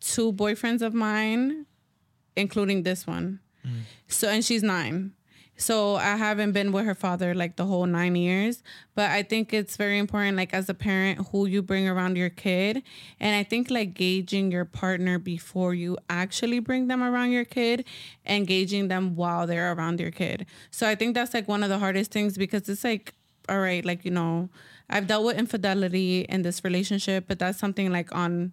[0.02, 1.66] two boyfriends of mine,
[2.36, 3.40] including this one.
[4.08, 5.14] So and she's nine.
[5.58, 8.64] So I haven't been with her father like the whole nine years.
[8.96, 12.30] But I think it's very important, like as a parent, who you bring around your
[12.30, 12.84] kid.
[13.20, 17.86] And I think like gauging your partner before you actually bring them around your kid
[18.24, 20.46] and gauging them while they're around your kid.
[20.70, 23.14] So I think that's like one of the hardest things because it's like,
[23.50, 24.50] all right, like, you know,
[24.90, 28.52] I've dealt with infidelity in this relationship, but that's something like on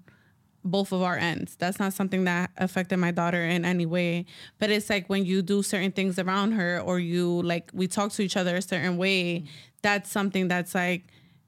[0.65, 1.57] both of our ends.
[1.57, 4.27] That's not something that affected my daughter in any way.
[4.59, 8.13] But it's like when you do certain things around her or you like we talk
[8.13, 9.45] to each other a certain way,
[9.83, 11.05] that's something that's like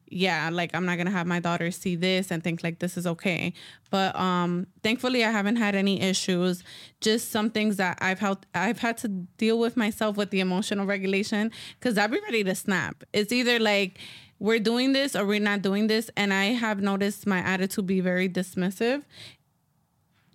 [0.09, 3.07] yeah, like I'm not gonna have my daughter see this and think like this is
[3.07, 3.53] okay.
[3.91, 6.63] But um thankfully I haven't had any issues.
[7.01, 10.87] Just some things that I've had I've had to deal with myself with the emotional
[10.87, 13.03] regulation because I'd be ready to snap.
[13.13, 13.99] It's either like
[14.39, 16.11] we're doing this or we're not doing this.
[16.17, 19.03] And I have noticed my attitude be very dismissive.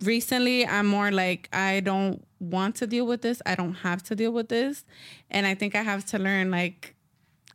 [0.02, 3.40] Recently, I'm more like, I don't want to deal with this.
[3.46, 4.84] I don't have to deal with this.
[5.30, 6.96] And I think I have to learn, like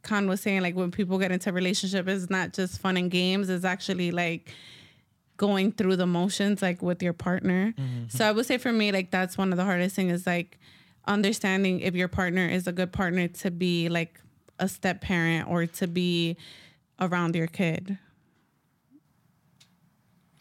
[0.04, 3.12] Khan was saying, like when people get into a relationship, it's not just fun and
[3.12, 3.50] games.
[3.50, 4.54] It's actually like
[5.36, 7.74] going through the motions, like with your partner.
[7.78, 8.08] Mm-hmm.
[8.08, 10.58] So I would say for me, like that's one of the hardest things is like
[11.06, 14.22] understanding if your partner is a good partner to be like
[14.60, 16.38] a step parent or to be
[17.00, 17.98] around your kid.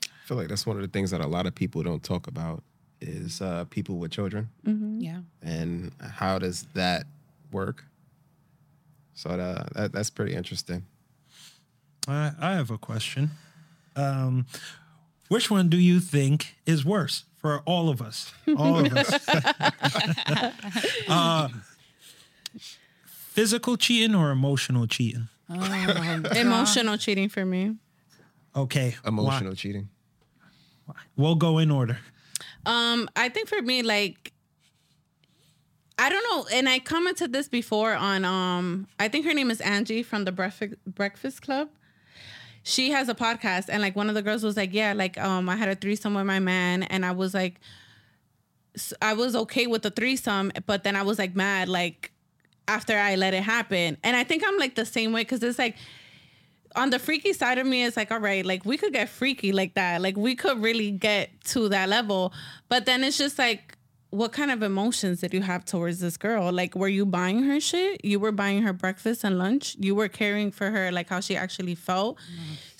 [0.05, 2.26] I feel like that's one of the things that a lot of people don't talk
[2.26, 2.62] about
[3.01, 5.20] is uh, people with children Yeah.
[5.43, 7.05] and how does that
[7.52, 7.84] work.
[9.14, 10.84] So that, that that's pretty interesting.
[12.09, 13.30] I, I have a question.
[13.94, 14.47] Um,
[15.28, 18.32] which one do you think is worse for all of us?
[18.56, 19.28] All of us.
[21.09, 21.48] uh,
[23.37, 25.29] physical cheating or emotional cheating?
[25.49, 27.77] Emotional cheating for me.
[28.57, 28.97] Okay.
[29.03, 29.91] why- Emotional cheating.
[31.17, 31.99] We'll go in order.
[32.65, 34.33] Um, I think for me, like,
[35.99, 39.61] I don't know, and I commented this before on um, I think her name is
[39.61, 41.69] Angie from the Breakfast Breakfast Club.
[42.63, 45.49] She has a podcast, and like one of the girls was like, "Yeah, like um,
[45.49, 47.61] I had a threesome with my man, and I was like,
[49.01, 52.13] I was okay with the threesome, but then I was like mad, like
[52.68, 55.59] after I let it happen, and I think I'm like the same way because it's
[55.59, 55.76] like."
[56.74, 59.51] on the freaky side of me, it's like, all right, like we could get freaky
[59.51, 60.02] like that.
[60.02, 62.34] Like we could really get to that level.
[62.68, 63.78] But then it's just like,
[64.10, 66.52] what kind of emotions did you have towards this girl?
[66.52, 68.05] Like, were you buying her shit?
[68.05, 69.76] You were buying her breakfast and lunch?
[69.80, 72.18] You were caring for her, like how she actually felt?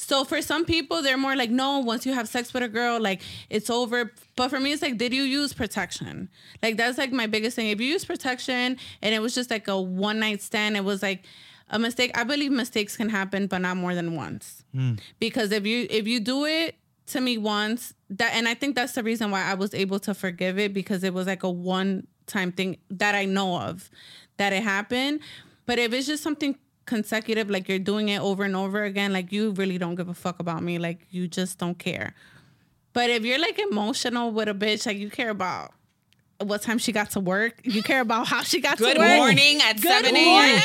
[0.07, 3.01] So for some people, they're more like, no, once you have sex with a girl,
[3.01, 4.13] like it's over.
[4.37, 6.29] But for me, it's like, did you use protection?
[6.63, 7.71] Like that's like my biggest thing.
[7.71, 11.03] If you use protection and it was just like a one night stand, it was
[11.03, 11.25] like
[11.71, 12.13] a mistake.
[12.17, 14.63] I believe mistakes can happen, but not more than once.
[14.73, 14.93] Hmm.
[15.19, 16.77] Because if you if you do it
[17.07, 20.15] to me once, that and I think that's the reason why I was able to
[20.15, 23.91] forgive it because it was like a one time thing that I know of
[24.37, 25.19] that it happened.
[25.67, 29.33] But if it's just something consecutive, like you're doing it over and over again, like
[29.33, 30.79] you really don't give a fuck about me.
[30.79, 32.15] Like you just don't care.
[32.93, 35.73] But if you're like emotional with a bitch, like you care about
[36.41, 39.09] what time she got to work, you care about how she got Good to work.
[39.09, 40.51] Good morning at Good 7 morning.
[40.55, 40.59] a.m.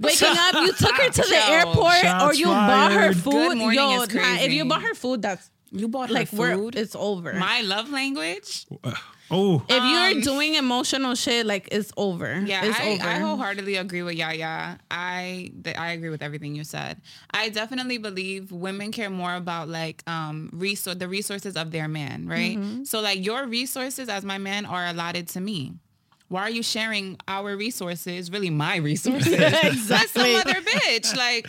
[0.00, 1.52] Waking up, you took her to the Yo.
[1.54, 3.32] airport or Shots you bought her food.
[3.32, 6.36] Good morning Yo, is nah, if you bought her food, that's You bought like her
[6.36, 6.76] we're food.
[6.76, 7.32] it's over.
[7.34, 8.66] My love language.
[9.30, 12.42] Oh, if you're Um, doing emotional shit, like it's over.
[12.44, 13.02] Yeah, it's I, over.
[13.02, 14.78] I wholeheartedly agree with Yaya.
[14.90, 17.00] I th- I agree with everything you said.
[17.30, 22.26] I definitely believe women care more about like um resource the resources of their man,
[22.28, 22.56] right?
[22.58, 22.84] Mm-hmm.
[22.84, 25.72] So like your resources as my man are allotted to me.
[26.28, 28.30] Why are you sharing our resources?
[28.30, 29.36] Really, my resources.
[29.36, 29.60] That's
[30.10, 30.34] some Exactly.
[30.36, 31.14] other bitch.
[31.16, 31.46] Like,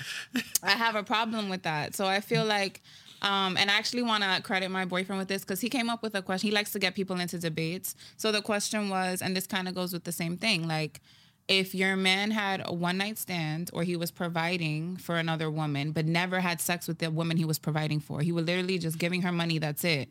[0.61, 1.95] I have a problem with that.
[1.95, 2.81] So I feel like,
[3.21, 6.03] um, and I actually want to credit my boyfriend with this because he came up
[6.03, 6.49] with a question.
[6.49, 7.95] He likes to get people into debates.
[8.17, 11.01] So the question was, and this kind of goes with the same thing, like.
[11.47, 15.91] If your man had a one night stand or he was providing for another woman,
[15.91, 18.97] but never had sex with the woman he was providing for, he was literally just
[18.97, 20.09] giving her money, that's it.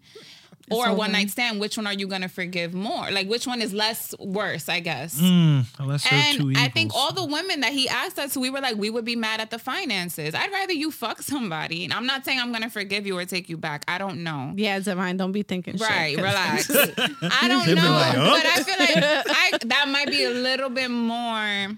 [0.70, 3.10] Or a one night stand, which one are you gonna forgive more?
[3.10, 5.20] Like which one is less worse, I guess.
[5.20, 6.56] mm, lesser of two And.
[6.58, 9.16] I think all the women that he asked us, we were like, we would be
[9.16, 10.34] mad at the finances.
[10.34, 11.84] I'd rather you fuck somebody.
[11.84, 13.84] And I'm not saying I'm gonna forgive you or take you back.
[13.88, 14.52] I don't know.
[14.56, 16.70] yeah, Divine, don't be thinking shit, Right, 'cause- relax.
[17.22, 20.70] I don't know, like, "Huh?" but I feel like I, that might be a little
[20.70, 21.76] bit more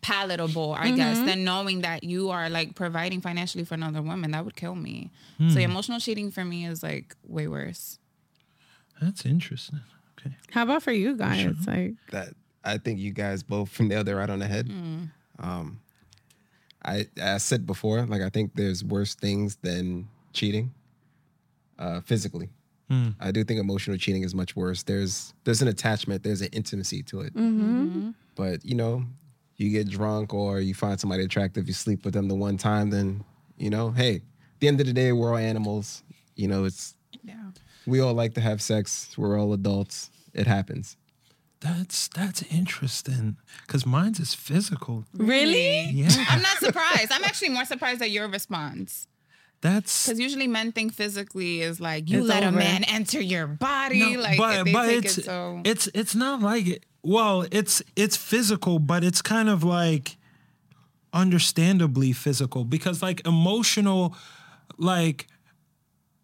[0.00, 4.30] palatable, I guess, than knowing that you are like providing financially for another woman.
[4.30, 5.10] That would kill me.
[5.50, 7.98] So emotional cheating for me is like way worse.
[9.00, 9.80] That's interesting.
[10.18, 10.36] Okay.
[10.50, 11.54] How about for you guys?
[11.66, 12.28] Like, that
[12.64, 14.68] I think you guys both nailed it right on the head.
[15.38, 15.80] Um,
[16.84, 20.72] I I said before, like I think there's worse things than cheating,
[21.78, 22.50] uh, physically.
[23.20, 24.82] I do think emotional cheating is much worse.
[24.82, 27.34] There's there's an attachment, there's an intimacy to it.
[28.34, 29.04] But you know,
[29.56, 32.88] you get drunk or you find somebody attractive, you sleep with them the one time,
[32.88, 33.24] then
[33.58, 36.02] you know, hey, at the end of the day, we're all animals.
[36.34, 37.34] You know, it's Yeah.
[37.88, 39.14] We all like to have sex.
[39.16, 40.10] We're all adults.
[40.34, 40.96] It happens.
[41.60, 43.36] That's that's interesting
[43.66, 45.04] because mine's is physical.
[45.12, 45.86] really?
[45.90, 47.10] Yeah, I'm not surprised.
[47.10, 49.08] I'm actually more surprised at your response.
[49.60, 52.54] that's Because usually men think physically is like you let over.
[52.56, 55.60] a man enter your body, No, like but they but take it's it so.
[55.64, 56.86] it's it's not like it.
[57.02, 60.16] Well, it's it's physical, but it's kind of like
[61.12, 64.14] understandably physical because like emotional,
[64.76, 65.26] like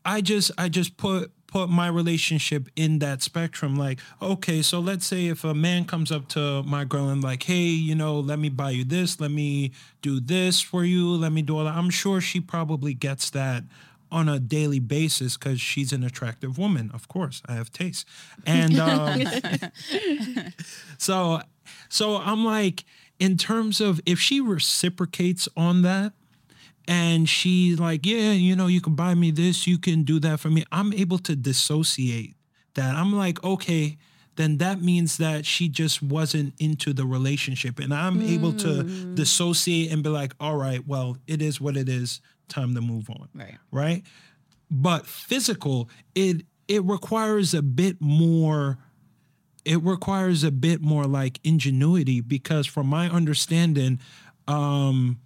[0.05, 3.77] I just I just put put my relationship in that spectrum.
[3.77, 7.45] Like, okay, so let's say if a man comes up to my girl and like,
[7.45, 9.71] hey, you know, let me buy you this, let me
[10.03, 11.77] do this for you, let me do all that.
[11.77, 13.63] I'm sure she probably gets that
[14.11, 16.91] on a daily basis because she's an attractive woman.
[16.93, 18.05] Of course, I have taste,
[18.45, 19.23] and um,
[20.99, 21.41] so
[21.89, 22.85] so I'm like,
[23.21, 26.15] in terms of if she reciprocates on that,
[26.87, 30.41] and she's like, yeah, you know, you can buy me this, you can do that
[30.41, 30.65] for me.
[30.71, 32.35] I'm able to dissociate
[32.75, 32.95] that.
[32.95, 33.97] I'm like, okay,
[34.37, 37.79] then that means that she just wasn't into the relationship.
[37.79, 38.83] And I'm able to
[39.15, 42.21] dissociate and be like, all right, well, it is what it is.
[42.49, 43.29] Time to move on.
[43.35, 43.57] Right.
[43.71, 44.03] Right.
[44.71, 48.79] But physical, it it requires a bit more
[49.65, 53.99] it requires a bit more like ingenuity because from my understanding
[54.47, 55.19] um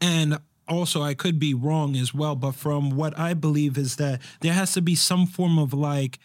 [0.00, 4.20] and also I could be wrong as well but from what I believe is that
[4.40, 6.18] there has to be some form of like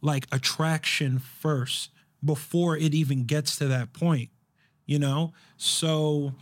[0.00, 1.90] like attraction first
[2.24, 4.30] before it even gets to that point
[4.86, 5.32] you know?
[5.56, 6.32] So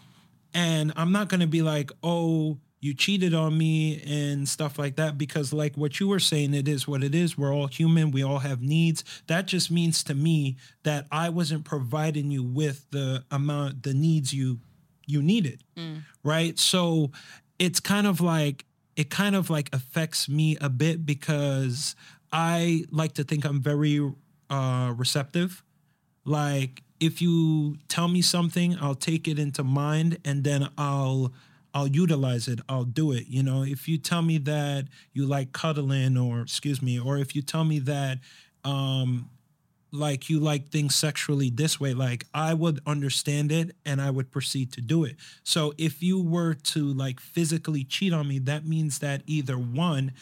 [0.53, 4.97] and I'm not going to be like oh you cheated on me and stuff like
[4.97, 7.37] that because like what you were saying it is what it is.
[7.37, 8.11] We're all human.
[8.11, 9.05] We all have needs.
[9.27, 14.33] That just means to me that I wasn't providing you with the amount the needs
[14.33, 14.61] you
[15.11, 15.59] you needed
[16.25, 16.59] right?
[16.59, 17.11] So
[17.59, 18.65] it's kind of like
[18.97, 21.95] it kind of like affects me a bit because
[22.33, 23.97] I like to think I'm very
[24.51, 25.63] uh receptive.
[26.25, 31.33] Like if you tell me something i'll take it into mind and then i'll
[31.73, 32.61] i'll utilize it.
[32.69, 33.63] I'll do it you know?
[33.63, 34.83] If you tell me that
[35.15, 38.19] you like cuddling or excuse me or if you tell me that
[38.65, 39.31] um
[39.93, 44.31] like you like things sexually this way like i would understand it and i would
[44.31, 45.17] proceed to do it.
[45.43, 50.13] So if you were to like physically cheat on me that means that either one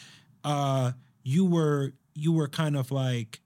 [0.43, 0.93] uh
[1.23, 3.41] you were you were kind of like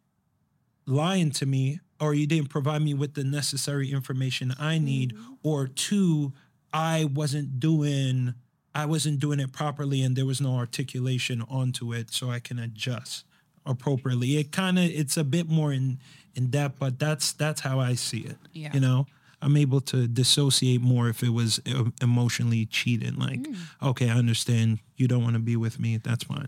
[0.86, 5.68] lying to me or you didn't provide me with the necessary information I need or
[5.68, 6.34] two
[6.72, 8.34] I wasn't doing
[8.76, 12.60] I wasn't doing it properly and there was no articulation onto it so I can
[12.60, 13.26] adjust
[13.66, 15.98] appropriately it kind of it's a bit more in
[16.36, 18.72] in depth but that's that's how I see it Yeah.
[18.74, 19.06] you know
[19.42, 23.46] I'm able to dissociate more if it was uh, emotionally cheating like
[23.82, 26.48] okay I understand you don't want to be with me that's fine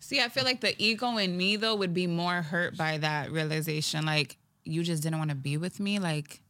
[0.00, 3.30] See, I feel like the ego in me though would be more hurt by that
[3.30, 4.06] realization.
[4.06, 5.98] Like you just didn't want to be with me.
[5.98, 6.40] Like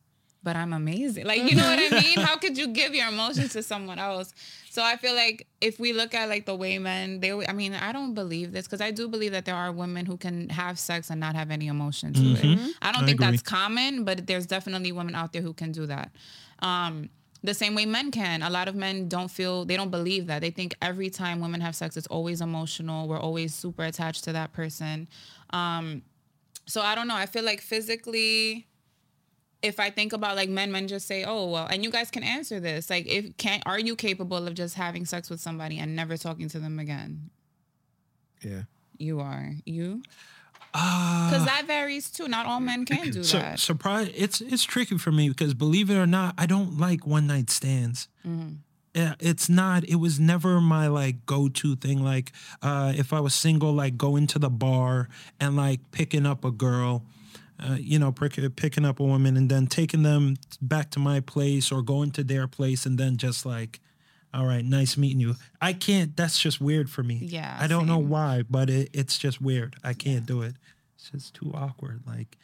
[0.44, 1.24] but I'm amazing.
[1.24, 2.18] Like, you know what I mean?
[2.18, 4.34] How could you give your emotions to someone else?
[4.70, 7.72] So I feel like if we look at like the way men, they, I mean,
[7.74, 10.78] I don't believe this because I do believe that there are women who can have
[10.78, 12.76] sex and not have any emotion to it.
[12.82, 13.30] I don't I think agree.
[13.30, 16.10] that's common, but there's definitely women out there who can do that.
[16.60, 17.08] Um,
[17.42, 18.42] the same way men can.
[18.42, 20.40] A lot of men don't feel, they don't believe that.
[20.40, 23.06] They think every time women have sex, it's always emotional.
[23.06, 25.08] We're always super attached to that person.
[25.50, 26.02] Um,
[26.66, 27.16] so I don't know.
[27.16, 28.66] I feel like physically,
[29.64, 32.22] if I think about like men, men just say, "Oh well," and you guys can
[32.22, 32.90] answer this.
[32.90, 36.48] Like, if can are you capable of just having sex with somebody and never talking
[36.50, 37.30] to them again?
[38.42, 38.62] Yeah.
[38.98, 39.52] You are.
[39.64, 40.02] You
[40.72, 42.26] because that varies too.
[42.28, 43.60] Not all men can do So, that.
[43.60, 44.10] surprise!
[44.14, 47.48] It's it's tricky for me because believe it or not, I don't like one night
[47.50, 48.08] stands.
[48.26, 48.54] Mm-hmm.
[48.94, 49.84] Yeah, it's not.
[49.84, 52.02] It was never my like go to thing.
[52.04, 52.32] Like,
[52.62, 55.08] uh, if I was single, like going to the bar
[55.40, 57.04] and like picking up a girl,
[57.66, 61.20] uh, you know, pick, picking up a woman and then taking them back to my
[61.20, 63.80] place or going to their place and then just like,
[64.34, 65.34] all right, nice meeting you.
[65.62, 66.16] I can't.
[66.16, 67.20] That's just weird for me.
[67.22, 69.76] Yeah, I don't know why, but it, it's just weird.
[69.84, 70.54] I can't do it.
[70.96, 72.02] It's just too awkward.
[72.06, 72.36] Like,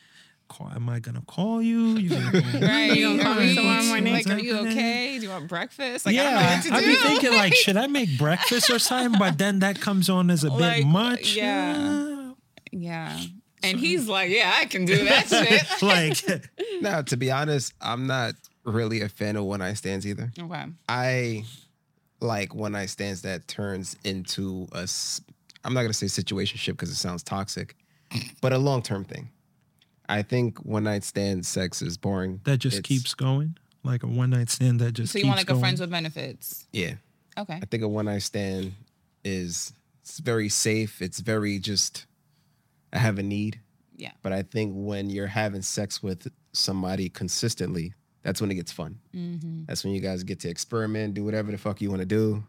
[0.48, 1.96] call, am I gonna call you?
[1.96, 2.66] You gonna call me?
[2.66, 2.96] Right?
[2.96, 4.12] You gonna call me tomorrow morning?
[4.14, 5.16] Like, are you okay?
[5.18, 6.06] Do you want breakfast?
[6.06, 8.70] Like, yeah, I don't know what to I'd be thinking like, should I make breakfast
[8.70, 9.18] or something?
[9.18, 11.34] But then that comes on as a Like, bit much.
[11.34, 12.32] yeah.
[12.70, 13.18] yeah.
[13.62, 15.28] And he's like, yeah, I can do that
[15.78, 15.82] shit.
[15.82, 16.50] like,
[16.80, 18.34] Now, to be honest, I'm not
[18.64, 20.32] really a fan of one night stands either.
[20.38, 20.64] Okay.
[20.88, 21.44] I
[22.20, 24.88] like one night stands that turns into a,
[25.64, 27.76] I'm not gonna say situationship because it sounds toxic,
[28.40, 29.30] but a long term thing.
[30.08, 32.40] I think one night stand sex is boring.
[32.44, 33.56] that just It's- keeps going.
[33.82, 35.58] Like a one night stand that just So you keeps want like going.
[35.58, 36.66] a friends with benefits?
[36.72, 36.94] Yeah,
[37.38, 37.54] Okay.
[37.62, 38.74] I think a one night stand
[39.24, 39.72] is
[40.02, 41.00] it's very safe.
[41.00, 42.04] It's very just.
[42.92, 43.60] I have a need,
[43.96, 44.12] Yeah.
[44.22, 48.98] but I think when you're having sex with somebody consistently, that's when it gets fun.
[49.14, 49.64] Mm-hmm.
[49.66, 52.42] That's when you guys get to experiment, do whatever the fuck you want to do.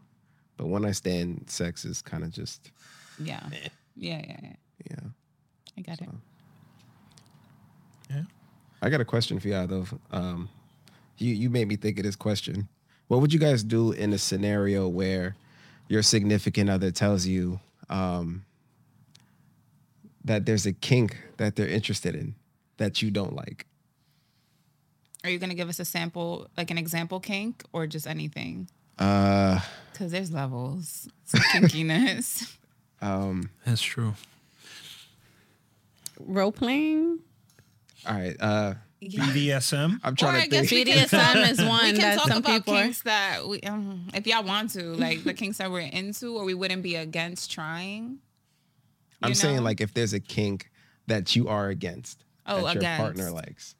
[0.56, 2.70] But one night stand sex is kind of just,
[3.18, 3.40] Yeah.
[3.50, 3.68] Yeah.
[3.96, 4.22] Yeah.
[4.42, 4.52] Yeah.
[4.90, 4.96] yeah.
[5.78, 6.08] I got it.
[8.10, 8.22] Yeah.
[8.82, 9.86] I got a question for y'all though.
[10.10, 10.48] Um,
[11.18, 12.68] you you made me think of this question.
[13.08, 15.36] What would you guys do in a scenario where
[15.88, 18.44] your significant other tells you um,
[20.24, 22.34] that there's a kink that they're interested in
[22.76, 23.66] that you don't like?
[25.24, 28.68] Are you gonna give us a sample, like an example kink, or just anything?
[28.98, 29.60] Uh,
[29.92, 32.56] Because there's levels to kinkiness.
[33.00, 34.14] um, That's true.
[36.18, 37.18] Role playing.
[38.06, 38.36] all right.
[38.40, 39.98] Uh, BDSM.
[40.04, 40.86] I'm Or trying I to guess think.
[40.86, 41.84] we BDSM is one.
[41.84, 44.82] we can that talk some about people kinks that we, um, if y'all want to,
[44.94, 48.18] like the kinks that we're into, or we wouldn't be against trying.
[49.22, 50.70] I'm you saying like if there's a kink
[51.06, 53.74] that you are against, Oh, that your partner likes.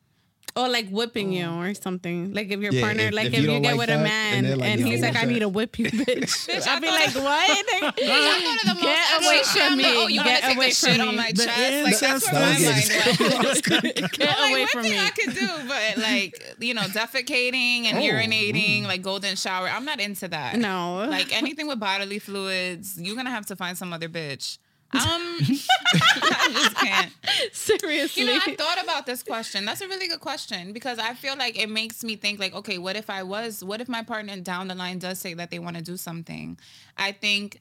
[0.54, 1.60] Or like whipping you oh.
[1.60, 2.34] or something.
[2.34, 4.00] Like if your Yeah, partner, if- like if if, you you, get like with that,
[4.00, 5.40] a man they're and, like, yo, he's like, what's I need that?
[5.40, 6.46] to whip you, bitch.
[6.46, 7.66] Bitch, I I'd be like, what?
[7.72, 9.84] I go to the most Get away from me.
[9.86, 11.08] oh, you Get to take away from shit me.
[11.08, 11.84] on my The chest?
[11.84, 14.12] Like that's where my incest mind went.
[14.12, 14.98] Get away like, from one thing me.
[15.00, 18.86] I could do, but like, you know, defecating and Oh, urinating, mm.
[18.86, 19.68] like golden shower.
[19.68, 20.56] I'm not into that.
[20.58, 21.06] No.
[21.08, 24.58] Like anything with bodily fluids, you're gonna have to find some other bitch.
[24.92, 25.00] Um,
[25.44, 27.12] I just can't.
[27.52, 28.22] Seriously.
[28.22, 29.64] You know, I thought about this question.
[29.64, 32.78] That's a really good question because I feel like it makes me think like, okay,
[32.78, 35.58] what if I was, what if my partner down the line does say that they
[35.58, 36.58] want to do something?
[36.96, 37.60] I think,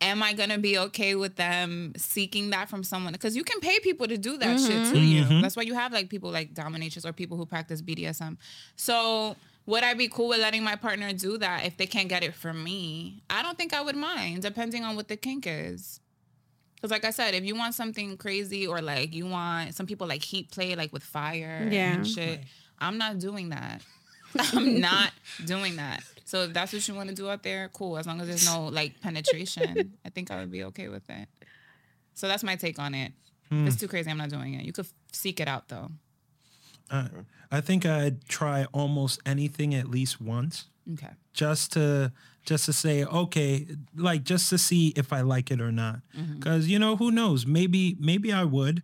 [0.00, 3.12] am I gonna be okay with them seeking that from someone?
[3.12, 5.40] Because you can pay people to do that shit to you.
[5.40, 8.36] That's why you have like people like dominatrix or people who practice BDSM.
[8.76, 9.36] So
[9.66, 12.34] would I be cool with letting my partner do that if they can't get it
[12.34, 13.22] from me?
[13.28, 16.00] I don't think I would mind, depending on what the kink is.
[16.80, 20.06] Because, like I said, if you want something crazy or like you want some people
[20.06, 21.94] like heat play, like with fire Yeah.
[21.94, 22.40] and shit,
[22.78, 23.82] I'm not doing that.
[24.52, 25.10] I'm not
[25.44, 26.02] doing that.
[26.24, 27.98] So if that's what you want to do out there, cool.
[27.98, 31.28] As long as there's no like penetration, I think I would be okay with it.
[32.14, 33.12] So that's my take on it.
[33.50, 34.64] If it's too crazy, I'm not doing it.
[34.66, 35.90] You could f- seek it out though.
[36.90, 37.08] Uh,
[37.50, 41.08] I think I'd try almost anything at least once, Okay.
[41.32, 42.12] just to
[42.48, 46.00] just to say okay, like just to see if I like it or not.
[46.16, 46.36] Mm-hmm.
[46.38, 47.46] Because you know who knows?
[47.46, 48.82] Maybe maybe I would.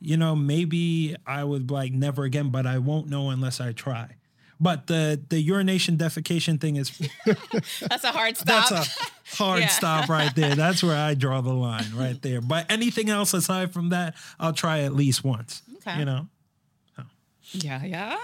[0.00, 4.16] You know, maybe I would like never again, but I won't know unless I try.
[4.60, 6.90] But the the urination defecation thing is
[7.88, 8.68] That's a hard stop.
[8.70, 9.68] that's a hard Yeah.
[9.68, 10.54] stop right there.
[10.54, 12.40] That's where I draw the line right there.
[12.40, 15.62] But anything else aside from that, I'll try at least once.
[15.76, 15.98] Okay.
[15.98, 16.28] You know.
[17.54, 18.16] Yeah, yeah.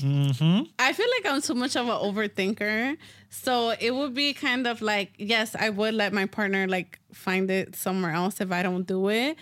[0.00, 0.62] Mm-hmm.
[0.78, 2.96] I feel like I'm too much of an overthinker.
[3.30, 7.50] So it would be kind of like, yes, I would let my partner like find
[7.50, 9.36] it somewhere else if I don't do it.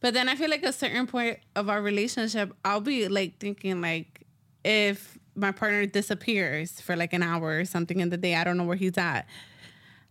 [0.00, 3.80] But then I feel like a certain point of our relationship, I'll be like thinking
[3.80, 4.24] like
[4.64, 8.34] if my partner disappears for like an hour or something in the day.
[8.34, 9.26] I don't know where he's at.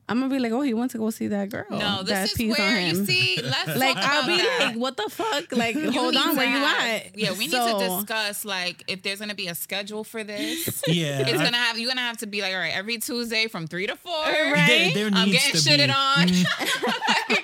[0.10, 1.66] I'm gonna be like, oh, he wants to go see that girl.
[1.70, 3.06] No, that this is on where you him.
[3.06, 3.40] see.
[3.44, 4.60] Let's like talk I'll be that.
[4.68, 5.52] like, what the fuck?
[5.52, 7.18] Like, You hold on, to where you at?
[7.18, 10.82] Yeah, we need to discuss like if there's gonna be a schedule for this.
[10.88, 13.48] Yeah, It's I- gonna have you're gonna have to be like, all right, every Tuesday
[13.48, 14.14] from three to four.
[14.14, 14.92] Right?
[14.94, 15.88] There, there I'm getting to shitted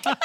[0.03, 0.09] be.
[0.09, 0.15] on.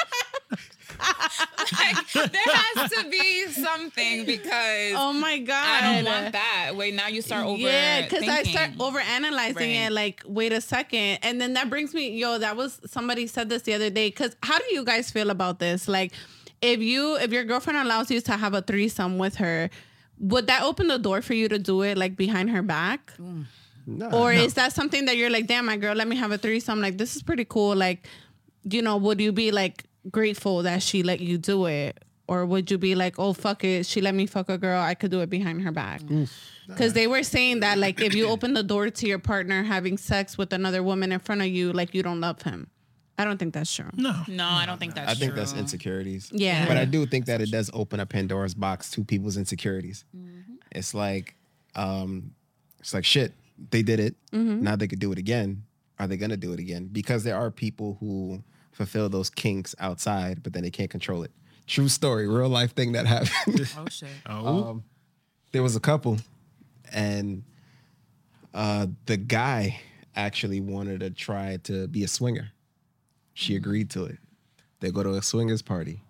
[0.99, 5.55] Like, there has to be something because Oh my god!
[5.83, 6.71] I don't want that.
[6.75, 7.57] Wait, now you start over.
[7.59, 9.87] Yeah, because I start over analyzing Right.
[9.87, 9.91] it.
[9.91, 13.63] Like, wait a second, and then that brings me, yo, that was somebody said this
[13.63, 14.09] the other day.
[14.09, 15.87] Because how do you guys feel about this?
[15.87, 16.11] Like,
[16.61, 19.69] if you if your girlfriend allows you to have a threesome with her,
[20.19, 23.13] would that open the door for you to do it like behind her back?
[23.87, 24.09] No.
[24.11, 26.79] Or is that something that you're like, damn, my girl, let me have a threesome?
[26.79, 27.75] Like, this is pretty cool.
[27.75, 28.07] Like,
[28.63, 32.03] you know, would you be like grateful that she let you do it?
[32.27, 33.87] Or would you be like, oh, fuck it.
[33.87, 34.79] She let me fuck a girl.
[34.79, 36.01] I could do it behind her back.
[36.01, 36.29] Mm.
[36.67, 39.97] Because they were saying that, like, if you open the door to your partner having
[39.97, 42.69] sex with another woman in front of you, like, you don't love him.
[43.17, 43.89] I don't think that's true.
[43.95, 45.11] No, No, I don't think that's true.
[45.11, 45.39] I think true.
[45.41, 46.29] that's insecurities.
[46.31, 46.67] Yeah.
[46.67, 50.05] But I do think that it does open a Pandora's box to people's insecurities.
[50.15, 50.53] Mm-hmm.
[50.71, 51.35] It's like,
[51.75, 52.31] um,
[52.79, 53.33] it's like shit.
[53.71, 54.15] They did it.
[54.31, 54.63] Mm-hmm.
[54.63, 55.63] Now they could do it again.
[55.99, 56.87] Are they gonna do it again?
[56.89, 58.41] Because there are people who
[58.79, 61.31] fulfill those kinks outside, but then they can't control it.
[61.67, 63.67] True story, real life thing that happened.
[63.77, 64.07] Oh shit.
[64.25, 64.81] oh,
[65.51, 66.17] there was a couple,
[66.93, 67.43] and
[68.53, 69.81] uh, the guy
[70.15, 72.51] actually wanted to try to be a swinger.
[73.33, 74.17] She agreed to it.
[74.79, 76.01] They go to a swingers party.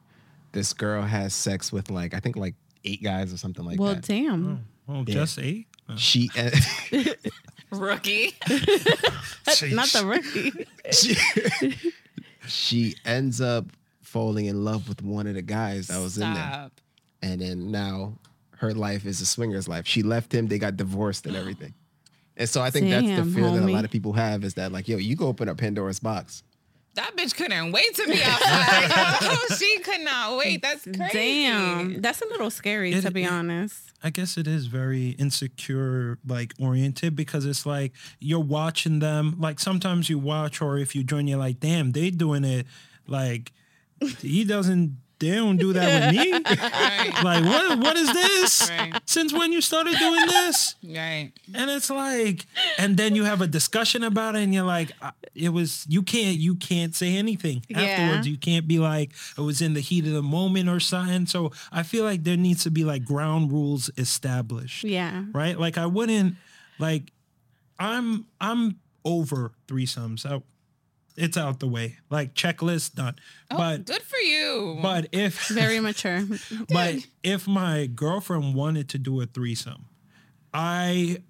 [0.52, 2.54] This girl has sex with like I think like
[2.86, 4.08] eight guys or something like Well, that.
[4.08, 4.66] Well, damn.
[4.88, 5.66] well, just eight.
[5.90, 6.30] Uh, She
[7.72, 8.34] Rookie.
[9.72, 10.66] Not the rookie.
[10.92, 11.16] she,
[12.48, 13.66] she ends up
[14.02, 16.72] falling in love with one of the guys that was in there, Stop.
[17.22, 18.14] and then now
[18.58, 19.86] her life is a swinger's life.
[19.88, 20.48] She left him.
[20.48, 21.74] They got divorced and everything.
[22.36, 23.74] And so I think that's Damn, the fear that a homie.
[23.74, 26.44] lot of people have is that like, yo, you go open up Pandora's box.
[26.96, 29.22] That bitch couldn't wait to be outside.
[29.22, 30.62] Yo, she could not wait.
[30.62, 31.10] That's crazy.
[31.14, 32.02] Damn.
[32.02, 33.86] That's a little scary, It- to be it- honest.
[34.02, 39.36] I guess it is very insecure, like oriented, because it's like you're watching them.
[39.40, 42.66] Like sometimes you watch, or if you join, you're like, damn, they doing it.
[43.08, 43.52] Like
[44.20, 44.98] he doesn't.
[45.20, 46.32] They don't do that with me.
[46.50, 47.24] Right.
[47.24, 47.80] Like what?
[47.80, 48.70] What is this?
[48.70, 48.94] Right.
[49.06, 50.76] Since when you started doing this?
[50.84, 51.32] Right.
[51.54, 52.46] And it's like,
[52.78, 56.04] and then you have a discussion about it, and you're like, uh, it was you
[56.04, 57.80] can't you can't say anything Yeah.
[57.82, 58.28] afterwards.
[58.28, 61.26] You can't be like it was in the heat of the moment or something.
[61.26, 65.26] So I feel like there needs to be like ground rules established, Yeah.
[65.34, 65.60] right?
[65.60, 66.36] Like I wouldn't
[66.80, 67.12] like
[67.78, 70.26] I'm I'm over threesomes.
[70.26, 70.42] I,
[71.20, 71.98] it's out the way.
[72.10, 73.16] Like checklist done.
[73.52, 74.80] Oh, but good for you.
[74.82, 76.24] but if Very mature.
[76.70, 79.86] but if my girlfriend wanted to do a threesome,
[80.54, 81.24] I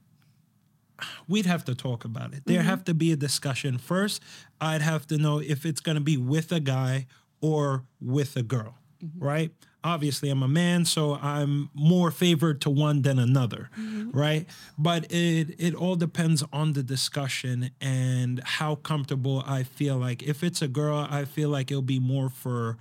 [1.27, 2.43] we'd have to talk about it.
[2.45, 2.69] There mm-hmm.
[2.69, 4.21] have to be a discussion first.
[4.61, 7.07] I'd have to know if it's going to be with a guy
[7.41, 9.23] or with a girl, mm-hmm.
[9.23, 9.51] right?
[9.83, 14.11] Obviously, I'm a man, so I'm more favored to one than another, mm-hmm.
[14.11, 14.45] right?
[14.77, 19.97] But it it all depends on the discussion and how comfortable I feel.
[19.97, 22.77] Like if it's a girl, I feel like it'll be more for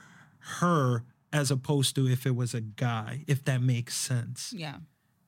[0.61, 4.53] her as opposed to if it was a guy, if that makes sense.
[4.57, 4.77] yeah.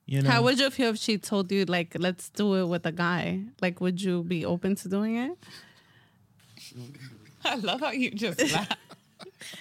[0.07, 2.85] You know, How would you feel if she told you, like, let's do it with
[2.85, 3.43] a guy?
[3.61, 5.37] Like, would you be open to doing it?
[7.45, 8.67] I love how you just laugh.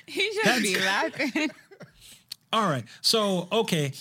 [0.07, 1.51] He should be laughing.
[2.53, 2.85] All right.
[3.01, 3.93] So, okay.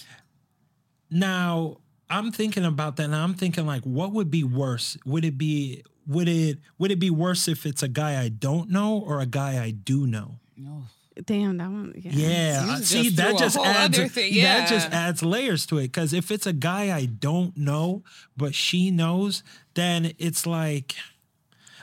[1.11, 1.77] Now,
[2.09, 4.97] I'm thinking about that and I'm thinking like what would be worse?
[5.05, 8.69] Would it be would it would it be worse if it's a guy I don't
[8.69, 10.39] know or a guy I do know?
[10.57, 10.83] No.
[11.25, 11.93] Damn, that one.
[11.95, 12.11] Yeah.
[12.13, 16.31] Yeah, I- see that just adds thing, that just adds layers to it cuz if
[16.31, 18.03] it's a guy I don't know
[18.35, 19.43] but she knows,
[19.75, 20.95] then it's like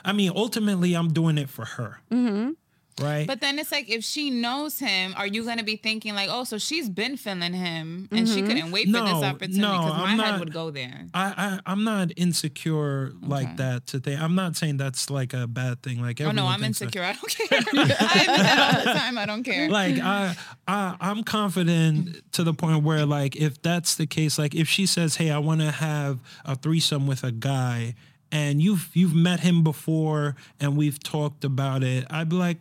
[0.03, 2.01] I mean, ultimately I'm doing it for her.
[2.11, 2.51] Mm-hmm.
[2.99, 3.27] Right?
[3.27, 6.43] But then it's like if she knows him, are you gonna be thinking like, oh,
[6.43, 8.47] so she's been feeling him and she mm-hmm.
[8.47, 11.05] couldn't wait for this opportunity no, because my I'm head would go there.
[11.13, 13.27] I, I I'm not insecure Okay.
[13.27, 14.21] like that to think.
[14.21, 16.01] I'm not saying that's like a bad thing.
[16.01, 16.85] Like Oh no, I'm thinks that.
[16.85, 17.03] insecure.
[17.03, 17.59] I don't care.
[17.73, 19.17] I admit that all the time.
[19.17, 19.69] I don't care.
[19.69, 20.35] Like I
[20.67, 24.85] I I'm confident to the point where like if that's the case, like if she
[24.85, 27.95] says, "Hey, I want to have a threesome with a guy,"
[28.31, 32.57] and you've you've met him before and we've talked about it, I'd be like,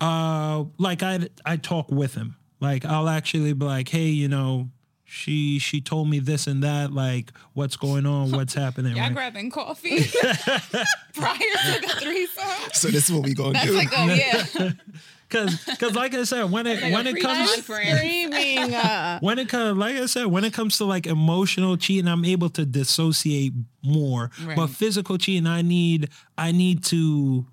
[0.00, 2.36] uh, like I I talk with him.
[2.60, 4.68] Like I'll actually be like, "Hey, you know."
[5.08, 8.96] she she told me this and that, like what's going on, what's happening.
[8.96, 9.14] Y'all right?
[9.14, 9.98] grabbing coffee
[11.14, 12.44] prior to the threesome.
[12.72, 13.72] So this is what we gonna That's do.
[13.72, 14.70] like a yeah.
[15.28, 17.98] Cause, cause like I said, when it like when it comes conference.
[17.98, 18.74] Screaming.
[18.74, 22.24] Uh, when it comes like I said, when it comes to like emotional cheating, I'm
[22.24, 23.52] able to dissociate
[23.82, 24.30] more.
[24.54, 27.44] But physical cheating, I need I need to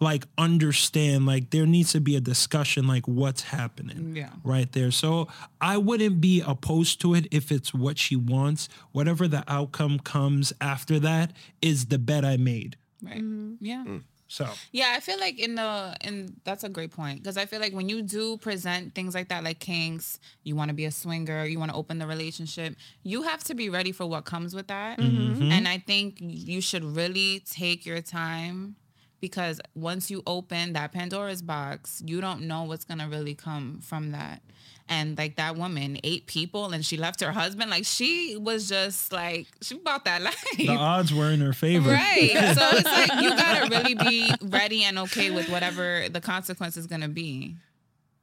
[0.00, 4.30] like understand like there needs to be a discussion like what's happening Yeah.
[4.42, 5.28] right there so
[5.60, 10.52] i wouldn't be opposed to it if it's what she wants whatever the outcome comes
[10.60, 11.32] after that
[11.62, 13.16] is the bet i made Right.
[13.16, 13.54] Mm-hmm.
[13.64, 13.84] Yeah.
[13.86, 14.02] Mm.
[14.28, 17.60] so Yeah, I feel like in the and that's a great point because I feel
[17.60, 20.90] like when you do present things like that, like kinks, you want to be a
[20.90, 24.54] swinger, you want to open the relationship, you have to be ready for what comes
[24.54, 24.98] with that.
[24.98, 25.32] Mm-hmm.
[25.32, 25.50] Mm-hmm.
[25.52, 28.76] And I think you should really take your time
[29.20, 34.12] because once you open that Pandora's box, you don't know what's gonna really come from
[34.12, 34.42] that.
[34.88, 37.70] And like that woman, eight people, and she left her husband.
[37.70, 40.44] Like she was just like she bought that life.
[40.56, 42.32] the odds were in her favor Right.
[42.56, 46.86] So it's like you gotta really be ready and okay with whatever the consequence is
[46.88, 47.56] gonna be.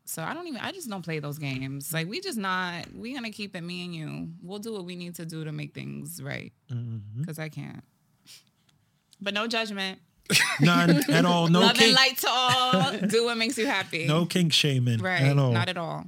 [0.04, 1.94] So I don't even I just don't play those games.
[1.94, 4.30] Like we just not we gonna keep it me and you.
[4.42, 6.52] We'll do what we need to do to make things right.
[6.72, 7.24] Mm-hmm.
[7.24, 7.84] Cause I can't.
[9.22, 10.00] But no judgment.
[10.62, 12.98] None at all no Love and light to all.
[13.08, 14.06] do what makes you happy.
[14.08, 15.22] no kink shaming Right.
[15.22, 16.06] at all Not at all.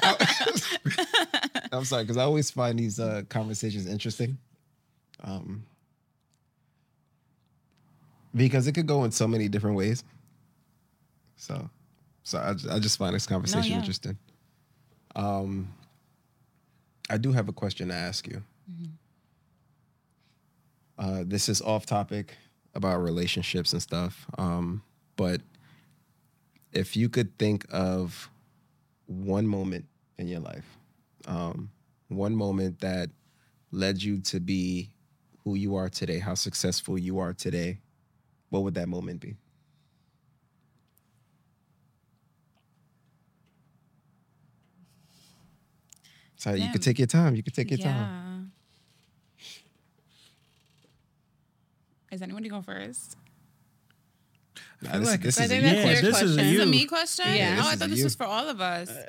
[1.72, 4.38] I'm sorry, because I always find these uh, conversations interesting.
[5.22, 5.64] Um,
[8.34, 10.04] because it could go in so many different ways.
[11.36, 11.68] So,
[12.22, 13.78] so I, I just find this conversation yeah.
[13.78, 14.16] interesting.
[15.16, 15.72] Um,
[17.10, 18.42] I do have a question to ask you.
[20.98, 22.36] Uh, this is off topic
[22.74, 24.26] about relationships and stuff.
[24.38, 24.82] Um,
[25.16, 25.42] but
[26.72, 28.30] if you could think of
[29.06, 29.86] one moment
[30.18, 30.66] in your life,
[31.26, 31.70] um,
[32.08, 33.10] one moment that
[33.72, 34.90] led you to be
[35.44, 37.78] who you are today, how successful you are today,
[38.50, 39.36] what would that moment be?
[46.36, 47.34] So you could take your time.
[47.36, 48.12] You could take your time.
[52.10, 53.16] Is anyone to go first?
[54.80, 56.10] Nah, feel this, like- this I is a think you that's yeah, your this is
[56.10, 56.28] question.
[56.38, 57.24] a This is a me question?
[57.34, 57.56] Yeah.
[57.56, 58.04] this oh, I thought this you.
[58.04, 58.90] was for all of us.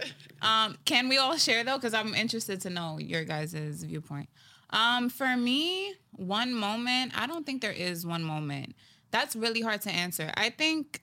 [0.41, 1.75] Um, can we all share though?
[1.75, 3.53] Because I'm interested to know your guys'
[3.83, 4.29] viewpoint.
[4.69, 8.73] Um, for me, one moment, I don't think there is one moment.
[9.11, 10.31] That's really hard to answer.
[10.37, 11.01] I think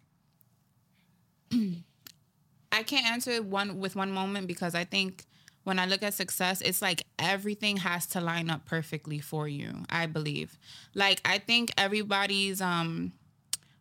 [1.53, 5.27] I can't answer it one with one moment because I think
[5.67, 9.85] when I look at success, it's like everything has to line up perfectly for you.
[9.91, 10.57] I believe.
[10.95, 13.13] Like I think everybody's um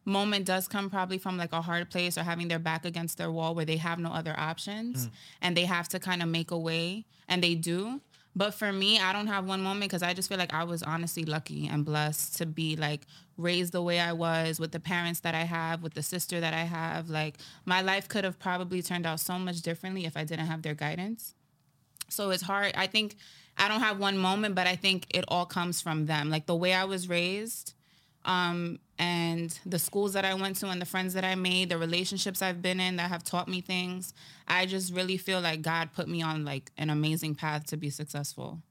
[0.03, 3.31] moment does come probably from like a hard place or having their back against their
[3.31, 5.09] wall where they have no other options
[5.41, 8.01] and they have to kind of make a way and they do.
[8.35, 10.81] But for me, I don't have one moment because I just feel like I was
[10.83, 13.01] honestly lucky and blessed to be like
[13.37, 16.53] raised the way I was with the parents that I have, with the sister that
[16.53, 17.09] I have.
[17.09, 20.63] Like my life could have probably turned out so much differently if I didn't have
[20.63, 21.34] their guidance.
[22.09, 22.73] So it's hard.
[22.75, 23.15] I think
[23.57, 26.29] I don't have one moment, but I think it all comes from them.
[26.29, 27.73] Like the way I was raised,
[28.25, 31.77] um, and the schools that I went to and the friends that I made, the
[31.77, 34.13] relationships I've been in that have taught me things.
[34.47, 37.89] I just really feel like God put me on like an amazing path to be
[37.89, 38.61] successful.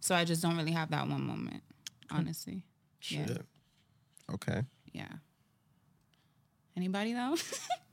[0.00, 1.62] So I just don't really have that one moment,
[2.10, 2.64] honestly.
[3.08, 3.26] Yeah.
[3.26, 3.42] Shit.
[4.32, 4.62] Okay.
[4.92, 5.12] Yeah.
[6.76, 7.36] Anybody though?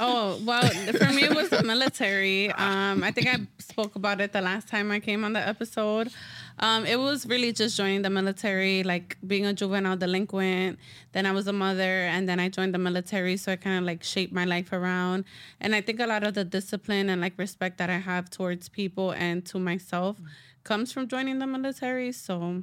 [0.00, 2.50] Oh well, for me it was the military.
[2.52, 6.10] Um, I think I spoke about it the last time I came on the episode.
[6.58, 10.78] Um, it was really just joining the military, like being a juvenile delinquent.
[11.12, 13.84] Then I was a mother, and then I joined the military, so I kind of
[13.84, 15.24] like shaped my life around.
[15.60, 18.68] And I think a lot of the discipline and like respect that I have towards
[18.68, 20.16] people and to myself
[20.64, 22.12] comes from joining the military.
[22.12, 22.62] So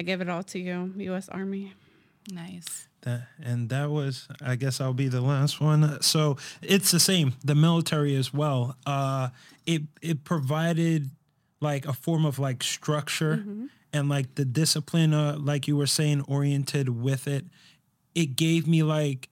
[0.00, 1.28] I give it all to you, U.S.
[1.28, 1.74] Army.
[2.32, 2.87] nice.
[3.08, 6.02] That, and that was, I guess I'll be the last one.
[6.02, 8.76] So it's the same, the military as well.
[8.84, 9.30] Uh,
[9.66, 11.10] it it provided
[11.60, 13.44] like a form of like structure
[13.92, 17.46] and like the discipline, uh, like you were saying, oriented with it.
[18.14, 19.28] It gave me like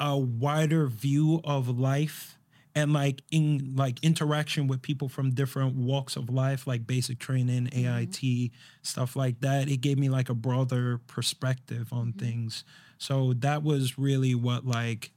[0.00, 2.38] a wider view of life
[2.74, 7.68] and like in like interaction with people from different walks of life, like basic training,
[7.72, 8.50] AIT,
[8.82, 9.68] stuff like that.
[9.68, 12.64] It gave me like a broader perspective on things.
[12.98, 15.10] So that was really what like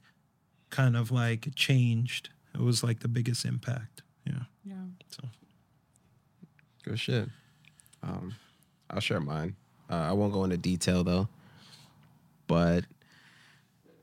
[0.70, 2.30] kind of like changed.
[2.54, 4.02] It was like the biggest impact.
[4.26, 4.44] Yeah.
[4.64, 4.74] Yeah.
[5.08, 5.24] So
[6.84, 7.28] Good shit.
[8.02, 8.34] Um,
[8.90, 9.54] I'll share mine.
[9.90, 11.28] Uh, I won't go into detail though,
[12.46, 12.84] but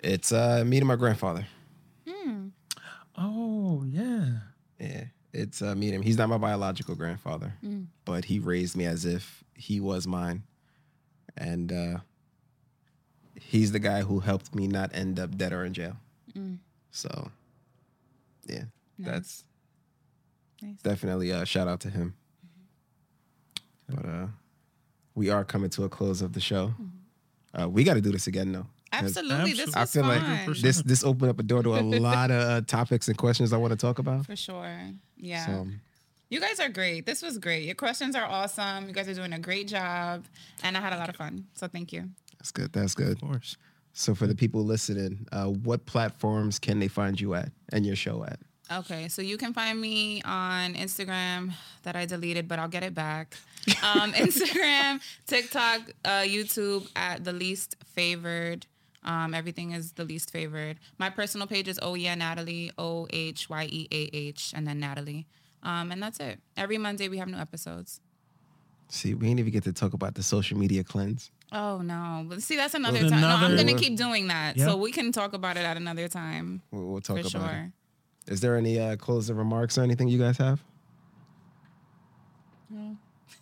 [0.01, 1.45] it's uh, meeting my grandfather.
[2.07, 2.47] Hmm.
[3.17, 4.29] Oh yeah.
[4.79, 5.03] Yeah,
[5.33, 6.01] it's uh, meeting him.
[6.03, 7.53] He's not my biological grandfather,
[8.05, 10.43] but he raised me as if he was mine,
[11.35, 11.97] and uh,
[13.39, 15.97] he's the guy who helped me not end up dead or in jail.
[16.91, 17.31] So,
[18.47, 18.63] yeah,
[18.97, 19.43] that's
[20.61, 20.81] Nice.
[20.81, 22.13] definitely a shout out to him.
[23.89, 24.27] But uh,
[25.15, 26.73] we are coming to a close of the show.
[27.59, 28.67] Uh, we got to do this again, though.
[28.91, 29.53] Absolutely.
[29.53, 30.15] This was Absolutely.
[30.15, 30.47] I feel fun.
[30.53, 33.53] like this this opened up a door to a lot of uh, topics and questions
[33.53, 34.25] I want to talk about.
[34.25, 34.79] For sure.
[35.17, 35.45] Yeah.
[35.45, 35.67] So
[36.29, 37.05] You guys are great.
[37.05, 37.65] This was great.
[37.65, 38.87] Your questions are awesome.
[38.87, 40.25] You guys are doing a great job.
[40.63, 41.45] And I had a lot of fun.
[41.53, 42.09] So thank you.
[42.39, 42.71] That's good.
[42.73, 43.11] That's good.
[43.11, 43.57] Of course.
[43.93, 47.95] So for the people listening, uh, what platforms can they find you at and your
[47.95, 48.39] show at?
[48.71, 51.53] Okay, so you can find me on Instagram
[51.83, 53.35] that I deleted, but I'll get it back.
[53.83, 58.67] Um, Instagram, TikTok, uh, YouTube at the least favored.
[59.03, 60.77] Um, everything is the least favored.
[60.99, 64.79] My personal page is Oh Yeah Natalie, O H Y E A H, and then
[64.79, 65.25] Natalie.
[65.63, 66.39] Um, and that's it.
[66.55, 68.01] Every Monday we have new episodes.
[68.89, 71.31] See, we ain't even get to talk about the social media cleanse.
[71.51, 72.25] Oh no!
[72.29, 73.21] But see, that's another Well, time.
[73.21, 74.65] No, I'm gonna keep doing that, Yeah.
[74.67, 77.71] so we can talk about it at another time We'll, we'll talk for about sure.
[78.27, 78.31] it.
[78.31, 80.63] Is there any uh, closing remarks or anything you guys have?
[82.69, 82.97] No.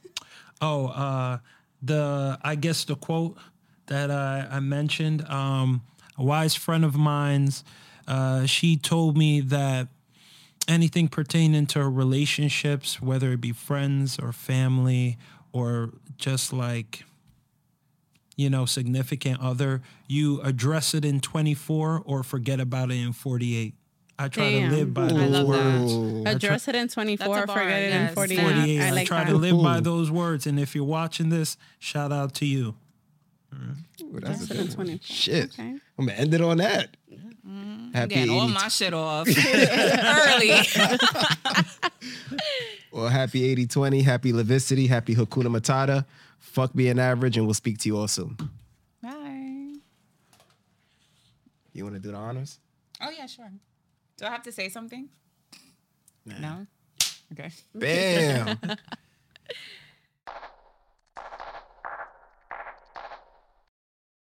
[0.61, 1.39] oh, uh,
[1.81, 3.37] the I guess the quote
[3.87, 5.27] that uh, I mentioned.
[5.27, 5.81] Um,
[6.17, 7.63] a wise friend of mine's.
[8.07, 9.89] Uh, she told me that
[10.67, 15.17] anything pertaining to relationships, whether it be friends or family
[15.51, 17.03] or just like
[18.37, 23.73] you know significant other, you address it in 24 or forget about it in 48.
[24.19, 24.69] I try Damn.
[24.71, 25.47] to live by I those love that.
[25.47, 25.93] words.
[25.93, 26.23] Ooh.
[26.25, 28.09] Address it in 24, That's a bar, forget it yes.
[28.09, 28.41] in 48.
[28.41, 28.81] 48.
[28.81, 29.29] I I, like try that.
[29.29, 30.47] to live by those words.
[30.47, 32.75] And if you're watching this, shout out to you.
[33.53, 34.99] Ooh, that's a Address it good one.
[35.03, 35.51] Shit.
[35.53, 35.75] Okay.
[35.99, 36.95] I'm gonna end it on that.
[37.45, 39.27] I'm Happy getting all 80 my shit off
[40.07, 40.51] early.
[42.91, 46.05] Well, happy 80-20, happy Levicity, happy Hakuna Matata.
[46.39, 48.37] Fuck being average, and we'll speak to you all soon.
[49.01, 49.73] Bye.
[51.73, 52.59] You want to do the honors?
[53.01, 53.51] Oh yeah, sure.
[54.17, 55.09] Do I have to say something?
[56.25, 56.65] No.
[57.31, 57.51] Okay.
[57.73, 58.57] Bam.